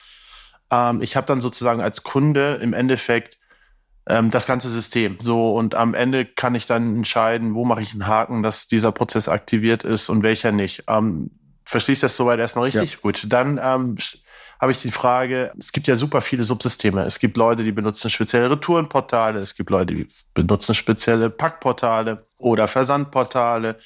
Ähm, 0.72 1.02
ich 1.02 1.18
habe 1.18 1.28
dann 1.28 1.42
sozusagen 1.42 1.82
als 1.82 2.04
Kunde 2.04 2.60
im 2.62 2.74
Endeffekt 2.74 3.38
ähm, 4.08 4.32
das 4.32 4.46
ganze 4.46 4.70
System. 4.70 5.18
So, 5.20 5.54
und 5.56 5.76
am 5.76 5.94
Ende 5.94 6.26
kann 6.26 6.56
ich 6.56 6.66
dann 6.66 6.98
entscheiden, 6.98 7.56
wo 7.56 7.66
mache 7.66 7.82
ich 7.82 7.94
einen 7.94 8.08
Haken, 8.08 8.44
dass 8.44 8.68
dieser 8.68 8.92
Prozess 8.92 9.28
aktiviert 9.28 9.84
ist 9.84 10.10
und 10.10 10.24
welcher 10.24 10.52
nicht. 10.52 10.84
Ähm, 10.88 11.32
verstehst 11.64 12.04
du 12.04 12.06
das 12.06 12.18
soweit 12.18 12.40
erstmal 12.40 12.66
richtig? 12.66 12.94
Ja. 12.94 13.00
Gut, 13.02 13.26
dann 13.30 13.60
ähm, 13.62 13.98
habe 14.60 14.72
ich 14.72 14.82
die 14.82 14.92
Frage, 14.92 15.52
es 15.58 15.72
gibt 15.72 15.88
ja 15.88 15.96
super 15.96 16.22
viele 16.22 16.44
Subsysteme. 16.44 17.04
Es 17.04 17.20
gibt 17.20 17.36
Leute, 17.38 17.64
die 17.64 17.72
benutzen 17.72 18.10
spezielle 18.10 18.50
Retourenportale, 18.52 19.40
es 19.40 19.56
gibt 19.56 19.70
Leute, 19.70 19.94
die 19.94 20.08
benutzen 20.34 20.76
spezielle 20.76 21.30
Packportale 21.30 22.28
oder 22.38 22.68
Versandportale 22.68 23.80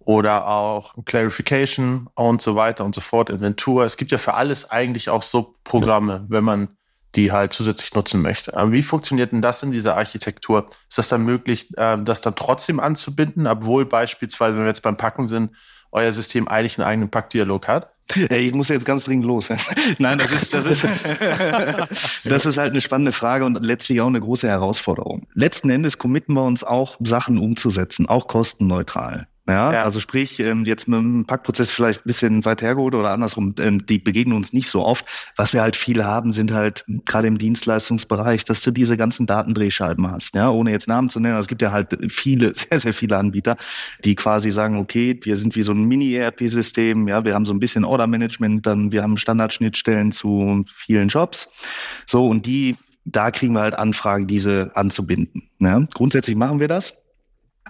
oder 0.00 0.48
auch 0.48 0.94
Clarification 1.04 2.08
und 2.14 2.42
so 2.42 2.56
weiter 2.56 2.84
und 2.84 2.94
so 2.94 3.00
fort, 3.00 3.30
Inventur. 3.30 3.84
Es 3.84 3.96
gibt 3.96 4.10
ja 4.10 4.18
für 4.18 4.34
alles 4.34 4.70
eigentlich 4.70 5.08
auch 5.08 5.22
Subprogramme, 5.22 6.12
ja. 6.12 6.24
wenn 6.28 6.44
man 6.44 6.76
die 7.14 7.32
halt 7.32 7.52
zusätzlich 7.52 7.94
nutzen 7.94 8.22
möchte. 8.22 8.56
Aber 8.56 8.72
wie 8.72 8.82
funktioniert 8.82 9.32
denn 9.32 9.42
das 9.42 9.62
in 9.62 9.70
dieser 9.70 9.96
Architektur? 9.96 10.68
Ist 10.88 10.98
das 10.98 11.08
dann 11.08 11.24
möglich, 11.24 11.68
ähm, 11.76 12.04
das 12.04 12.20
dann 12.20 12.34
trotzdem 12.34 12.80
anzubinden, 12.80 13.46
obwohl 13.46 13.84
beispielsweise, 13.84 14.56
wenn 14.56 14.64
wir 14.64 14.68
jetzt 14.68 14.82
beim 14.82 14.96
Packen 14.96 15.28
sind, 15.28 15.50
euer 15.90 16.12
System 16.12 16.48
eigentlich 16.48 16.78
einen 16.78 16.88
eigenen 16.88 17.10
Packdialog 17.10 17.68
hat? 17.68 17.92
Ey, 18.14 18.48
ich 18.48 18.54
muss 18.54 18.68
jetzt 18.68 18.84
ganz 18.84 19.04
dringend 19.04 19.24
los. 19.24 19.48
Nein, 19.98 20.18
das 20.18 20.32
ist, 20.32 20.52
das 20.52 20.66
ist, 20.66 20.84
das 22.24 22.46
ist 22.46 22.58
halt 22.58 22.72
eine 22.72 22.80
spannende 22.80 23.12
Frage 23.12 23.44
und 23.44 23.62
letztlich 23.62 24.00
auch 24.00 24.06
eine 24.06 24.20
große 24.20 24.48
Herausforderung. 24.48 25.26
Letzten 25.34 25.70
Endes 25.70 25.98
committen 25.98 26.34
wir 26.34 26.42
uns 26.42 26.64
auch, 26.64 26.96
Sachen 27.02 27.38
umzusetzen, 27.38 28.06
auch 28.06 28.26
kostenneutral. 28.26 29.28
Ja, 29.48 29.72
ja. 29.72 29.84
also 29.84 29.98
sprich, 29.98 30.38
ähm, 30.38 30.64
jetzt 30.64 30.86
mit 30.86 31.00
dem 31.00 31.26
Packprozess 31.26 31.72
vielleicht 31.72 32.00
ein 32.00 32.06
bisschen 32.06 32.44
weit 32.44 32.62
hergeholt 32.62 32.94
oder 32.94 33.10
andersrum, 33.10 33.54
ähm, 33.58 33.84
die 33.86 33.98
begegnen 33.98 34.36
uns 34.36 34.52
nicht 34.52 34.68
so 34.68 34.84
oft. 34.84 35.04
Was 35.36 35.52
wir 35.52 35.62
halt 35.62 35.74
viel 35.74 36.04
haben, 36.04 36.30
sind 36.32 36.52
halt 36.52 36.84
gerade 37.06 37.26
im 37.26 37.38
Dienstleistungsbereich, 37.38 38.44
dass 38.44 38.62
du 38.62 38.70
diese 38.70 38.96
ganzen 38.96 39.26
Datendrehscheiben 39.26 40.08
hast, 40.08 40.36
ja, 40.36 40.48
ohne 40.48 40.70
jetzt 40.70 40.86
Namen 40.86 41.10
zu 41.10 41.18
nennen. 41.18 41.38
Es 41.38 41.48
gibt 41.48 41.60
ja 41.60 41.72
halt 41.72 41.98
viele, 42.12 42.54
sehr, 42.54 42.78
sehr 42.78 42.94
viele 42.94 43.16
Anbieter, 43.16 43.56
die 44.04 44.14
quasi 44.14 44.50
sagen, 44.52 44.76
okay, 44.76 45.18
wir 45.24 45.36
sind 45.36 45.56
wie 45.56 45.62
so 45.62 45.72
ein 45.72 45.84
Mini-ERP-System, 45.86 47.08
ja, 47.08 47.24
wir 47.24 47.34
haben 47.34 47.46
so 47.46 47.52
ein 47.52 47.58
bisschen 47.60 47.84
Order-Management, 47.84 48.64
dann 48.64 48.92
wir 48.92 49.02
haben 49.02 49.16
Standardschnittstellen 49.16 50.12
zu 50.12 50.64
vielen 50.76 51.08
Jobs. 51.08 51.48
So, 52.06 52.28
und 52.28 52.46
die, 52.46 52.76
da 53.04 53.32
kriegen 53.32 53.54
wir 53.54 53.60
halt 53.62 53.74
Anfragen, 53.74 54.28
diese 54.28 54.70
anzubinden. 54.76 55.50
Ja. 55.58 55.84
Grundsätzlich 55.92 56.36
machen 56.36 56.60
wir 56.60 56.68
das. 56.68 56.94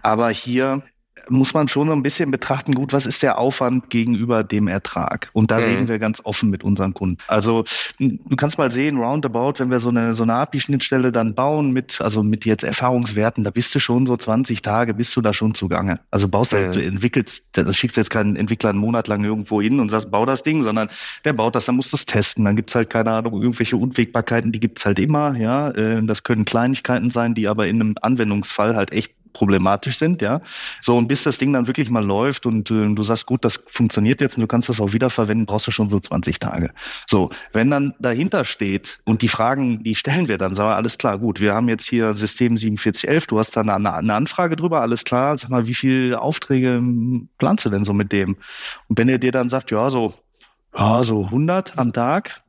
Aber 0.03 0.29
hier 0.31 0.83
muss 1.29 1.55
man 1.55 1.69
schon 1.69 1.89
so 1.89 1.93
ein 1.93 2.03
bisschen 2.03 2.31
betrachten, 2.31 2.75
gut, 2.75 2.93
was 2.93 3.07
ist 3.07 3.23
der 3.23 3.39
Aufwand 3.39 3.91
gegenüber 3.91 4.45
dem 4.45 4.69
Ertrag? 4.69 5.31
Und 5.33 5.51
da 5.51 5.59
mhm. 5.59 5.65
reden 5.65 5.89
wir 5.89 5.99
ganz 5.99 6.21
offen 6.25 6.51
mit 6.51 6.65
unseren 6.65 6.95
Kunden. 6.95 7.19
Also 7.27 7.65
du 7.99 8.37
kannst 8.37 8.59
mal 8.59 8.71
sehen, 8.71 8.99
roundabout, 8.99 9.55
wenn 9.59 9.71
wir 9.71 9.81
so 9.81 9.89
eine, 9.89 10.15
so 10.15 10.23
eine 10.23 10.35
API-Schnittstelle 10.35 11.13
dann 11.13 11.35
bauen 11.35 11.73
mit, 11.73 12.01
also 12.01 12.23
mit 12.23 12.45
jetzt 12.45 12.65
Erfahrungswerten, 12.65 13.45
da 13.45 13.51
bist 13.51 13.75
du 13.75 13.81
schon 13.81 14.07
so 14.07 14.17
20 14.17 14.63
Tage, 14.63 14.95
bist 14.95 15.15
du 15.17 15.21
da 15.21 15.33
schon 15.33 15.55
zugange. 15.55 16.01
Also 16.11 16.29
baust 16.29 16.53
mhm. 16.53 16.73
du, 16.73 16.83
entwickelst, 16.83 17.45
das 17.53 17.77
schickst 17.77 17.97
jetzt 17.97 18.11
keinen 18.11 18.37
Entwickler 18.37 18.71
einen 18.71 18.79
Monat 18.79 19.09
lang 19.09 19.25
irgendwo 19.25 19.61
hin 19.63 19.81
und 19.81 19.91
sagst, 19.91 20.11
bau 20.11 20.27
das 20.27 20.43
Ding, 20.43 20.63
sondern 20.63 20.89
der 21.25 21.33
baut 21.33 21.55
das, 21.55 21.65
dann 21.65 21.77
musst 21.77 21.93
du 21.93 21.97
es 21.97 22.07
testen. 22.07 22.45
Dann 22.45 22.57
gibt's 22.57 22.75
halt, 22.75 22.91
keine 22.91 23.13
Ahnung, 23.13 23.41
irgendwelche 23.43 23.77
Unwägbarkeiten, 23.77 24.53
die 24.53 24.61
gibt's 24.61 24.85
halt 24.85 24.99
immer, 24.99 25.37
ja. 25.37 25.71
Äh, 25.71 26.05
das 26.05 26.23
können 26.23 26.45
Kleinigkeiten 26.45 27.11
sein, 27.11 27.35
die 27.35 27.49
aber 27.49 27.67
in 27.67 27.81
einem 27.81 27.95
Anwendungsfall 28.01 28.77
halt 28.77 28.93
echt 28.93 29.15
problematisch 29.33 29.99
sind, 29.99 30.23
ja. 30.23 30.41
So, 30.81 30.97
und 30.97 31.09
bis 31.09 31.23
das 31.23 31.39
Ding 31.39 31.53
dann 31.53 31.67
wirklich 31.67 31.91
mal 31.91 32.05
läuft 32.05 32.47
und 32.47 32.71
äh, 32.71 32.95
du 32.95 33.03
sagst, 33.03 33.27
gut, 33.27 33.45
das 33.45 33.61
funktioniert 33.67 34.21
jetzt 34.21 34.37
und 34.37 34.43
du 34.43 34.47
kannst 34.47 34.69
das 34.69 34.81
auch 34.81 34.93
wiederverwenden, 34.93 35.47
brauchst 35.47 35.67
du 35.67 35.71
schon 35.71 35.91
so 35.91 35.99
20 35.99 36.39
Tage. 36.39 36.71
So, 37.07 37.31
wenn 37.53 37.71
dann 37.71 37.95
dahinter 37.99 38.45
steht 38.45 39.01
und 39.05 39.23
die 39.23 39.29
Fragen, 39.29 39.83
die 39.83 39.95
stellen 39.95 40.29
wir 40.29 40.39
dann, 40.39 40.55
sagen 40.55 40.71
wir, 40.71 40.77
alles 40.77 40.99
klar, 40.99 41.19
gut, 41.19 41.41
wir 41.41 41.55
haben 41.55 41.69
jetzt 41.69 41.87
hier 41.87 42.15
System 42.15 42.57
4711, 42.57 43.27
du 43.27 43.39
hast 43.39 43.57
da 43.57 43.61
eine, 43.61 43.75
eine 43.95 44.15
Anfrage 44.15 44.57
drüber, 44.57 44.81
alles 44.81 45.05
klar, 45.05 45.37
sag 45.39 45.51
mal, 45.51 45.67
wie 45.67 45.75
viele 45.75 46.21
Aufträge 46.21 46.77
hm, 46.77 47.29
planst 47.39 47.65
du 47.65 47.71
denn 47.71 47.85
so 47.85 47.93
mit 47.93 48.13
dem? 48.13 48.37
Und 48.89 48.99
wenn 48.99 49.09
er 49.09 49.19
dir 49.19 49.33
dann 49.33 49.49
sagt, 49.49 49.71
ja, 49.71 49.91
so, 49.91 50.15
ja, 50.77 51.03
so 51.03 51.25
100 51.25 51.79
am 51.79 51.93
Tag, 51.93 52.43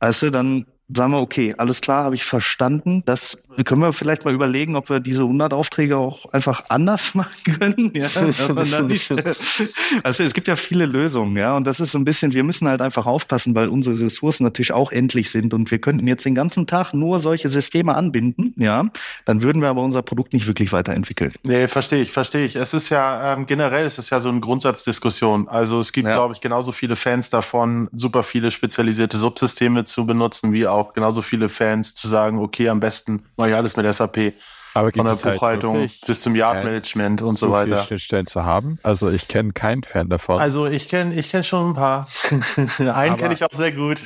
weißt 0.00 0.24
dann 0.30 0.66
sagen 0.94 1.12
wir, 1.12 1.20
okay, 1.20 1.54
alles 1.56 1.80
klar, 1.80 2.04
habe 2.04 2.14
ich 2.14 2.24
verstanden. 2.24 3.02
Das 3.06 3.36
können 3.64 3.82
wir 3.82 3.92
vielleicht 3.92 4.24
mal 4.24 4.34
überlegen, 4.34 4.76
ob 4.76 4.90
wir 4.90 5.00
diese 5.00 5.22
100 5.22 5.52
Aufträge 5.52 5.96
auch 5.96 6.32
einfach 6.32 6.64
anders 6.68 7.14
machen 7.14 7.58
können. 7.58 7.92
Ja, 7.94 8.08
nicht, 8.82 9.10
also 10.02 10.24
es 10.24 10.34
gibt 10.34 10.48
ja 10.48 10.56
viele 10.56 10.86
Lösungen, 10.86 11.36
ja, 11.36 11.56
und 11.56 11.64
das 11.64 11.80
ist 11.80 11.90
so 11.90 11.98
ein 11.98 12.04
bisschen, 12.04 12.32
wir 12.32 12.44
müssen 12.44 12.68
halt 12.68 12.80
einfach 12.80 13.06
aufpassen, 13.06 13.54
weil 13.54 13.68
unsere 13.68 13.98
Ressourcen 14.00 14.44
natürlich 14.44 14.72
auch 14.72 14.92
endlich 14.92 15.30
sind 15.30 15.54
und 15.54 15.70
wir 15.70 15.78
könnten 15.78 16.06
jetzt 16.06 16.24
den 16.24 16.34
ganzen 16.34 16.66
Tag 16.66 16.92
nur 16.94 17.20
solche 17.20 17.48
Systeme 17.48 17.94
anbinden, 17.94 18.54
ja, 18.56 18.84
dann 19.24 19.42
würden 19.42 19.62
wir 19.62 19.68
aber 19.68 19.82
unser 19.82 20.02
Produkt 20.02 20.32
nicht 20.32 20.46
wirklich 20.46 20.72
weiterentwickeln. 20.72 21.32
Nee, 21.44 21.68
verstehe 21.68 22.02
ich, 22.02 22.12
verstehe 22.12 22.44
ich. 22.44 22.56
Es 22.56 22.74
ist 22.74 22.88
ja 22.90 23.34
ähm, 23.34 23.46
generell, 23.46 23.84
es 23.84 23.98
ist 23.98 24.10
ja 24.10 24.20
so 24.20 24.28
eine 24.28 24.40
Grundsatzdiskussion. 24.40 25.48
Also 25.48 25.80
es 25.80 25.92
gibt, 25.92 26.08
ja. 26.08 26.14
glaube 26.14 26.34
ich, 26.34 26.40
genauso 26.40 26.72
viele 26.72 26.96
Fans 26.96 27.30
davon, 27.30 27.88
super 27.92 28.22
viele 28.22 28.50
spezialisierte 28.50 29.18
Subsysteme 29.18 29.84
zu 29.84 30.06
benutzen, 30.06 30.52
wie 30.52 30.66
auch 30.66 30.92
genauso 30.92 31.22
viele 31.22 31.48
Fans 31.48 31.94
zu 31.94 32.08
sagen, 32.08 32.38
okay, 32.38 32.68
am 32.68 32.80
besten 32.80 33.24
mache 33.46 33.50
ich 33.50 33.56
alles 33.56 33.76
mit 33.76 33.94
SAP. 33.94 34.34
Aber 34.74 34.92
Von 34.92 35.06
der 35.06 35.14
halt 35.14 35.22
Buchhaltung 35.22 35.78
halt 35.78 36.00
bis 36.06 36.20
zum 36.20 36.36
Yard-Management 36.36 37.22
und 37.22 37.38
so, 37.38 37.46
so 37.46 37.52
weiter. 37.52 37.82
Schnittstellen 37.82 38.26
zu 38.26 38.44
haben. 38.44 38.78
Also 38.82 39.08
ich 39.08 39.26
kenne 39.26 39.52
keinen 39.52 39.84
Fan 39.84 40.10
davon. 40.10 40.38
Also 40.38 40.66
ich 40.66 40.88
kenne 40.88 41.14
ich 41.14 41.30
kenn 41.30 41.44
schon 41.44 41.70
ein 41.70 41.74
paar. 41.74 42.06
Einen 42.78 43.16
kenne 43.16 43.32
ich 43.32 43.42
auch 43.42 43.52
sehr 43.52 43.72
gut. 43.72 44.02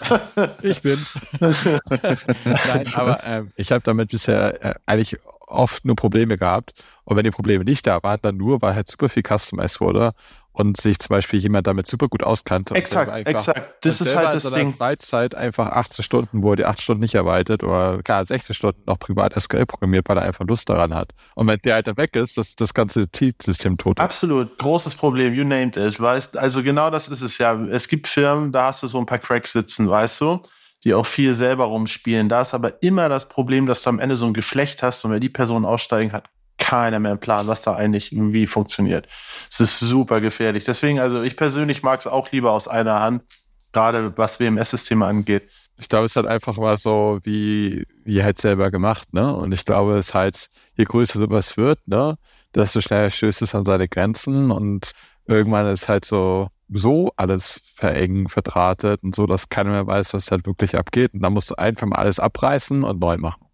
ich 0.62 0.82
bin's. 0.82 1.14
Nein, 1.40 2.86
aber 2.94 3.22
ähm, 3.24 3.52
ich 3.54 3.70
habe 3.70 3.82
damit 3.82 4.10
bisher 4.10 4.64
äh, 4.64 4.74
eigentlich 4.86 5.18
oft 5.48 5.84
nur 5.84 5.96
Probleme 5.96 6.36
gehabt. 6.36 6.72
Und 7.04 7.16
wenn 7.16 7.24
die 7.24 7.30
Probleme 7.30 7.64
nicht 7.64 7.86
da 7.86 8.02
waren, 8.02 8.20
dann 8.22 8.36
nur, 8.36 8.62
weil 8.62 8.74
halt 8.74 8.88
super 8.88 9.08
viel 9.08 9.22
customized 9.22 9.80
wurde 9.80 10.12
und 10.58 10.76
sich 10.76 10.98
zum 10.98 11.10
Beispiel 11.10 11.38
jemand 11.38 11.68
damit 11.68 11.86
super 11.86 12.08
gut 12.08 12.24
auskannte. 12.24 12.74
Exakt, 12.74 13.10
einfach, 13.12 13.30
exakt. 13.30 13.84
Das 13.84 14.00
ist 14.00 14.16
halt 14.16 14.34
das 14.34 14.52
Ding. 14.52 14.74
Freizeit 14.74 15.36
einfach 15.36 15.68
18 15.68 16.02
Stunden, 16.02 16.42
wo 16.42 16.50
er 16.50 16.56
die 16.56 16.64
8 16.64 16.80
Stunden 16.80 17.00
nicht 17.00 17.16
arbeitet 17.16 17.62
oder 17.62 18.02
gar 18.02 18.26
16 18.26 18.54
Stunden 18.54 18.82
noch 18.86 18.98
privat 18.98 19.40
SQL 19.40 19.66
programmiert, 19.66 20.08
weil 20.08 20.16
er 20.18 20.24
einfach 20.24 20.44
Lust 20.46 20.68
daran 20.68 20.94
hat. 20.94 21.14
Und 21.36 21.46
wenn 21.46 21.60
der 21.64 21.74
halt 21.74 21.86
dann 21.86 21.96
weg 21.96 22.16
ist, 22.16 22.36
das, 22.38 22.56
das 22.56 22.74
ganze 22.74 23.06
System 23.40 23.78
tot. 23.78 24.00
Absolut. 24.00 24.58
Großes 24.58 24.96
Problem. 24.96 25.32
You 25.32 25.44
named 25.44 25.76
it. 25.76 26.00
Weißt, 26.00 26.36
also 26.36 26.62
genau 26.64 26.90
das 26.90 27.06
ist 27.06 27.22
es 27.22 27.38
ja. 27.38 27.54
Es 27.54 27.86
gibt 27.86 28.08
Firmen, 28.08 28.50
da 28.50 28.66
hast 28.66 28.82
du 28.82 28.88
so 28.88 28.98
ein 28.98 29.06
paar 29.06 29.18
Cracks 29.18 29.52
sitzen, 29.52 29.88
weißt 29.88 30.20
du? 30.20 30.42
Die 30.84 30.94
auch 30.94 31.06
viel 31.06 31.34
selber 31.34 31.64
rumspielen. 31.64 32.28
Da 32.28 32.42
ist 32.42 32.54
aber 32.54 32.82
immer 32.82 33.08
das 33.08 33.28
Problem, 33.28 33.66
dass 33.66 33.82
du 33.82 33.90
am 33.90 33.98
Ende 33.98 34.16
so 34.16 34.26
ein 34.26 34.34
Geflecht 34.34 34.82
hast 34.82 35.04
und 35.04 35.10
wenn 35.10 35.20
die 35.20 35.28
Person 35.28 35.64
aussteigen, 35.64 36.12
hat 36.12 36.28
keiner 36.58 36.98
mehr 36.98 37.12
einen 37.12 37.20
Plan, 37.20 37.46
was 37.46 37.62
da 37.62 37.74
eigentlich 37.74 38.12
irgendwie 38.12 38.46
funktioniert. 38.46 39.08
Es 39.50 39.60
ist 39.60 39.80
super 39.80 40.20
gefährlich. 40.20 40.64
Deswegen, 40.64 40.98
also 41.00 41.22
ich 41.22 41.36
persönlich 41.36 41.82
mag 41.82 42.00
es 42.00 42.06
auch 42.06 42.30
lieber 42.30 42.52
aus 42.52 42.68
einer 42.68 43.00
Hand, 43.00 43.22
gerade 43.72 44.16
was 44.16 44.40
WMS-Systeme 44.40 45.06
angeht. 45.06 45.48
Ich 45.78 45.88
glaube, 45.88 46.06
es 46.06 46.16
hat 46.16 46.26
einfach 46.26 46.56
mal 46.56 46.76
so 46.76 47.20
wie, 47.22 47.86
wie 48.04 48.22
halt 48.22 48.40
selber 48.40 48.70
gemacht, 48.70 49.12
ne? 49.12 49.34
Und 49.34 49.52
ich 49.52 49.64
glaube, 49.64 49.96
es 49.96 50.12
halt, 50.12 50.50
je 50.76 50.84
größer 50.84 51.20
sowas 51.20 51.56
wird, 51.56 51.78
ne, 51.86 52.18
desto 52.54 52.80
schneller 52.80 53.10
stößt 53.10 53.42
es 53.42 53.54
an 53.54 53.64
seine 53.64 53.88
Grenzen 53.88 54.50
und 54.50 54.90
irgendwann 55.26 55.68
ist 55.68 55.88
halt 55.88 56.04
so, 56.04 56.48
so 56.72 57.12
alles 57.16 57.62
verengen, 57.74 58.28
verdrahtet 58.28 59.02
und 59.02 59.14
so, 59.14 59.26
dass 59.26 59.48
keiner 59.48 59.70
mehr 59.70 59.86
weiß, 59.86 60.14
was 60.14 60.30
halt 60.30 60.46
wirklich 60.46 60.76
abgeht. 60.76 61.14
Und 61.14 61.20
dann 61.20 61.32
musst 61.32 61.50
du 61.50 61.54
einfach 61.54 61.86
mal 61.86 61.96
alles 61.96 62.20
abreißen 62.20 62.84
und 62.84 63.00
neu 63.00 63.16
machen. 63.16 63.47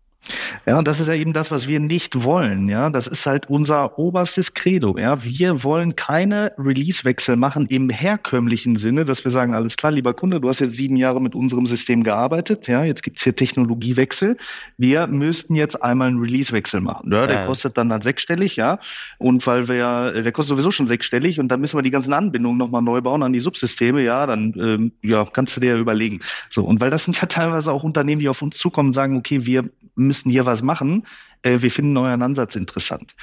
Ja, 0.66 0.78
und 0.78 0.88
das 0.88 1.00
ist 1.00 1.06
ja 1.06 1.14
eben 1.14 1.32
das, 1.32 1.50
was 1.50 1.66
wir 1.66 1.80
nicht 1.80 2.24
wollen. 2.24 2.68
Ja, 2.68 2.88
das 2.88 3.06
ist 3.06 3.26
halt 3.26 3.48
unser 3.50 3.98
oberstes 3.98 4.54
Credo. 4.54 4.96
Ja, 4.98 5.22
wir 5.22 5.62
wollen 5.62 5.96
keine 5.96 6.52
Release-Wechsel 6.58 7.36
machen 7.36 7.66
im 7.66 7.90
herkömmlichen 7.90 8.76
Sinne, 8.76 9.04
dass 9.04 9.24
wir 9.24 9.30
sagen, 9.30 9.54
alles 9.54 9.76
klar, 9.76 9.92
lieber 9.92 10.14
Kunde, 10.14 10.40
du 10.40 10.48
hast 10.48 10.60
jetzt 10.60 10.76
sieben 10.76 10.96
Jahre 10.96 11.20
mit 11.20 11.34
unserem 11.34 11.66
System 11.66 12.02
gearbeitet. 12.02 12.68
Ja, 12.68 12.84
jetzt 12.84 13.02
gibt's 13.02 13.22
hier 13.22 13.36
Technologiewechsel. 13.36 14.38
Wir 14.78 15.06
müssten 15.06 15.54
jetzt 15.54 15.82
einmal 15.82 16.08
einen 16.08 16.20
Release-Wechsel 16.20 16.80
machen. 16.80 17.12
Ja, 17.12 17.26
der 17.26 17.40
ja. 17.40 17.46
kostet 17.46 17.76
dann 17.76 17.92
halt 17.92 18.02
sechsstellig, 18.02 18.56
ja. 18.56 18.78
Und 19.18 19.46
weil 19.46 19.68
wir 19.68 19.76
ja, 19.76 20.10
der 20.10 20.32
kostet 20.32 20.50
sowieso 20.50 20.70
schon 20.70 20.88
sechsstellig 20.88 21.38
und 21.38 21.48
dann 21.48 21.60
müssen 21.60 21.76
wir 21.76 21.82
die 21.82 21.90
ganzen 21.90 22.14
Anbindungen 22.14 22.56
nochmal 22.56 22.82
neu 22.82 23.00
bauen 23.02 23.22
an 23.22 23.32
die 23.32 23.40
Subsysteme. 23.40 24.02
Ja, 24.02 24.26
dann, 24.26 24.54
ähm, 24.58 24.92
ja, 25.02 25.24
kannst 25.24 25.56
du 25.56 25.60
dir 25.60 25.74
ja 25.74 25.78
überlegen. 25.78 26.20
So. 26.48 26.64
Und 26.64 26.80
weil 26.80 26.90
das 26.90 27.04
sind 27.04 27.20
ja 27.20 27.26
teilweise 27.26 27.70
auch 27.70 27.82
Unternehmen, 27.82 28.20
die 28.20 28.28
auf 28.28 28.40
uns 28.40 28.56
zukommen 28.56 28.88
und 28.88 28.92
sagen, 28.94 29.16
okay, 29.16 29.44
wir 29.44 29.68
müssen 29.96 30.13
müssen 30.14 30.30
hier 30.30 30.46
was 30.46 30.62
machen. 30.62 31.06
Äh, 31.42 31.60
wir 31.60 31.70
finden 31.70 31.96
euren 31.96 32.22
Ansatz 32.22 32.54
interessant. 32.54 33.14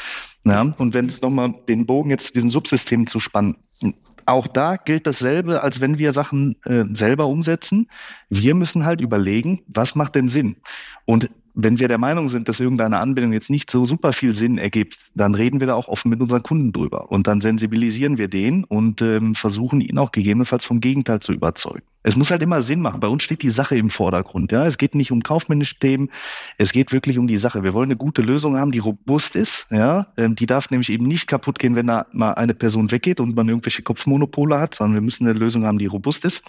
Ja, 0.44 0.62
und 0.78 0.94
wenn 0.94 1.06
es 1.06 1.22
nochmal 1.22 1.56
den 1.70 1.86
Bogen 1.86 2.10
jetzt 2.10 2.28
zu 2.28 2.34
diesen 2.34 2.50
Subsystemen 2.50 3.08
zu 3.08 3.20
spannen, 3.20 3.56
auch 4.26 4.48
da 4.48 4.76
gilt 4.76 5.08
dasselbe, 5.08 5.64
als 5.64 5.80
wenn 5.80 5.98
wir 5.98 6.14
Sachen 6.14 6.56
äh, 6.66 6.84
selber 6.92 7.28
umsetzen. 7.28 7.90
Wir 8.30 8.54
müssen 8.56 8.86
halt 8.86 9.02
überlegen, 9.02 9.62
was 9.68 9.96
macht 9.96 10.16
denn 10.16 10.30
Sinn? 10.30 10.58
Und 11.06 11.30
wenn 11.54 11.80
wir 11.80 11.88
der 11.88 11.98
Meinung 11.98 12.28
sind, 12.28 12.48
dass 12.48 12.60
irgendeine 12.60 13.00
Anbindung 13.00 13.34
jetzt 13.34 13.50
nicht 13.50 13.70
so 13.70 13.86
super 13.86 14.14
viel 14.14 14.34
Sinn 14.34 14.58
ergibt, 14.58 14.98
dann 15.16 15.36
reden 15.36 15.60
wir 15.60 15.68
da 15.68 15.76
auch 15.76 15.88
offen 15.88 16.10
mit 16.10 16.22
unseren 16.22 16.44
Kunden 16.44 16.72
drüber. 16.72 17.12
Und 17.12 17.28
dann 17.28 17.42
sensibilisieren 17.42 18.18
wir 18.18 18.28
den 18.28 18.64
und 18.64 19.02
ähm, 19.02 19.36
versuchen 19.36 19.82
ihn 19.82 19.98
auch 19.98 20.12
gegebenenfalls 20.12 20.66
vom 20.66 20.80
Gegenteil 20.80 21.20
zu 21.20 21.34
überzeugen. 21.34 21.84
Es 22.04 22.16
muss 22.16 22.32
halt 22.32 22.42
immer 22.42 22.62
Sinn 22.62 22.82
machen. 22.82 23.00
Bei 23.00 23.08
uns 23.08 23.22
steht 23.22 23.44
die 23.44 23.52
Sache 23.52 23.78
im 23.78 23.92
Vordergrund. 23.92 24.52
Ja, 24.52 24.66
es 24.66 24.80
geht 24.80 24.96
nicht 24.96 25.12
um 25.12 25.22
kaufmännische 25.22 25.78
Themen. 25.78 26.10
Es 26.58 26.72
geht 26.72 26.92
wirklich 26.92 27.20
um 27.20 27.28
die 27.28 27.38
Sache. 27.38 27.64
Wir 27.64 27.76
wollen 27.76 27.90
eine 27.90 27.98
gute 27.98 28.24
Lösung 28.24 28.58
haben, 28.58 28.72
die 28.72 28.80
robust 28.80 29.36
ist. 29.36 29.68
Ja, 29.70 30.08
ähm, 30.18 30.36
die 30.36 30.48
darf 30.48 30.72
nämlich 30.72 30.90
eben 30.90 31.06
nicht 31.06 31.28
kaputt 31.28 31.60
gehen, 31.60 31.76
wenn 31.76 31.88
da 31.88 32.08
mal 32.12 32.34
eine 32.34 32.56
Person 32.56 32.92
weggeht 32.92 33.20
und 33.20 33.36
man 33.36 33.48
irgendwelche 33.48 33.84
Kopfmonopole 33.84 34.58
hat, 34.58 34.76
sondern 34.76 34.96
wir 34.96 35.02
müssen 35.02 35.28
eine 35.28 35.38
Lösung 35.38 35.66
haben, 35.66 35.78
die 35.78 35.86
robust 35.86 36.26
ist. 36.26 36.44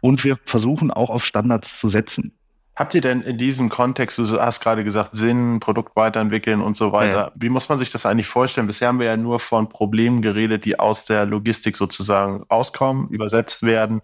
Und 0.00 0.24
wir 0.24 0.38
versuchen 0.44 0.90
auch 0.90 1.10
auf 1.10 1.24
Standards 1.24 1.78
zu 1.78 1.88
setzen. 1.88 2.32
Habt 2.80 2.94
ihr 2.94 3.02
denn 3.02 3.20
in 3.20 3.36
diesem 3.36 3.68
Kontext, 3.68 4.16
du 4.16 4.40
hast 4.40 4.60
gerade 4.60 4.84
gesagt, 4.84 5.14
Sinn, 5.14 5.60
Produkt 5.60 5.94
weiterentwickeln 5.96 6.62
und 6.62 6.78
so 6.78 6.92
weiter, 6.92 7.26
ja. 7.26 7.32
wie 7.34 7.50
muss 7.50 7.68
man 7.68 7.78
sich 7.78 7.92
das 7.92 8.06
eigentlich 8.06 8.26
vorstellen? 8.26 8.66
Bisher 8.66 8.88
haben 8.88 8.98
wir 8.98 9.04
ja 9.04 9.18
nur 9.18 9.38
von 9.38 9.68
Problemen 9.68 10.22
geredet, 10.22 10.64
die 10.64 10.78
aus 10.78 11.04
der 11.04 11.26
Logistik 11.26 11.76
sozusagen 11.76 12.42
rauskommen, 12.44 13.08
übersetzt 13.10 13.64
werden 13.64 14.00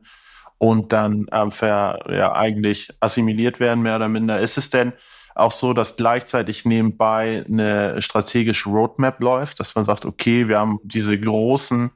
und 0.58 0.92
dann 0.92 1.24
ähm, 1.32 1.52
ver, 1.52 2.00
ja, 2.10 2.34
eigentlich 2.34 2.90
assimiliert 3.00 3.60
werden, 3.60 3.80
mehr 3.80 3.96
oder 3.96 4.10
minder. 4.10 4.40
Ist 4.40 4.58
es 4.58 4.68
denn 4.68 4.92
auch 5.34 5.52
so, 5.52 5.72
dass 5.72 5.96
gleichzeitig 5.96 6.66
nebenbei 6.66 7.46
eine 7.48 8.02
strategische 8.02 8.68
Roadmap 8.68 9.22
läuft, 9.22 9.58
dass 9.58 9.74
man 9.74 9.86
sagt, 9.86 10.04
okay, 10.04 10.48
wir 10.48 10.58
haben 10.58 10.80
diese 10.82 11.18
großen 11.18 11.92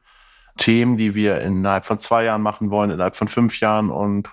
Themen, 0.60 0.98
die 0.98 1.14
wir 1.14 1.40
innerhalb 1.40 1.86
von 1.86 1.98
zwei 1.98 2.24
Jahren 2.24 2.42
machen 2.42 2.70
wollen, 2.70 2.90
innerhalb 2.90 3.16
von 3.16 3.28
fünf 3.28 3.60
Jahren 3.60 3.90
und 3.90 4.28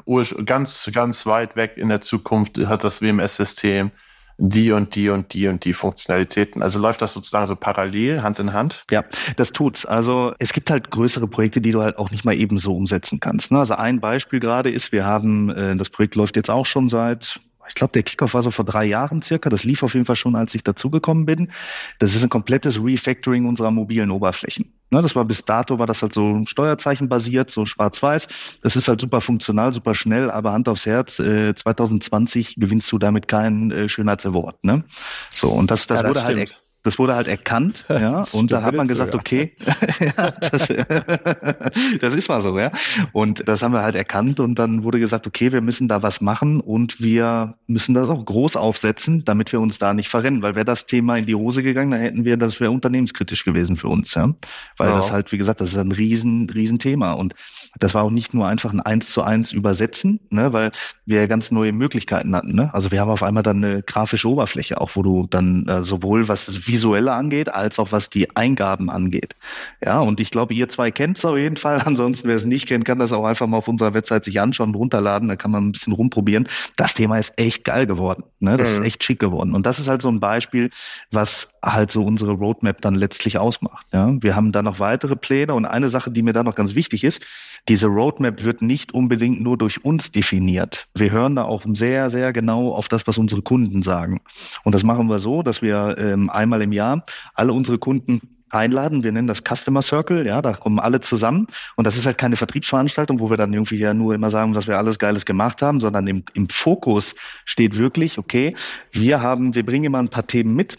ganz, 0.45 0.89
ganz 0.93 1.25
weit 1.25 1.55
weg 1.55 1.73
in 1.77 1.87
der 1.87 2.01
Zukunft 2.01 2.57
hat 2.67 2.83
das 2.83 3.01
WMS-System 3.01 3.91
die 4.37 4.71
und 4.71 4.95
die 4.95 5.09
und 5.09 5.33
die 5.33 5.47
und 5.47 5.65
die 5.65 5.73
Funktionalitäten. 5.73 6.61
Also 6.61 6.79
läuft 6.79 7.01
das 7.01 7.13
sozusagen 7.13 7.47
so 7.47 7.55
parallel, 7.55 8.21
Hand 8.21 8.39
in 8.39 8.53
Hand? 8.53 8.83
Ja, 8.91 9.03
das 9.35 9.51
tut's. 9.51 9.85
Also 9.85 10.33
es 10.37 10.53
gibt 10.53 10.69
halt 10.69 10.91
größere 10.91 11.27
Projekte, 11.27 11.59
die 11.59 11.71
du 11.71 11.81
halt 11.81 11.97
auch 11.97 12.11
nicht 12.11 12.23
mal 12.23 12.35
eben 12.35 12.59
so 12.59 12.75
umsetzen 12.75 13.19
kannst. 13.19 13.51
Ne? 13.51 13.59
Also 13.59 13.73
ein 13.73 13.99
Beispiel 13.99 14.39
gerade 14.39 14.69
ist, 14.69 14.91
wir 14.91 15.05
haben, 15.05 15.49
äh, 15.49 15.75
das 15.75 15.89
Projekt 15.89 16.15
läuft 16.15 16.35
jetzt 16.35 16.51
auch 16.51 16.67
schon 16.67 16.87
seit 16.87 17.39
ich 17.67 17.75
glaube, 17.75 17.91
der 17.93 18.03
Kickoff 18.03 18.33
war 18.33 18.41
so 18.41 18.51
vor 18.51 18.65
drei 18.65 18.85
Jahren 18.85 19.21
circa. 19.21 19.49
Das 19.49 19.63
lief 19.63 19.83
auf 19.83 19.93
jeden 19.93 20.05
Fall 20.05 20.15
schon, 20.15 20.35
als 20.35 20.53
ich 20.55 20.63
dazugekommen 20.63 21.25
bin. 21.25 21.51
Das 21.99 22.15
ist 22.15 22.23
ein 22.23 22.29
komplettes 22.29 22.81
Refactoring 22.83 23.45
unserer 23.45 23.71
mobilen 23.71 24.11
Oberflächen. 24.11 24.73
Ne, 24.89 25.01
das 25.01 25.15
war 25.15 25.25
bis 25.25 25.43
dato, 25.43 25.79
war 25.79 25.85
das 25.85 26.01
halt 26.01 26.13
so 26.13 26.43
steuerzeichenbasiert, 26.45 27.49
so 27.49 27.65
schwarz-weiß. 27.65 28.29
Das 28.61 28.77
ist 28.77 28.87
halt 28.87 29.01
super 29.01 29.19
funktional, 29.19 29.73
super 29.73 29.93
schnell, 29.93 30.31
aber 30.31 30.53
Hand 30.53 30.69
aufs 30.69 30.85
Herz, 30.85 31.19
äh, 31.19 31.53
2020 31.53 32.55
gewinnst 32.55 32.89
du 32.91 32.97
damit 32.97 33.27
keinen 33.27 33.71
äh, 33.71 33.89
Schönheitsaward. 33.89 34.63
Ne? 34.63 34.85
So, 35.29 35.51
und 35.51 35.71
das, 35.71 35.87
das, 35.87 35.99
ja, 35.99 36.03
das 36.03 36.09
wurde 36.09 36.23
halt 36.23 36.37
stimmt. 36.37 36.49
halt 36.51 36.66
das 36.87 36.97
wurde 36.97 37.15
halt 37.15 37.27
erkannt, 37.27 37.83
ja, 37.89 38.23
und 38.31 38.49
da 38.49 38.63
hat 38.63 38.73
man 38.73 38.87
gesagt, 38.87 39.11
so, 39.11 39.17
ja. 39.17 39.21
okay, 39.21 39.51
ja, 39.99 40.31
das, 40.31 40.67
das 42.01 42.15
ist 42.15 42.29
mal 42.29 42.39
so, 42.39 42.57
ja. 42.57 42.71
Und 43.11 43.47
das 43.47 43.61
haben 43.61 43.73
wir 43.73 43.81
halt 43.81 43.95
erkannt 43.95 44.39
und 44.39 44.57
dann 44.57 44.83
wurde 44.83 44.99
gesagt, 44.99 45.27
okay, 45.27 45.51
wir 45.51 45.59
müssen 45.59 45.89
da 45.89 46.01
was 46.01 46.21
machen 46.21 46.61
und 46.61 47.01
wir 47.01 47.55
müssen 47.67 47.93
das 47.93 48.07
auch 48.07 48.23
groß 48.23 48.55
aufsetzen, 48.55 49.25
damit 49.25 49.51
wir 49.51 49.59
uns 49.59 49.77
da 49.77 49.93
nicht 49.93 50.07
verrennen, 50.07 50.41
weil 50.41 50.55
wäre 50.55 50.63
das 50.63 50.85
Thema 50.85 51.17
in 51.17 51.25
die 51.25 51.35
Hose 51.35 51.61
gegangen, 51.61 51.91
dann 51.91 51.99
hätten 51.99 52.23
wir, 52.23 52.37
das 52.37 52.59
wäre 52.61 52.71
unternehmenskritisch 52.71 53.43
gewesen 53.43 53.75
für 53.75 53.89
uns, 53.89 54.13
ja. 54.13 54.33
Weil 54.77 54.89
ja. 54.89 54.95
das 54.95 55.11
halt, 55.11 55.33
wie 55.33 55.37
gesagt, 55.37 55.59
das 55.59 55.69
ist 55.69 55.77
ein 55.77 55.91
riesen, 55.91 56.49
riesen 56.49 56.79
Thema 56.79 57.11
und 57.13 57.35
das 57.79 57.93
war 57.93 58.03
auch 58.03 58.11
nicht 58.11 58.33
nur 58.33 58.47
einfach 58.47 58.71
ein 58.71 58.79
Eins 58.79 59.11
zu 59.11 59.23
eins 59.23 59.51
Übersetzen, 59.51 60.21
ne, 60.29 60.53
weil 60.53 60.71
wir 61.05 61.19
ja 61.19 61.27
ganz 61.27 61.51
neue 61.51 61.73
Möglichkeiten 61.73 62.33
hatten. 62.33 62.55
Ne? 62.55 62.73
Also 62.73 62.91
wir 62.91 63.01
haben 63.01 63.09
auf 63.09 63.23
einmal 63.23 63.43
dann 63.43 63.63
eine 63.63 63.83
grafische 63.83 64.29
Oberfläche, 64.29 64.79
auch 64.79 64.91
wo 64.95 65.03
du 65.03 65.27
dann 65.29 65.67
äh, 65.67 65.83
sowohl 65.83 66.29
was 66.29 66.45
das 66.45 66.67
Visuelle 66.77 67.11
angeht, 67.11 67.51
als 67.51 67.79
auch 67.79 67.91
was 67.91 68.09
die 68.09 68.35
Eingaben 68.35 68.91
angeht. 68.91 69.35
Ja, 69.83 69.99
und 69.99 70.19
ich 70.19 70.29
glaube, 70.29 70.53
ihr 70.53 70.69
zwei 70.69 70.91
kennt 70.91 71.17
es 71.17 71.25
auf 71.25 71.35
jeden 71.35 71.57
Fall. 71.57 71.81
Ansonsten, 71.85 72.27
wer 72.27 72.35
es 72.35 72.45
nicht 72.45 72.67
kennt, 72.67 72.85
kann 72.85 72.99
das 72.99 73.11
auch 73.11 73.25
einfach 73.25 73.47
mal 73.47 73.57
auf 73.57 73.67
unserer 73.67 73.95
Website 73.95 74.23
sich 74.23 74.39
anschauen 74.39 74.69
und 74.69 74.75
runterladen. 74.75 75.27
Da 75.27 75.35
kann 75.35 75.49
man 75.51 75.65
ein 75.65 75.71
bisschen 75.71 75.93
rumprobieren. 75.93 76.47
Das 76.75 76.93
Thema 76.93 77.17
ist 77.17 77.33
echt 77.37 77.63
geil 77.63 77.87
geworden. 77.87 78.23
Ne? 78.39 78.57
Das 78.57 78.69
mhm. 78.69 78.81
ist 78.81 78.85
echt 78.85 79.03
schick 79.03 79.19
geworden. 79.19 79.55
Und 79.55 79.65
das 79.65 79.79
ist 79.79 79.87
halt 79.87 80.03
so 80.03 80.09
ein 80.09 80.19
Beispiel, 80.19 80.69
was 81.11 81.49
halt 81.63 81.91
so 81.91 82.03
unsere 82.03 82.33
Roadmap 82.33 82.81
dann 82.81 82.93
letztlich 82.93 83.39
ausmacht. 83.39 83.87
Ja? 83.91 84.13
Wir 84.21 84.35
haben 84.35 84.51
da 84.51 84.61
noch 84.61 84.79
weitere 84.79 85.15
Pläne 85.15 85.55
und 85.55 85.65
eine 85.65 85.89
Sache, 85.89 86.11
die 86.11 86.21
mir 86.21 86.33
da 86.33 86.43
noch 86.43 86.55
ganz 86.55 86.75
wichtig 86.75 87.03
ist, 87.03 87.21
diese 87.67 87.87
Roadmap 87.87 88.43
wird 88.43 88.61
nicht 88.61 88.93
unbedingt 88.93 89.41
nur 89.41 89.57
durch 89.57 89.83
uns 89.83 90.11
definiert. 90.11 90.87
Wir 90.93 91.11
hören 91.11 91.35
da 91.35 91.43
auch 91.43 91.63
sehr, 91.73 92.09
sehr 92.09 92.31
genau 92.33 92.73
auf 92.73 92.87
das, 92.87 93.07
was 93.07 93.17
unsere 93.17 93.41
Kunden 93.41 93.81
sagen. 93.81 94.21
Und 94.63 94.73
das 94.73 94.83
machen 94.83 95.07
wir 95.09 95.19
so, 95.19 95.43
dass 95.43 95.61
wir 95.61 95.95
ähm, 95.97 96.29
einmal 96.29 96.61
im 96.61 96.71
Jahr 96.71 97.05
alle 97.33 97.53
unsere 97.53 97.77
Kunden 97.77 98.21
einladen. 98.49 99.03
Wir 99.03 99.11
nennen 99.11 99.27
das 99.27 99.43
Customer 99.43 99.81
Circle, 99.81 100.25
ja, 100.25 100.41
da 100.41 100.53
kommen 100.53 100.79
alle 100.79 101.01
zusammen. 101.01 101.47
Und 101.75 101.85
das 101.85 101.97
ist 101.97 102.05
halt 102.05 102.17
keine 102.17 102.37
Vertriebsveranstaltung, 102.37 103.19
wo 103.19 103.29
wir 103.29 103.37
dann 103.37 103.53
irgendwie 103.53 103.77
ja 103.77 103.93
nur 103.93 104.15
immer 104.15 104.29
sagen, 104.29 104.53
dass 104.53 104.67
wir 104.67 104.77
alles 104.77 104.99
Geiles 104.99 105.25
gemacht 105.25 105.61
haben, 105.61 105.79
sondern 105.79 106.07
im, 106.07 106.23
im 106.33 106.49
Fokus 106.49 107.15
steht 107.45 107.75
wirklich, 107.75 108.17
okay, 108.17 108.55
wir 108.91 109.21
haben, 109.21 109.55
wir 109.55 109.65
bringen 109.65 109.85
immer 109.85 109.99
ein 109.99 110.09
paar 110.09 110.27
Themen 110.27 110.55
mit, 110.55 110.77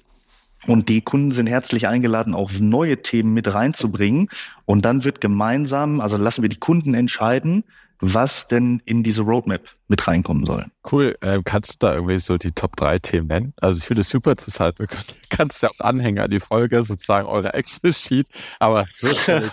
und 0.68 0.90
die 0.90 1.00
Kunden 1.00 1.32
sind 1.32 1.46
herzlich 1.46 1.88
eingeladen, 1.88 2.34
auch 2.34 2.52
neue 2.60 3.00
Themen 3.00 3.32
mit 3.32 3.52
reinzubringen. 3.52 4.28
Und 4.66 4.84
dann 4.84 5.02
wird 5.02 5.20
gemeinsam, 5.20 6.00
also 6.00 6.18
lassen 6.18 6.42
wir 6.42 6.50
die 6.50 6.58
Kunden 6.58 6.92
entscheiden, 6.92 7.64
was 8.00 8.46
denn 8.46 8.80
in 8.84 9.02
diese 9.02 9.22
Roadmap 9.22 9.62
mit 9.88 10.06
reinkommen 10.06 10.44
soll. 10.44 10.66
Cool. 10.90 11.16
Ähm, 11.22 11.42
kannst 11.42 11.74
du 11.82 11.86
da 11.86 11.94
irgendwie 11.94 12.18
so 12.18 12.36
die 12.36 12.52
Top 12.52 12.76
3 12.76 12.98
Themen 12.98 13.26
nennen? 13.26 13.54
Also 13.56 13.78
ich 13.78 13.84
finde 13.84 14.02
es 14.02 14.10
super 14.10 14.32
interessant. 14.32 14.78
Du 14.78 14.86
kannst 15.30 15.62
ja 15.62 15.70
auch 15.70 15.80
Anhänger 15.80 16.24
an 16.24 16.30
die 16.30 16.40
Folge, 16.40 16.82
sozusagen 16.82 17.26
eure 17.26 17.54
Excel-Sheet. 17.54 18.28
Aber 18.60 18.86
so 18.88 19.08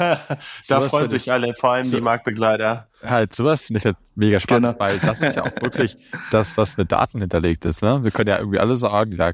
da 0.67 0.81
freuen 0.81 1.09
sich 1.09 1.31
alle, 1.31 1.53
vor 1.55 1.71
allem 1.71 1.85
so, 1.85 1.97
die 1.97 2.03
Marktbegleiter. 2.03 2.87
Halt, 3.01 3.33
sowas 3.33 3.65
finde 3.65 3.79
ich 3.79 3.85
halt 3.85 3.97
mega 4.15 4.39
spannend, 4.39 4.73
genau. 4.73 4.79
weil 4.79 4.99
das 4.99 5.21
ist 5.21 5.35
ja 5.35 5.43
auch 5.43 5.61
wirklich 5.61 5.97
das, 6.31 6.57
was 6.57 6.77
mit 6.77 6.91
Daten 6.91 7.21
hinterlegt 7.21 7.65
ist. 7.65 7.81
Ne? 7.81 8.03
Wir 8.03 8.11
können 8.11 8.29
ja 8.29 8.37
irgendwie 8.37 8.59
alle 8.59 8.77
sagen, 8.77 9.13
ja, 9.13 9.31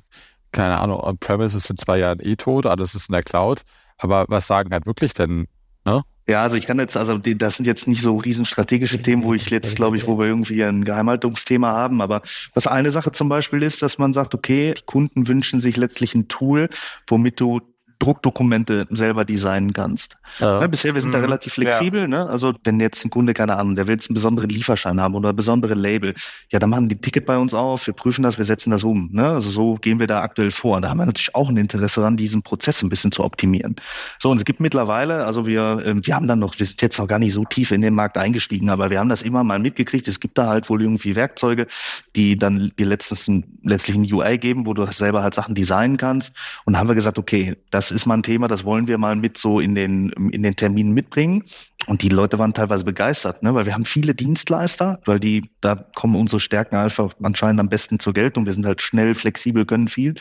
keine 0.52 0.80
Ahnung, 0.80 1.00
On-Premise 1.00 1.58
ist 1.58 1.70
in 1.70 1.78
zwei 1.78 2.00
Jahren 2.00 2.20
eh 2.22 2.36
tot, 2.36 2.66
alles 2.66 2.96
ist 2.96 3.10
in 3.10 3.14
der 3.14 3.24
Cloud. 3.24 3.62
Aber 3.98 4.26
was 4.28 4.48
sagen 4.48 4.72
halt 4.72 4.86
wirklich 4.86 5.14
denn, 5.14 5.48
ne? 5.86 6.04
Ja, 6.28 6.44
also 6.44 6.56
ich 6.56 6.68
kann 6.68 6.80
jetzt, 6.80 6.96
also 6.96 7.18
das 7.18 7.58
sind 7.58 7.66
jetzt 7.66 7.88
nicht 7.88 8.02
so 8.02 8.18
riesen 8.18 8.46
strategische 8.46 9.02
Themen, 9.02 9.24
wo 9.24 9.34
ich 9.34 9.50
jetzt, 9.50 9.76
glaube 9.76 9.98
ich, 9.98 10.08
wo 10.08 10.18
wir 10.18 10.28
irgendwie 10.28 10.64
ein 10.64 10.86
Geheimhaltungsthema 10.86 11.72
haben. 11.72 12.00
Aber 12.00 12.22
was 12.54 12.68
eine 12.68 12.92
Sache 12.92 13.12
zum 13.12 13.28
Beispiel 13.28 13.64
ist, 13.64 13.82
dass 13.82 13.98
man 13.98 14.14
sagt, 14.14 14.36
okay, 14.36 14.76
Kunden 14.86 15.28
wünschen 15.28 15.60
sich 15.60 15.78
letztlich 15.78 16.16
ein 16.16 16.28
Tool, 16.28 16.70
womit 17.08 17.40
du 17.40 17.60
Druckdokumente 18.02 18.88
selber 18.90 19.26
designen 19.26 19.74
kannst. 19.74 20.16
Ja. 20.40 20.60
Ne, 20.60 20.70
bisher, 20.70 20.94
wir 20.94 21.02
sind 21.02 21.12
mhm. 21.12 21.16
da 21.16 21.20
relativ 21.20 21.54
flexibel. 21.54 22.02
Ja. 22.02 22.08
Ne? 22.08 22.30
Also 22.30 22.54
wenn 22.64 22.80
jetzt 22.80 23.06
ein 23.06 23.10
Kunde, 23.10 23.34
keine 23.34 23.58
Ahnung, 23.58 23.76
der 23.76 23.88
will 23.88 23.96
jetzt 23.96 24.10
einen 24.10 24.16
besonderen 24.16 24.50
Lieferschein 24.50 25.00
haben 25.00 25.14
oder 25.14 25.34
besondere 25.34 25.76
Label, 25.76 26.14
ja, 26.52 26.60
dann 26.60 26.70
machen 26.70 26.90
die 26.90 27.00
Ticket 27.00 27.26
bei 27.26 27.38
uns 27.38 27.54
auf, 27.54 27.86
wir 27.86 27.94
prüfen 27.94 28.24
das, 28.24 28.38
wir 28.38 28.46
setzen 28.46 28.72
das 28.72 28.84
um. 28.84 29.10
Ne? 29.12 29.28
Also 29.28 29.50
so 29.50 29.76
gehen 29.76 30.00
wir 30.00 30.08
da 30.08 30.22
aktuell 30.22 30.52
vor. 30.52 30.82
Da 30.82 30.90
haben 30.90 30.98
wir 30.98 31.06
natürlich 31.06 31.36
auch 31.36 31.50
ein 31.50 31.58
Interesse 31.58 32.00
daran, 32.00 32.18
diesen 32.18 32.42
Prozess 32.42 32.82
ein 32.82 32.90
bisschen 32.90 33.12
zu 33.12 33.24
optimieren. 33.24 33.76
So, 34.20 34.32
und 34.32 34.38
es 34.38 34.46
gibt 34.46 34.60
mittlerweile, 34.60 35.26
also 35.26 35.46
wir, 35.46 35.84
ähm, 35.86 36.02
wir 36.06 36.16
haben 36.16 36.28
dann 36.28 36.40
noch, 36.40 36.58
wir 36.58 36.66
sind 36.66 36.82
jetzt 36.82 36.98
noch 36.98 37.08
gar 37.08 37.20
nicht 37.20 37.34
so 37.34 37.46
tief 37.46 37.72
in 37.72 37.82
den 37.82 37.94
Markt 37.94 38.18
eingestiegen, 38.18 38.70
aber 38.70 38.90
wir 38.90 39.00
haben 39.00 39.10
das 39.10 39.22
immer 39.22 39.44
mal 39.44 39.60
mitgekriegt. 39.60 40.08
Es 40.08 40.20
gibt 40.20 40.38
da 40.38 40.48
halt 40.48 40.70
wohl 40.70 40.82
irgendwie 40.82 41.16
Werkzeuge, 41.16 41.68
die 42.16 42.36
dann 42.36 42.72
dir 42.80 42.88
letztens 42.88 43.30
letztlich 43.64 43.96
ein 43.96 44.12
UI 44.12 44.40
geben, 44.40 44.66
wo 44.66 44.74
du 44.74 44.90
selber 44.92 45.22
halt 45.22 45.36
Sachen 45.36 45.54
designen 45.54 45.98
kannst. 45.98 46.34
Und 46.66 46.74
da 46.74 46.80
haben 46.80 46.88
wir 46.88 46.96
gesagt, 46.96 47.20
okay, 47.20 47.56
das 47.70 47.91
ist 47.92 48.06
mal 48.06 48.16
ein 48.16 48.24
Thema, 48.24 48.48
das 48.48 48.64
wollen 48.64 48.88
wir 48.88 48.98
mal 48.98 49.16
mit 49.16 49.38
so 49.38 49.60
in 49.60 49.76
den, 49.76 50.10
in 50.32 50.44
den 50.44 50.56
Terminen 50.56 50.94
mitbringen. 50.94 51.44
Und 51.88 52.02
die 52.02 52.10
Leute 52.10 52.40
waren 52.40 52.54
teilweise 52.54 52.84
begeistert, 52.84 53.44
ne? 53.44 53.54
weil 53.54 53.66
wir 53.66 53.74
haben 53.74 53.86
viele 53.86 54.14
Dienstleister, 54.14 55.00
weil 55.06 55.20
die, 55.20 55.50
da 55.62 55.76
kommen 55.76 56.16
unsere 56.16 56.40
Stärken 56.40 56.76
einfach 56.76 57.14
anscheinend 57.24 57.60
am 57.60 57.70
besten 57.70 58.00
zur 58.00 58.14
Geltung. 58.14 58.46
Wir 58.46 58.54
sind 58.54 58.66
halt 58.66 58.82
schnell, 58.82 59.16
flexibel, 59.16 59.66
können 59.66 59.88
viel. 59.88 60.16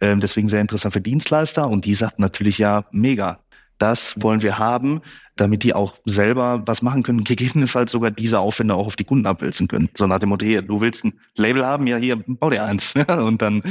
Ähm, 0.00 0.20
deswegen 0.20 0.48
sehr 0.48 0.60
interessant 0.60 0.94
für 0.94 1.00
Dienstleister. 1.00 1.68
Und 1.68 1.84
die 1.84 1.94
sagten 1.94 2.22
natürlich 2.22 2.58
ja, 2.58 2.84
mega. 2.90 3.38
Das 3.78 4.14
wollen 4.20 4.42
wir 4.42 4.58
haben, 4.58 5.02
damit 5.36 5.62
die 5.62 5.74
auch 5.74 5.94
selber 6.04 6.62
was 6.66 6.82
machen 6.82 7.02
können, 7.02 7.24
gegebenenfalls 7.24 7.92
sogar 7.92 8.10
diese 8.10 8.38
Aufwände 8.38 8.74
auch 8.74 8.86
auf 8.86 8.96
die 8.96 9.04
Kunden 9.04 9.26
abwälzen 9.26 9.68
können. 9.68 9.88
So 9.94 10.06
nach 10.06 10.18
dem 10.18 10.30
Motto, 10.30 10.44
hier, 10.44 10.62
du 10.62 10.80
willst 10.80 11.04
ein 11.04 11.14
Label 11.36 11.64
haben, 11.64 11.86
ja, 11.86 11.96
hier, 11.96 12.22
bau 12.26 12.50
dir 12.50 12.64
eins. 12.64 12.94
Und 13.08 13.42
dann, 13.42 13.62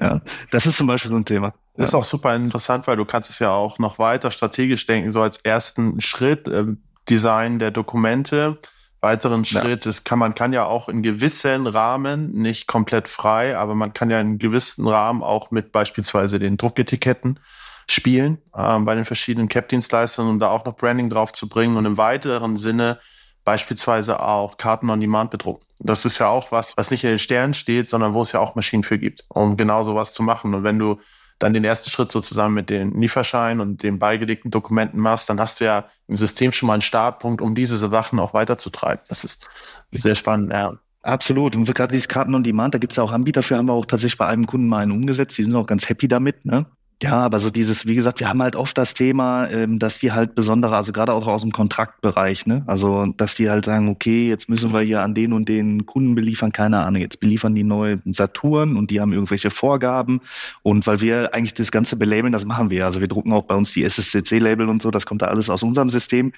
ja, 0.00 0.20
das 0.50 0.66
ist 0.66 0.76
zum 0.76 0.86
Beispiel 0.86 1.10
so 1.10 1.16
ein 1.16 1.24
Thema. 1.24 1.52
Das 1.76 1.88
ist 1.88 1.94
auch 1.94 2.04
super 2.04 2.34
interessant, 2.34 2.86
weil 2.86 2.96
du 2.96 3.04
kannst 3.04 3.30
es 3.30 3.38
ja 3.38 3.50
auch 3.50 3.78
noch 3.78 3.98
weiter 3.98 4.30
strategisch 4.30 4.86
denken, 4.86 5.12
so 5.12 5.22
als 5.22 5.38
ersten 5.38 6.00
Schritt, 6.00 6.48
ähm, 6.48 6.82
Design 7.08 7.58
der 7.58 7.70
Dokumente. 7.70 8.58
Weiteren 9.02 9.46
Schritt 9.46 9.86
ist, 9.86 10.04
kann 10.04 10.18
man 10.18 10.34
kann 10.34 10.52
ja 10.52 10.64
auch 10.64 10.90
in 10.90 11.02
gewissen 11.02 11.66
Rahmen, 11.66 12.32
nicht 12.32 12.66
komplett 12.66 13.08
frei, 13.08 13.56
aber 13.56 13.74
man 13.74 13.94
kann 13.94 14.10
ja 14.10 14.20
in 14.20 14.38
gewissen 14.38 14.86
Rahmen 14.86 15.22
auch 15.22 15.50
mit 15.50 15.72
beispielsweise 15.72 16.38
den 16.38 16.58
Drucketiketten 16.58 17.40
spielen 17.88 18.38
ähm, 18.54 18.84
bei 18.84 18.94
den 18.94 19.06
verschiedenen 19.06 19.48
Cap-Dienstleistern, 19.48 20.28
um 20.28 20.38
da 20.38 20.50
auch 20.50 20.66
noch 20.66 20.76
Branding 20.76 21.08
drauf 21.08 21.32
zu 21.32 21.48
bringen 21.48 21.76
und 21.78 21.86
im 21.86 21.96
weiteren 21.96 22.58
Sinne 22.58 22.98
beispielsweise 23.44 24.20
auch 24.20 24.56
Karten 24.56 24.90
on 24.90 25.00
Demand 25.00 25.30
bedrucken. 25.30 25.64
Das 25.78 26.04
ist 26.04 26.18
ja 26.18 26.28
auch 26.28 26.52
was, 26.52 26.76
was 26.76 26.90
nicht 26.90 27.04
in 27.04 27.10
den 27.10 27.18
Sternen 27.18 27.54
steht, 27.54 27.88
sondern 27.88 28.14
wo 28.14 28.22
es 28.22 28.32
ja 28.32 28.40
auch 28.40 28.54
Maschinen 28.54 28.84
für 28.84 28.98
gibt, 28.98 29.24
um 29.28 29.56
genau 29.56 29.82
sowas 29.82 30.12
zu 30.12 30.22
machen. 30.22 30.54
Und 30.54 30.62
wenn 30.62 30.78
du 30.78 31.00
dann 31.38 31.54
den 31.54 31.64
ersten 31.64 31.88
Schritt 31.88 32.12
sozusagen 32.12 32.52
mit 32.52 32.68
den 32.68 33.00
Lieferschein 33.00 33.60
und 33.60 33.82
den 33.82 33.98
beigelegten 33.98 34.50
Dokumenten 34.50 35.00
machst, 35.00 35.30
dann 35.30 35.40
hast 35.40 35.60
du 35.60 35.64
ja 35.64 35.86
im 36.06 36.18
System 36.18 36.52
schon 36.52 36.66
mal 36.66 36.74
einen 36.74 36.82
Startpunkt, 36.82 37.40
um 37.40 37.54
diese 37.54 37.78
Sachen 37.78 38.18
auch 38.18 38.34
weiterzutreiben. 38.34 39.04
Das 39.08 39.24
ist 39.24 39.48
sehr 39.90 40.14
spannend, 40.14 40.52
ja. 40.52 40.74
Absolut. 41.02 41.56
Und 41.56 41.64
gerade 41.72 41.92
dieses 41.92 42.08
Karten 42.08 42.34
on 42.34 42.44
Demand, 42.44 42.74
da 42.74 42.78
gibt 42.78 42.92
es 42.92 42.98
ja 42.98 43.02
auch 43.02 43.12
Anbieter 43.12 43.42
für, 43.42 43.56
haben 43.56 43.66
wir 43.66 43.72
auch 43.72 43.86
tatsächlich 43.86 44.18
bei 44.18 44.26
einem 44.26 44.46
Kunden 44.46 44.68
mal 44.68 44.80
einen 44.80 44.92
umgesetzt. 44.92 45.38
Die 45.38 45.42
sind 45.42 45.56
auch 45.56 45.66
ganz 45.66 45.88
happy 45.88 46.08
damit. 46.08 46.44
Ne? 46.44 46.66
Ja, 47.02 47.20
aber 47.20 47.40
so 47.40 47.48
dieses, 47.48 47.86
wie 47.86 47.94
gesagt, 47.94 48.20
wir 48.20 48.28
haben 48.28 48.42
halt 48.42 48.56
oft 48.56 48.76
das 48.76 48.92
Thema, 48.92 49.48
ähm, 49.48 49.78
dass 49.78 50.00
die 50.00 50.12
halt 50.12 50.34
besondere, 50.34 50.76
also 50.76 50.92
gerade 50.92 51.14
auch 51.14 51.26
aus 51.26 51.40
dem 51.40 51.50
Kontraktbereich, 51.50 52.44
ne? 52.44 52.62
Also, 52.66 53.06
dass 53.16 53.34
die 53.36 53.48
halt 53.48 53.64
sagen, 53.64 53.88
okay, 53.88 54.28
jetzt 54.28 54.50
müssen 54.50 54.70
wir 54.74 54.80
hier 54.82 55.00
an 55.00 55.14
den 55.14 55.32
und 55.32 55.48
den 55.48 55.86
Kunden 55.86 56.14
beliefern, 56.14 56.52
keine 56.52 56.80
Ahnung, 56.80 57.00
jetzt 57.00 57.18
beliefern 57.18 57.54
die 57.54 57.64
neue 57.64 58.02
Saturn 58.04 58.76
und 58.76 58.90
die 58.90 59.00
haben 59.00 59.14
irgendwelche 59.14 59.48
Vorgaben. 59.48 60.20
Und 60.62 60.86
weil 60.86 61.00
wir 61.00 61.32
eigentlich 61.32 61.54
das 61.54 61.72
ganze 61.72 61.96
belabeln, 61.96 62.34
das 62.34 62.44
machen 62.44 62.68
wir. 62.68 62.84
Also 62.84 63.00
wir 63.00 63.08
drucken 63.08 63.32
auch 63.32 63.44
bei 63.44 63.54
uns 63.54 63.72
die 63.72 63.82
SSCC-Label 63.84 64.68
und 64.68 64.82
so, 64.82 64.90
das 64.90 65.06
kommt 65.06 65.22
da 65.22 65.28
alles 65.28 65.48
aus 65.48 65.62
unserem 65.62 65.88
System. 65.88 66.34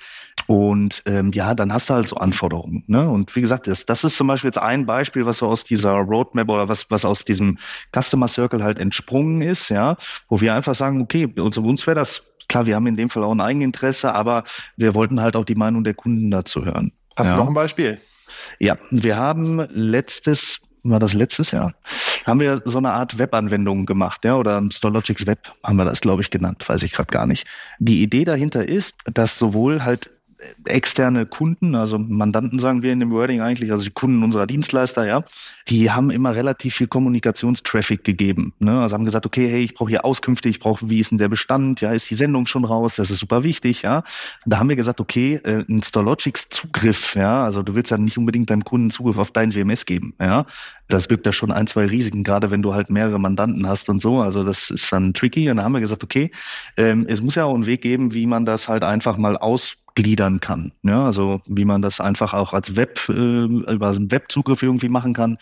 Und 0.46 1.02
ähm, 1.06 1.32
ja, 1.32 1.56
dann 1.56 1.72
hast 1.72 1.90
du 1.90 1.94
halt 1.94 2.06
so 2.06 2.16
Anforderungen. 2.16 2.84
Ne? 2.86 3.08
Und 3.08 3.34
wie 3.34 3.40
gesagt, 3.40 3.66
das, 3.66 3.84
das 3.84 4.04
ist 4.04 4.14
zum 4.14 4.28
Beispiel 4.28 4.48
jetzt 4.48 4.58
ein 4.58 4.86
Beispiel, 4.86 5.26
was 5.26 5.38
so 5.38 5.48
aus 5.48 5.64
dieser 5.64 5.90
Roadmap 5.90 6.48
oder 6.48 6.68
was, 6.68 6.88
was 6.88 7.04
aus 7.04 7.24
diesem 7.24 7.58
Customer 7.92 8.28
Circle 8.28 8.62
halt 8.62 8.78
entsprungen 8.78 9.42
ist, 9.42 9.68
ja, 9.68 9.96
wo 10.28 10.40
wir 10.40 10.51
einfach 10.54 10.74
sagen, 10.74 11.00
okay, 11.00 11.32
also 11.38 11.62
uns 11.62 11.86
wäre 11.86 11.96
das 11.96 12.22
klar, 12.48 12.66
wir 12.66 12.76
haben 12.76 12.86
in 12.86 12.96
dem 12.96 13.08
Fall 13.08 13.24
auch 13.24 13.32
ein 13.32 13.40
Eigeninteresse, 13.40 14.14
aber 14.14 14.44
wir 14.76 14.94
wollten 14.94 15.20
halt 15.20 15.36
auch 15.36 15.44
die 15.44 15.54
Meinung 15.54 15.84
der 15.84 15.94
Kunden 15.94 16.30
dazu 16.30 16.64
hören. 16.64 16.92
Hast 17.16 17.30
ja. 17.30 17.36
du 17.36 17.40
noch 17.40 17.48
ein 17.48 17.54
Beispiel? 17.54 17.98
Ja, 18.58 18.76
wir 18.90 19.16
haben 19.16 19.66
letztes 19.70 20.60
war 20.84 20.98
das 20.98 21.14
letztes 21.14 21.52
Jahr, 21.52 21.74
haben 22.26 22.40
wir 22.40 22.60
so 22.64 22.78
eine 22.78 22.92
Art 22.92 23.18
Webanwendung 23.18 23.86
gemacht, 23.86 24.24
ja, 24.24 24.34
oder 24.34 24.60
Storlogics 24.70 25.26
Web 25.26 25.38
haben 25.62 25.76
wir 25.76 25.84
das, 25.84 26.00
glaube 26.00 26.22
ich, 26.22 26.30
genannt, 26.30 26.68
weiß 26.68 26.82
ich 26.82 26.92
gerade 26.92 27.10
gar 27.10 27.26
nicht. 27.26 27.46
Die 27.78 28.02
Idee 28.02 28.24
dahinter 28.24 28.66
ist, 28.66 28.96
dass 29.04 29.38
sowohl 29.38 29.84
halt 29.84 30.10
externe 30.64 31.26
Kunden, 31.26 31.74
also 31.74 31.98
Mandanten 31.98 32.58
sagen 32.58 32.82
wir 32.82 32.92
in 32.92 33.00
dem 33.00 33.10
Wording 33.10 33.40
eigentlich, 33.40 33.70
also 33.70 33.84
die 33.84 33.90
Kunden 33.90 34.22
unserer 34.22 34.46
Dienstleister, 34.46 35.06
ja, 35.06 35.24
die 35.68 35.90
haben 35.90 36.10
immer 36.10 36.34
relativ 36.34 36.74
viel 36.74 36.86
Kommunikationstraffic 36.86 38.04
gegeben. 38.04 38.52
Ne? 38.58 38.80
Also 38.80 38.94
haben 38.94 39.04
gesagt, 39.04 39.26
okay, 39.26 39.48
hey, 39.48 39.62
ich 39.62 39.74
brauche 39.74 39.90
hier 39.90 40.04
Auskünfte, 40.04 40.48
ich 40.48 40.60
brauche, 40.60 40.88
wie 40.88 40.98
ist 40.98 41.10
denn 41.10 41.18
der 41.18 41.28
Bestand, 41.28 41.80
ja, 41.80 41.92
ist 41.92 42.10
die 42.10 42.14
Sendung 42.14 42.46
schon 42.46 42.64
raus, 42.64 42.96
das 42.96 43.10
ist 43.10 43.20
super 43.20 43.42
wichtig, 43.42 43.82
ja. 43.82 43.98
Und 44.44 44.52
da 44.52 44.58
haben 44.58 44.68
wir 44.68 44.76
gesagt, 44.76 45.00
okay, 45.00 45.40
äh, 45.44 45.64
ein 45.68 45.82
Storlogics 45.82 46.48
Zugriff, 46.48 47.14
ja, 47.14 47.44
also 47.44 47.62
du 47.62 47.74
willst 47.74 47.90
ja 47.90 47.98
nicht 47.98 48.18
unbedingt 48.18 48.50
deinem 48.50 48.64
Kunden 48.64 48.90
Zugriff 48.90 49.18
auf 49.18 49.30
dein 49.30 49.54
WMS 49.54 49.86
geben, 49.86 50.14
ja. 50.20 50.46
Das 50.88 51.06
birgt 51.06 51.24
ja 51.24 51.32
schon 51.32 51.50
ein, 51.50 51.66
zwei 51.66 51.86
Risiken, 51.86 52.22
gerade 52.22 52.50
wenn 52.50 52.60
du 52.60 52.74
halt 52.74 52.90
mehrere 52.90 53.18
Mandanten 53.18 53.66
hast 53.66 53.88
und 53.88 54.02
so. 54.02 54.20
Also 54.20 54.44
das 54.44 54.68
ist 54.68 54.92
dann 54.92 55.14
tricky. 55.14 55.48
Und 55.48 55.56
da 55.56 55.62
haben 55.62 55.72
wir 55.72 55.80
gesagt, 55.80 56.04
okay, 56.04 56.30
ähm, 56.76 57.06
es 57.08 57.22
muss 57.22 57.34
ja 57.34 57.44
auch 57.44 57.54
einen 57.54 57.64
Weg 57.64 57.80
geben, 57.80 58.12
wie 58.12 58.26
man 58.26 58.44
das 58.44 58.68
halt 58.68 58.84
einfach 58.84 59.16
mal 59.16 59.38
aus 59.38 59.78
gliedern 59.94 60.40
kann. 60.40 60.72
Ja, 60.82 61.04
also 61.04 61.40
wie 61.46 61.64
man 61.64 61.82
das 61.82 62.00
einfach 62.00 62.34
auch 62.34 62.52
als 62.52 62.76
Web, 62.76 63.08
äh, 63.08 63.12
über 63.12 63.88
einen 63.88 64.10
Webzugriff 64.10 64.62
irgendwie 64.62 64.88
machen 64.88 65.14
kann. 65.14 65.38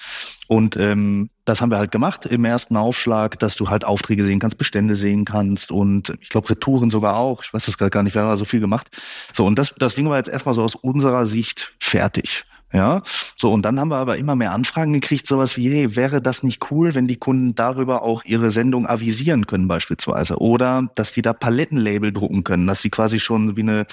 Und 0.49 0.77
ähm, 0.77 1.31
das 1.45 1.61
haben 1.61 1.71
wir 1.71 1.79
halt 1.79 1.93
gemacht 1.93 2.27
im 2.27 2.45
ersten 2.45 2.77
Aufschlag, 2.77 3.39
dass 3.39 3.57
du 3.57 3.69
halt 3.69 3.85
Aufträge 3.85 4.25
sehen 4.25 4.39
kannst, 4.39 4.59
Bestände 4.59 4.95
sehen 4.95 5.25
kannst 5.25 5.71
und 5.71 6.15
ich 6.21 6.29
glaube 6.29 6.51
Retouren 6.51 6.91
sogar 6.91 7.17
auch. 7.17 7.43
Ich 7.43 7.53
weiß 7.53 7.67
das 7.67 7.79
gar 7.79 8.03
nicht, 8.03 8.15
wir 8.15 8.23
haben 8.23 8.29
da 8.29 8.37
so 8.37 8.45
viel 8.45 8.61
gemacht. 8.61 8.89
So, 9.33 9.47
und 9.47 9.59
das, 9.59 9.75
das 9.79 9.95
Ding 9.95 10.09
war 10.09 10.17
jetzt 10.17 10.29
erstmal 10.29 10.55
so 10.55 10.63
aus 10.63 10.75
unserer 10.75 11.27
Sicht 11.27 11.73
fertig. 11.81 12.45
Ja, 12.73 13.03
so 13.37 13.53
und 13.53 13.63
dann 13.63 13.81
haben 13.81 13.91
wir 13.91 13.97
aber 13.97 14.17
immer 14.17 14.37
mehr 14.37 14.53
Anfragen 14.53 14.93
gekriegt, 14.93 15.27
sowas 15.27 15.57
wie, 15.57 15.69
hey, 15.69 15.97
wäre 15.97 16.23
das 16.23 16.45
nicht 16.45 16.71
cool, 16.71 16.95
wenn 16.95 17.09
die 17.09 17.17
Kunden 17.17 17.57
darüber 17.57 18.03
auch 18.03 18.25
ihre 18.25 18.53
Sendung 18.53 18.87
avisieren 18.87 19.49
können 19.49 19.67
beispielsweise 19.67 20.39
oder 20.39 20.89
dass 20.95 21.13
die 21.13 21.23
da 21.23 21.33
Palettenlabel 21.33 22.13
drucken 22.13 22.45
können, 22.45 22.69
dass 22.69 22.81
sie 22.81 22.91
quasi 22.91 23.19
schon 23.19 23.57
wie 23.57 23.63
eine 23.63 23.87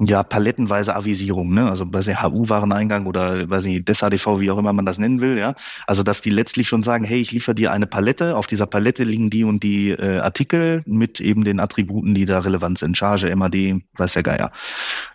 ja, 0.00 0.22
palettenweise 0.22 0.94
Avisierung, 0.94 1.52
ne? 1.52 1.68
Also 1.68 1.84
bei 1.84 2.00
HU-Wareneingang 2.00 3.06
oder 3.06 3.50
weiß 3.50 3.64
nicht, 3.64 3.88
DES-HDV, 3.88 4.38
wie 4.38 4.50
auch 4.50 4.58
immer 4.58 4.72
man 4.72 4.86
das 4.86 4.98
nennen 4.98 5.20
will, 5.20 5.36
ja. 5.36 5.54
Also 5.88 6.04
dass 6.04 6.20
die 6.20 6.30
letztlich 6.30 6.68
schon 6.68 6.84
sagen, 6.84 7.04
hey, 7.04 7.18
ich 7.20 7.32
liefere 7.32 7.56
dir 7.56 7.72
eine 7.72 7.88
Palette, 7.88 8.36
auf 8.36 8.46
dieser 8.46 8.66
Palette 8.66 9.02
liegen 9.02 9.28
die 9.28 9.42
und 9.42 9.64
die 9.64 9.90
äh, 9.90 10.18
Artikel 10.18 10.82
mit 10.86 11.20
eben 11.20 11.42
den 11.42 11.58
Attributen, 11.58 12.14
die 12.14 12.26
da 12.26 12.38
relevant 12.38 12.78
sind, 12.78 12.96
Charge, 12.96 13.34
MAD, 13.34 13.82
weiß 13.96 14.12
der 14.12 14.22
Geier. 14.22 14.52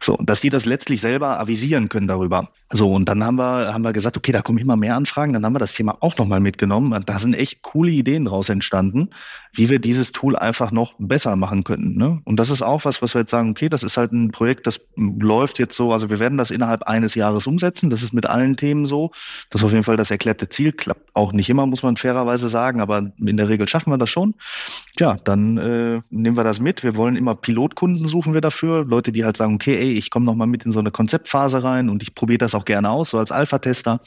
So, 0.02 0.18
dass 0.22 0.42
die 0.42 0.50
das 0.50 0.66
letztlich 0.66 1.00
selber 1.00 1.40
avisieren 1.40 1.88
können 1.88 2.08
darüber. 2.08 2.50
So, 2.76 2.92
und 2.92 3.06
dann 3.06 3.24
haben 3.24 3.38
wir, 3.38 3.74
haben 3.74 3.84
wir 3.84 3.94
gesagt, 3.94 4.18
okay, 4.18 4.32
da 4.32 4.42
kommen 4.42 4.58
immer 4.58 4.76
mehr 4.76 4.96
Anfragen, 4.96 5.32
dann 5.32 5.46
haben 5.46 5.54
wir 5.54 5.60
das 5.60 5.74
Thema 5.74 5.96
auch 6.00 6.18
nochmal 6.18 6.40
mitgenommen. 6.40 7.04
Da 7.06 7.20
sind 7.20 7.36
echt 7.36 7.62
coole 7.62 7.92
Ideen 7.92 8.26
draus 8.26 8.50
entstanden, 8.50 9.12
wie 9.54 9.70
wir 9.70 9.78
dieses 9.78 10.12
Tool 10.12 10.36
einfach 10.36 10.72
noch 10.72 10.96
besser 10.98 11.36
machen 11.36 11.64
könnten. 11.64 11.96
Ne? 11.98 12.20
Und 12.26 12.38
das 12.38 12.50
ist 12.50 12.64
auch 12.64 12.84
was, 12.84 13.02
was 13.04 13.14
wir 13.14 13.22
jetzt 13.22 13.30
sagen, 13.30 13.52
okay, 13.52 13.70
das 13.70 13.84
ist 13.84 13.96
halt 13.96 14.12
ein 14.12 14.32
Projekt, 14.32 14.66
das 14.66 14.73
das 14.74 14.86
läuft 14.96 15.60
jetzt 15.60 15.76
so, 15.76 15.92
also 15.92 16.10
wir 16.10 16.20
werden 16.20 16.38
das 16.38 16.52
innerhalb 16.52 16.84
eines 16.84 17.16
Jahres 17.16 17.48
umsetzen. 17.48 17.90
Das 17.90 18.04
ist 18.04 18.14
mit 18.14 18.26
allen 18.26 18.56
Themen 18.58 18.86
so. 18.86 19.12
Das 19.50 19.62
ist 19.62 19.66
auf 19.66 19.72
jeden 19.72 19.84
Fall 19.84 19.98
das 19.98 20.12
erklärte 20.12 20.50
Ziel. 20.50 20.72
Klappt 20.72 21.10
auch 21.16 21.34
nicht 21.34 21.50
immer, 21.50 21.66
muss 21.66 21.84
man 21.84 21.98
fairerweise 21.98 22.48
sagen, 22.48 22.82
aber 22.82 23.12
in 23.18 23.38
der 23.38 23.50
Regel 23.50 23.68
schaffen 23.68 23.92
wir 23.92 23.98
das 23.98 24.10
schon. 24.10 24.36
Ja, 25.00 25.18
dann 25.24 25.58
äh, 25.58 26.02
nehmen 26.10 26.38
wir 26.38 26.44
das 26.44 26.60
mit. 26.60 26.84
Wir 26.84 26.96
wollen 26.96 27.16
immer 27.16 27.36
Pilotkunden 27.36 28.08
suchen 28.08 28.34
wir 28.34 28.42
dafür. 28.42 28.86
Leute, 28.86 29.12
die 29.12 29.26
halt 29.26 29.38
sagen, 29.38 29.56
okay, 29.56 29.76
ey, 29.76 29.92
ich 29.94 30.10
komme 30.10 30.26
noch 30.26 30.36
mal 30.36 30.48
mit 30.48 30.66
in 30.66 30.72
so 30.72 30.80
eine 30.80 30.92
Konzeptphase 30.92 31.64
rein 31.64 31.90
und 31.90 32.04
ich 32.04 32.16
probiere 32.16 32.40
das 32.40 32.56
auch 32.56 32.66
gerne 32.66 32.90
aus, 32.90 33.10
so 33.10 33.18
als 33.18 33.32
Alpha-Tester. 33.32 34.02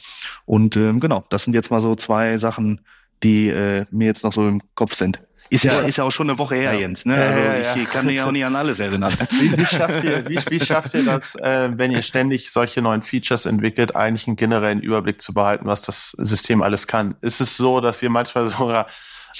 Und 0.45 0.75
äh, 0.75 0.93
genau, 0.93 1.25
das 1.29 1.43
sind 1.43 1.53
jetzt 1.53 1.71
mal 1.71 1.81
so 1.81 1.95
zwei 1.95 2.37
Sachen, 2.37 2.81
die 3.23 3.49
äh, 3.49 3.85
mir 3.91 4.05
jetzt 4.05 4.23
noch 4.23 4.33
so 4.33 4.47
im 4.47 4.61
Kopf 4.75 4.93
sind. 4.93 5.19
Ist 5.49 5.63
ja, 5.63 5.79
ist 5.79 5.97
ja 5.97 6.03
auch 6.03 6.11
schon 6.11 6.29
eine 6.29 6.37
Woche 6.37 6.55
her, 6.55 6.73
ja. 6.73 6.79
Jens. 6.79 7.05
Ne? 7.05 7.15
Also 7.15 7.39
ja, 7.39 7.57
ja, 7.57 7.75
ich 7.75 7.89
kann 7.89 8.05
mich 8.05 8.21
auch 8.21 8.31
nicht 8.31 8.43
an 8.43 8.55
alles 8.55 8.79
erinnern. 8.79 9.15
Wie, 9.29 9.57
wie, 9.57 9.65
schafft, 9.65 10.03
ihr, 10.03 10.27
wie, 10.27 10.39
wie 10.49 10.59
schafft 10.59 10.93
ihr 10.93 11.05
das, 11.05 11.35
äh, 11.35 11.69
wenn 11.73 11.91
ihr 11.91 12.01
ständig 12.01 12.51
solche 12.51 12.81
neuen 12.81 13.01
Features 13.01 13.45
entwickelt, 13.45 13.95
eigentlich 13.95 14.27
einen 14.27 14.35
generellen 14.35 14.81
Überblick 14.81 15.21
zu 15.21 15.33
behalten, 15.33 15.65
was 15.65 15.81
das 15.81 16.11
System 16.17 16.61
alles 16.61 16.87
kann? 16.87 17.15
Ist 17.21 17.39
es 17.39 17.55
so, 17.55 17.79
dass 17.79 18.03
ihr 18.03 18.09
manchmal 18.09 18.47
sogar 18.47 18.87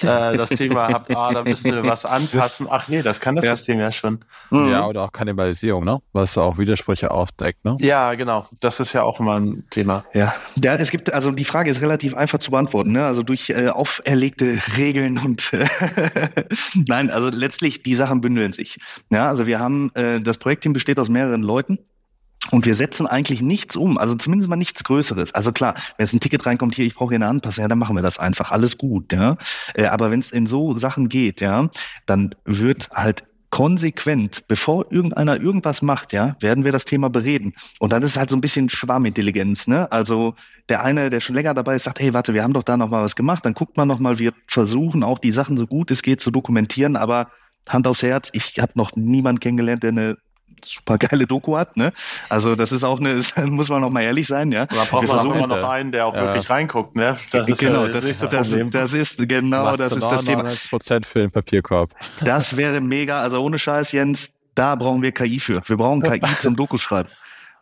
äh, 0.02 0.36
das 0.36 0.50
Thema 0.50 0.88
habt, 0.88 1.14
ah, 1.14 1.32
da 1.32 1.42
müssen 1.44 1.72
wir 1.74 1.84
was 1.84 2.04
anpassen. 2.06 2.66
Ach 2.70 2.88
nee, 2.88 3.02
das 3.02 3.20
kann 3.20 3.36
das 3.36 3.44
ja. 3.44 3.56
System 3.56 3.80
ja 3.80 3.92
schon. 3.92 4.24
Mhm. 4.50 4.70
Ja, 4.70 4.86
oder 4.86 5.04
auch 5.04 5.12
Kannibalisierung, 5.12 5.84
ne? 5.84 6.00
Was 6.12 6.36
auch 6.38 6.58
Widersprüche 6.58 7.10
aufdeckt, 7.10 7.64
ne? 7.64 7.76
Ja, 7.80 8.14
genau. 8.14 8.46
Das 8.60 8.80
ist 8.80 8.92
ja 8.92 9.02
auch 9.02 9.20
immer 9.20 9.38
ein 9.38 9.64
Thema. 9.70 10.04
Ja. 10.14 10.34
ja 10.56 10.74
es 10.74 10.90
gibt, 10.90 11.12
also 11.12 11.30
die 11.30 11.44
Frage 11.44 11.70
ist 11.70 11.80
relativ 11.80 12.14
einfach 12.14 12.38
zu 12.38 12.50
beantworten, 12.50 12.92
ne? 12.92 13.06
Also 13.06 13.22
durch 13.22 13.50
äh, 13.50 13.68
auferlegte 13.68 14.58
Regeln 14.76 15.18
und 15.18 15.50
nein, 16.86 17.10
also 17.10 17.28
letztlich 17.28 17.82
die 17.82 17.94
Sachen 17.94 18.20
bündeln 18.20 18.52
sich. 18.52 18.78
Ja, 19.10 19.26
also 19.26 19.46
wir 19.46 19.58
haben, 19.58 19.90
äh, 19.94 20.20
das 20.20 20.38
Projektteam 20.38 20.72
besteht 20.72 20.98
aus 20.98 21.08
mehreren 21.08 21.42
Leuten. 21.42 21.78
Und 22.50 22.66
wir 22.66 22.74
setzen 22.74 23.06
eigentlich 23.06 23.42
nichts 23.42 23.76
um, 23.76 23.98
also 23.98 24.14
zumindest 24.14 24.48
mal 24.48 24.56
nichts 24.56 24.84
Größeres. 24.84 25.34
Also 25.34 25.52
klar, 25.52 25.74
wenn 25.96 26.04
es 26.04 26.12
ein 26.12 26.20
Ticket 26.20 26.46
reinkommt, 26.46 26.74
hier, 26.74 26.86
ich 26.86 26.94
brauche 26.94 27.10
hier 27.10 27.16
eine 27.16 27.28
Anpassung, 27.28 27.62
ja, 27.62 27.68
dann 27.68 27.78
machen 27.78 27.96
wir 27.96 28.02
das 28.02 28.18
einfach, 28.18 28.50
alles 28.50 28.78
gut, 28.78 29.12
ja. 29.12 29.36
Äh, 29.74 29.86
aber 29.86 30.10
wenn 30.10 30.20
es 30.20 30.30
in 30.30 30.46
so 30.46 30.78
Sachen 30.78 31.08
geht, 31.08 31.40
ja, 31.40 31.68
dann 32.06 32.34
wird 32.44 32.88
halt 32.90 33.24
konsequent, 33.50 34.46
bevor 34.46 34.92
irgendeiner 34.92 35.40
irgendwas 35.40 35.80
macht, 35.80 36.12
ja, 36.12 36.36
werden 36.40 36.64
wir 36.64 36.72
das 36.72 36.84
Thema 36.84 37.08
bereden. 37.08 37.54
Und 37.78 37.92
dann 37.92 38.02
ist 38.02 38.12
es 38.12 38.16
halt 38.18 38.30
so 38.30 38.36
ein 38.36 38.42
bisschen 38.42 38.68
Schwarmintelligenz, 38.68 39.66
ne? 39.66 39.90
Also 39.90 40.34
der 40.68 40.84
eine, 40.84 41.08
der 41.08 41.20
schon 41.20 41.34
länger 41.34 41.54
dabei 41.54 41.74
ist, 41.74 41.84
sagt, 41.84 41.98
hey, 41.98 42.12
warte, 42.12 42.34
wir 42.34 42.42
haben 42.42 42.52
doch 42.52 42.62
da 42.62 42.76
noch 42.76 42.90
mal 42.90 43.02
was 43.02 43.16
gemacht. 43.16 43.46
Dann 43.46 43.54
guckt 43.54 43.76
man 43.76 43.88
noch 43.88 44.00
mal, 44.00 44.18
wir 44.18 44.32
versuchen 44.46 45.02
auch 45.02 45.18
die 45.18 45.32
Sachen 45.32 45.56
so 45.56 45.66
gut 45.66 45.90
es 45.90 46.02
geht 46.02 46.20
zu 46.20 46.30
dokumentieren, 46.30 46.96
aber 46.96 47.30
Hand 47.68 47.86
aufs 47.86 48.02
Herz, 48.02 48.28
ich 48.32 48.58
habe 48.58 48.72
noch 48.74 48.96
niemanden 48.96 49.40
kennengelernt, 49.40 49.82
der 49.82 49.90
eine 49.90 50.16
super 50.64 50.98
geile 50.98 51.26
Doku 51.26 51.56
hat. 51.56 51.76
Ne? 51.76 51.92
Also 52.28 52.54
das 52.54 52.72
ist 52.72 52.84
auch 52.84 53.00
eine, 53.00 53.22
muss 53.46 53.68
man 53.68 53.80
noch 53.80 53.90
mal 53.90 54.02
ehrlich 54.02 54.26
sein, 54.26 54.52
ja. 54.52 54.66
Da 54.66 54.84
braucht 54.84 55.08
man 55.08 55.18
auch 55.18 55.34
immer 55.34 55.46
noch 55.46 55.68
einen, 55.68 55.92
der 55.92 56.06
auch 56.06 56.14
ja. 56.14 56.22
wirklich 56.22 56.48
reinguckt, 56.48 56.96
ne? 56.96 57.16
Das 57.30 57.48
ist 57.48 57.58
genau, 57.58 57.86
ja, 57.86 57.92
das, 57.92 58.04
ist, 58.04 58.22
das, 58.22 58.30
das, 58.30 58.50
das 58.70 58.94
ist 58.94 59.16
genau, 59.18 59.76
das 59.76 59.92
ist 59.92 60.02
das 60.02 60.24
Thema. 60.24 60.48
Prozent 60.70 61.06
für 61.06 61.20
den 61.20 61.30
Papierkorb. 61.30 61.94
Das 62.20 62.56
wäre 62.56 62.80
mega, 62.80 63.20
also 63.20 63.42
ohne 63.42 63.58
Scheiß, 63.58 63.92
Jens, 63.92 64.30
da 64.54 64.74
brauchen 64.74 65.02
wir 65.02 65.12
KI 65.12 65.38
für. 65.38 65.62
Wir 65.66 65.76
brauchen 65.76 66.02
KI 66.02 66.20
zum 66.40 66.56
Doku 66.56 66.76
schreiben. 66.76 67.08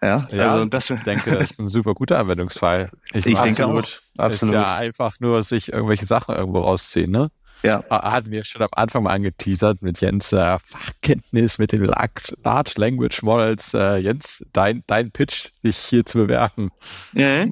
Ja, 0.03 0.26
ja, 0.30 0.49
also 0.49 0.66
das, 0.66 0.90
ich 0.90 1.03
denke, 1.03 1.30
das 1.30 1.53
ist 1.53 1.61
ein 1.61 1.68
super 1.68 1.94
guter 1.94 2.18
Anwendungsfall. 2.18 2.90
Ich, 3.12 3.26
ich 3.26 3.38
denke 3.38 3.66
auch. 3.66 3.82
Absolut. 4.18 4.55
Ist 4.55 4.61
ja 4.61 4.76
einfach 4.76 5.18
nur 5.20 5.42
sich 5.42 5.72
irgendwelche 5.72 6.05
Sachen 6.05 6.34
irgendwo 6.34 6.61
rausziehen, 6.61 7.11
ne? 7.11 7.30
Ja. 7.67 7.85
Hatten 7.91 8.31
wir 8.31 8.45
schon 8.45 8.62
am 8.62 8.69
Anfang 8.73 9.03
mal 9.03 9.11
angeteasert 9.11 9.83
mit 9.83 10.01
Jens 10.01 10.33
äh, 10.33 10.59
Fachkenntnis 10.59 11.59
mit 11.59 11.73
den 11.73 11.85
Large 11.85 12.73
Language 12.77 13.23
Models. 13.23 13.75
Äh, 13.75 13.97
Jens, 13.97 14.45
dein, 14.53 14.85
dein 14.87 15.11
Pitch, 15.11 15.51
dich 15.64 15.77
hier 15.77 16.07
zu 16.07 16.19
bewerten. 16.19 16.71
Ja, 17.12 17.45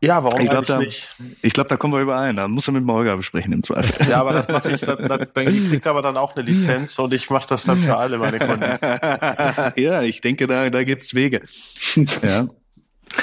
ja 0.00 0.22
warum 0.22 0.42
ich 0.42 0.50
glaub, 0.50 0.64
da, 0.66 0.78
nicht? 0.78 1.08
Ich 1.42 1.52
glaube, 1.52 1.68
da 1.68 1.76
kommen 1.76 1.92
wir 1.94 2.00
überein. 2.00 2.36
Da 2.36 2.46
musst 2.46 2.68
du 2.68 2.72
mit 2.72 2.84
Molga 2.84 3.16
besprechen 3.16 3.52
im 3.52 3.64
Zweifel. 3.64 4.06
Ja, 4.08 4.20
aber 4.20 4.32
das 4.32 4.48
mache 4.48 4.70
ich, 4.70 4.80
dann, 4.80 5.08
dann, 5.08 5.26
dann 5.34 5.68
kriegt 5.68 5.86
aber 5.88 6.02
dann 6.02 6.16
auch 6.16 6.36
eine 6.36 6.44
Lizenz 6.44 6.98
und 7.00 7.12
ich 7.12 7.28
mache 7.28 7.48
das 7.48 7.64
dann 7.64 7.80
für 7.80 7.96
alle 7.96 8.18
meine 8.18 8.38
Kunden. 8.38 8.62
ja, 9.82 10.02
ich 10.02 10.20
denke, 10.20 10.46
da, 10.46 10.70
da 10.70 10.80
es 10.80 11.14
Wege. 11.14 11.42
Ja. 12.22 12.46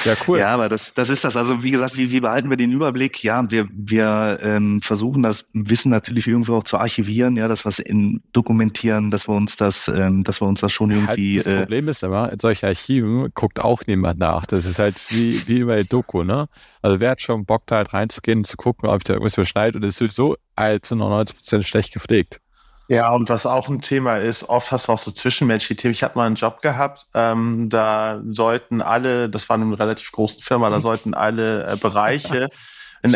Ja, 0.05 0.15
cool. 0.27 0.39
Ja, 0.39 0.49
aber 0.49 0.69
das, 0.69 0.93
das 0.93 1.09
ist 1.09 1.23
das. 1.23 1.35
Also 1.35 1.63
wie 1.63 1.71
gesagt, 1.71 1.97
wie, 1.97 2.11
wie 2.11 2.19
behalten 2.19 2.49
wir 2.49 2.57
den 2.57 2.71
Überblick? 2.71 3.23
Ja, 3.23 3.49
wir, 3.49 3.67
wir 3.71 4.39
ähm, 4.41 4.81
versuchen 4.81 5.23
das 5.23 5.45
Wissen 5.53 5.89
natürlich 5.89 6.27
irgendwo 6.27 6.55
auch 6.55 6.63
zu 6.63 6.77
archivieren, 6.77 7.35
ja, 7.35 7.47
das 7.47 7.65
was 7.65 7.79
in 7.79 8.21
dokumentieren, 8.33 9.11
dass 9.11 9.27
wir 9.27 9.35
uns 9.35 9.57
das, 9.57 9.87
ähm, 9.87 10.23
dass 10.23 10.41
wir 10.41 10.47
uns 10.47 10.61
das 10.61 10.71
schon 10.71 10.91
irgendwie. 10.91 11.37
Halt 11.37 11.45
das 11.45 11.53
äh, 11.53 11.59
Problem 11.61 11.87
ist 11.87 12.03
immer, 12.03 12.31
in 12.31 12.39
solchen 12.39 12.65
Archiven 12.65 13.29
guckt 13.33 13.59
auch 13.59 13.83
niemand 13.87 14.19
nach. 14.19 14.45
Das 14.45 14.65
ist 14.65 14.79
halt 14.79 14.99
wie, 15.09 15.47
wie 15.47 15.63
bei 15.63 15.83
Doku, 15.83 16.23
ne? 16.23 16.47
Also 16.81 16.99
wer 16.99 17.11
hat 17.11 17.21
schon 17.21 17.45
Bock, 17.45 17.63
da 17.65 17.77
halt 17.77 17.93
reinzugehen 17.93 18.39
und 18.39 18.47
zu 18.47 18.57
gucken, 18.57 18.89
ob 18.89 19.03
da 19.03 19.13
irgendwas 19.13 19.35
überschneidet 19.35 19.75
und 19.75 19.83
es 19.83 19.89
ist 19.89 19.97
sowieso 19.97 20.37
halt 20.57 20.85
zu 20.85 20.95
99 20.95 21.35
Prozent 21.35 21.65
schlecht 21.65 21.93
gepflegt. 21.93 22.41
Ja, 22.89 23.11
und 23.11 23.29
was 23.29 23.45
auch 23.45 23.69
ein 23.69 23.81
Thema 23.81 24.17
ist, 24.17 24.49
oft 24.49 24.71
hast 24.71 24.87
du 24.87 24.91
auch 24.91 24.97
so 24.97 25.11
zwischenmenschliche 25.11 25.79
Themen. 25.79 25.91
Ich 25.91 26.01
habe 26.01 26.17
mal 26.17 26.25
einen 26.25 26.35
Job 26.35 26.63
gehabt, 26.63 27.05
ähm, 27.13 27.69
da 27.69 28.19
sollten 28.27 28.81
alle, 28.81 29.29
das 29.29 29.47
war 29.47 29.57
eine 29.57 29.77
relativ 29.77 30.11
große 30.11 30.41
Firma, 30.41 30.71
da 30.71 30.81
sollten 30.81 31.13
alle 31.13 31.71
äh, 31.71 31.75
Bereiche 31.77 32.49
in 33.03 33.11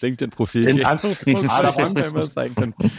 LinkedIn-Profil. 0.00 0.66
In 0.66 0.84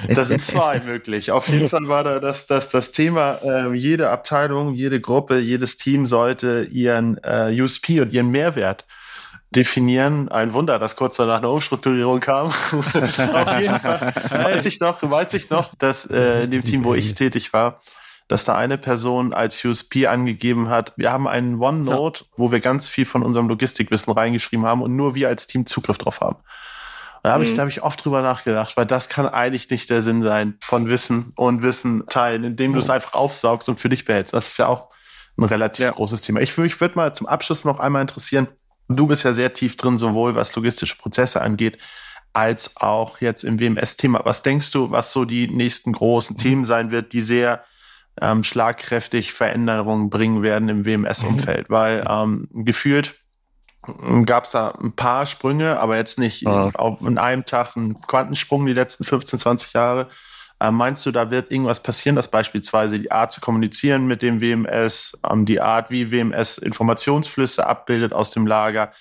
Das 0.07 0.27
sind 0.29 0.43
zwei 0.43 0.79
möglich. 0.81 1.31
Auf 1.31 1.49
jeden 1.49 1.67
Fall 1.67 1.87
war 1.87 2.03
da 2.03 2.19
das, 2.19 2.45
das, 2.45 2.69
das 2.69 2.91
Thema, 2.91 3.39
äh, 3.41 3.73
jede 3.73 4.11
Abteilung, 4.11 4.75
jede 4.75 5.01
Gruppe, 5.01 5.39
jedes 5.39 5.77
Team 5.77 6.05
sollte 6.05 6.67
ihren 6.71 7.17
äh, 7.23 7.59
USP 7.59 8.01
und 8.01 8.13
ihren 8.13 8.29
Mehrwert 8.29 8.85
definieren. 9.51 10.29
Ein 10.29 10.53
Wunder, 10.53 10.79
dass 10.79 10.95
kurz 10.95 11.17
danach 11.17 11.37
eine 11.37 11.49
Umstrukturierung 11.49 12.19
kam. 12.19 12.47
Auf 12.71 13.59
jeden 13.59 13.79
Fall 13.79 14.13
weiß 14.31 14.65
ich 14.65 14.79
noch, 14.79 15.01
weiß 15.01 15.33
ich 15.33 15.49
noch, 15.49 15.73
dass 15.77 16.05
äh, 16.05 16.43
in 16.43 16.51
dem 16.51 16.63
Team, 16.63 16.83
wo 16.83 16.93
ich 16.93 17.13
tätig 17.13 17.53
war, 17.53 17.79
dass 18.27 18.43
da 18.43 18.55
eine 18.55 18.77
Person 18.77 19.33
als 19.33 19.63
USP 19.63 20.07
angegeben 20.07 20.69
hat, 20.69 20.93
wir 20.97 21.11
haben 21.11 21.27
einen 21.27 21.61
OneNote, 21.61 22.23
ja. 22.23 22.29
wo 22.37 22.51
wir 22.51 22.59
ganz 22.59 22.87
viel 22.87 23.05
von 23.05 23.23
unserem 23.23 23.47
Logistikwissen 23.47 24.11
reingeschrieben 24.13 24.65
haben 24.65 24.81
und 24.81 24.95
nur 24.95 25.15
wir 25.15 25.27
als 25.27 25.47
Team 25.47 25.65
Zugriff 25.65 25.97
drauf 25.97 26.21
haben. 26.21 26.37
Da 27.21 27.33
habe 27.33 27.43
mhm. 27.43 27.49
ich, 27.49 27.55
da 27.55 27.63
hab 27.63 27.69
ich 27.69 27.83
oft 27.83 28.03
drüber 28.03 28.21
nachgedacht, 28.21 28.77
weil 28.77 28.85
das 28.85 29.09
kann 29.09 29.27
eigentlich 29.27 29.69
nicht 29.69 29.89
der 29.89 30.01
Sinn 30.01 30.21
sein 30.21 30.57
von 30.59 30.89
Wissen 30.89 31.33
und 31.35 31.63
Wissen 31.63 32.05
teilen, 32.07 32.43
indem 32.43 32.73
du 32.73 32.79
es 32.79 32.89
einfach 32.89 33.13
aufsaugst 33.13 33.69
und 33.69 33.79
für 33.79 33.89
dich 33.89 34.05
behältst. 34.05 34.33
Das 34.33 34.47
ist 34.47 34.57
ja 34.57 34.67
auch 34.67 34.89
ein 35.37 35.43
relativ 35.43 35.85
ja. 35.85 35.91
großes 35.91 36.21
Thema. 36.21 36.41
Ich, 36.41 36.57
ich 36.57 36.81
würde 36.81 36.95
mal 36.95 37.13
zum 37.13 37.27
Abschluss 37.27 37.65
noch 37.65 37.79
einmal 37.79 38.01
interessieren, 38.01 38.47
du 38.87 39.07
bist 39.07 39.23
ja 39.23 39.33
sehr 39.33 39.53
tief 39.53 39.77
drin, 39.77 39.97
sowohl 39.97 40.35
was 40.35 40.55
logistische 40.55 40.97
Prozesse 40.97 41.41
angeht, 41.41 41.77
als 42.33 42.77
auch 42.77 43.21
jetzt 43.21 43.43
im 43.43 43.59
WMS-Thema. 43.59 44.21
Was 44.25 44.43
denkst 44.43 44.71
du, 44.71 44.91
was 44.91 45.11
so 45.11 45.25
die 45.25 45.47
nächsten 45.47 45.93
großen 45.93 46.37
Themen 46.37 46.65
sein 46.65 46.91
wird, 46.91 47.13
die 47.13 47.21
sehr 47.21 47.63
ähm, 48.21 48.43
schlagkräftig 48.43 49.33
Veränderungen 49.33 50.09
bringen 50.09 50.43
werden 50.43 50.67
im 50.69 50.85
WMS-Umfeld? 50.85 51.69
Mhm. 51.69 51.73
Weil 51.73 52.05
ähm, 52.09 52.47
gefühlt 52.51 53.15
gab 54.25 54.45
es 54.45 54.51
da 54.51 54.71
ein 54.71 54.93
paar 54.93 55.25
Sprünge, 55.25 55.79
aber 55.79 55.95
jetzt 55.95 56.19
nicht 56.19 56.41
ja. 56.41 56.71
auf, 56.73 56.99
in 57.01 57.17
einem 57.17 57.45
Tag 57.45 57.75
ein 57.75 58.01
Quantensprung 58.01 58.65
die 58.65 58.73
letzten 58.73 59.05
15, 59.05 59.39
20 59.39 59.73
Jahre. 59.73 60.09
Äh, 60.59 60.71
meinst 60.71 61.05
du, 61.05 61.11
da 61.11 61.31
wird 61.31 61.51
irgendwas 61.51 61.81
passieren, 61.81 62.15
dass 62.15 62.29
beispielsweise 62.29 62.99
die 62.99 63.11
Art 63.11 63.31
zu 63.31 63.41
kommunizieren 63.41 64.07
mit 64.07 64.21
dem 64.21 64.41
WMS, 64.41 65.19
ähm, 65.29 65.45
die 65.45 65.59
Art, 65.59 65.91
wie 65.91 66.11
WMS 66.11 66.57
Informationsflüsse 66.57 67.65
abbildet 67.65 68.13
aus 68.13 68.31
dem 68.31 68.47
Lager, 68.47 68.91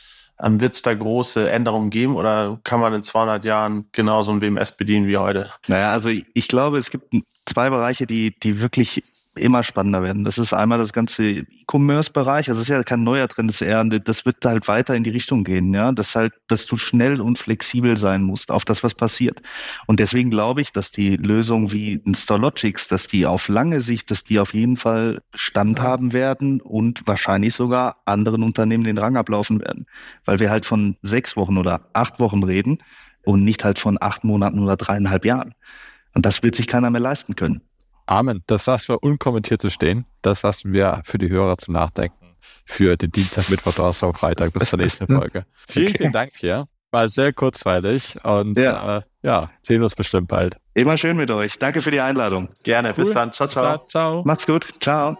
ähm, 0.42 0.60
wird 0.60 0.74
es 0.74 0.82
da 0.82 0.92
große 0.92 1.48
Änderungen 1.50 1.90
geben 1.90 2.16
oder 2.16 2.58
kann 2.64 2.80
man 2.80 2.92
in 2.92 3.04
200 3.04 3.44
Jahren 3.44 3.86
genauso 3.92 4.32
ein 4.32 4.40
WMS 4.40 4.72
bedienen 4.72 5.06
wie 5.06 5.16
heute? 5.16 5.50
Naja, 5.68 5.92
also 5.92 6.10
ich 6.10 6.48
glaube, 6.48 6.78
es 6.78 6.90
gibt 6.90 7.14
zwei 7.46 7.70
Bereiche, 7.70 8.06
die, 8.06 8.38
die 8.38 8.60
wirklich 8.60 9.02
immer 9.36 9.62
spannender 9.62 10.02
werden. 10.02 10.24
Das 10.24 10.38
ist 10.38 10.52
einmal 10.52 10.78
das 10.78 10.92
ganze 10.92 11.24
E-Commerce-Bereich. 11.24 12.48
Also 12.48 12.60
das 12.60 12.68
ist 12.68 12.68
ja 12.68 12.82
kein 12.82 13.04
neuer 13.04 13.28
Trend, 13.28 13.50
das 13.50 13.60
ist 13.60 13.66
eher, 13.66 13.84
das 13.84 14.26
wird 14.26 14.44
halt 14.44 14.68
weiter 14.68 14.94
in 14.94 15.04
die 15.04 15.10
Richtung 15.10 15.44
gehen, 15.44 15.72
ja. 15.74 15.92
Das 15.92 16.14
halt, 16.14 16.32
dass 16.48 16.66
du 16.66 16.76
schnell 16.76 17.20
und 17.20 17.38
flexibel 17.38 17.96
sein 17.96 18.22
musst 18.22 18.50
auf 18.50 18.64
das, 18.64 18.82
was 18.82 18.94
passiert. 18.94 19.40
Und 19.86 20.00
deswegen 20.00 20.30
glaube 20.30 20.60
ich, 20.60 20.72
dass 20.72 20.90
die 20.90 21.16
Lösung 21.16 21.72
wie 21.72 22.00
ein 22.06 22.14
Storlogics, 22.14 22.88
dass 22.88 23.06
die 23.06 23.26
auf 23.26 23.48
lange 23.48 23.80
Sicht, 23.80 24.10
dass 24.10 24.24
die 24.24 24.38
auf 24.38 24.54
jeden 24.54 24.76
Fall 24.76 25.22
Stand 25.34 25.80
haben 25.80 26.12
werden 26.12 26.60
und 26.60 27.06
wahrscheinlich 27.06 27.54
sogar 27.54 28.02
anderen 28.04 28.42
Unternehmen 28.42 28.84
den 28.84 28.98
Rang 28.98 29.16
ablaufen 29.16 29.60
werden. 29.60 29.86
Weil 30.24 30.38
wir 30.40 30.50
halt 30.50 30.64
von 30.66 30.96
sechs 31.02 31.36
Wochen 31.36 31.58
oder 31.58 31.88
acht 31.92 32.20
Wochen 32.20 32.42
reden 32.42 32.78
und 33.24 33.44
nicht 33.44 33.64
halt 33.64 33.78
von 33.78 33.98
acht 34.00 34.24
Monaten 34.24 34.60
oder 34.60 34.76
dreieinhalb 34.76 35.24
Jahren. 35.24 35.54
Und 36.14 36.24
das 36.26 36.42
wird 36.42 36.54
sich 36.54 36.66
keiner 36.66 36.90
mehr 36.90 37.00
leisten 37.00 37.34
können. 37.34 37.62
Amen. 38.06 38.42
Das 38.46 38.66
lassen 38.66 38.88
wir 38.88 39.02
unkommentiert 39.02 39.62
zu 39.62 39.70
stehen. 39.70 40.06
Das 40.22 40.42
lassen 40.42 40.72
wir 40.72 41.00
für 41.04 41.18
die 41.18 41.30
Hörer 41.30 41.58
zum 41.58 41.74
Nachdenken 41.74 42.24
für 42.66 42.96
den 42.96 43.10
Dienstag, 43.10 43.50
Mittwoch, 43.50 43.74
Donnerstag, 43.74 44.16
Freitag 44.16 44.52
bis 44.52 44.68
zur 44.68 44.78
nächsten 44.78 45.06
Folge. 45.14 45.44
Vielen, 45.68 45.88
okay. 45.88 45.98
vielen 45.98 46.12
Dank 46.12 46.32
hier. 46.36 46.66
War 46.90 47.08
sehr 47.08 47.32
kurzweilig 47.32 48.16
und 48.22 48.58
ja. 48.58 48.98
Äh, 48.98 49.02
ja, 49.22 49.50
sehen 49.62 49.80
wir 49.80 49.84
uns 49.84 49.96
bestimmt 49.96 50.28
bald. 50.28 50.56
Immer 50.74 50.96
schön 50.96 51.16
mit 51.16 51.30
euch. 51.30 51.58
Danke 51.58 51.80
für 51.80 51.90
die 51.90 52.00
Einladung. 52.00 52.48
Gerne. 52.62 52.90
Cool. 52.90 53.04
Bis 53.04 53.12
dann. 53.12 53.32
Ciao, 53.32 53.48
ciao. 53.48 53.78
Dann, 53.78 53.88
ciao. 53.88 54.22
Macht's 54.24 54.46
gut. 54.46 54.68
Ciao. 54.80 55.16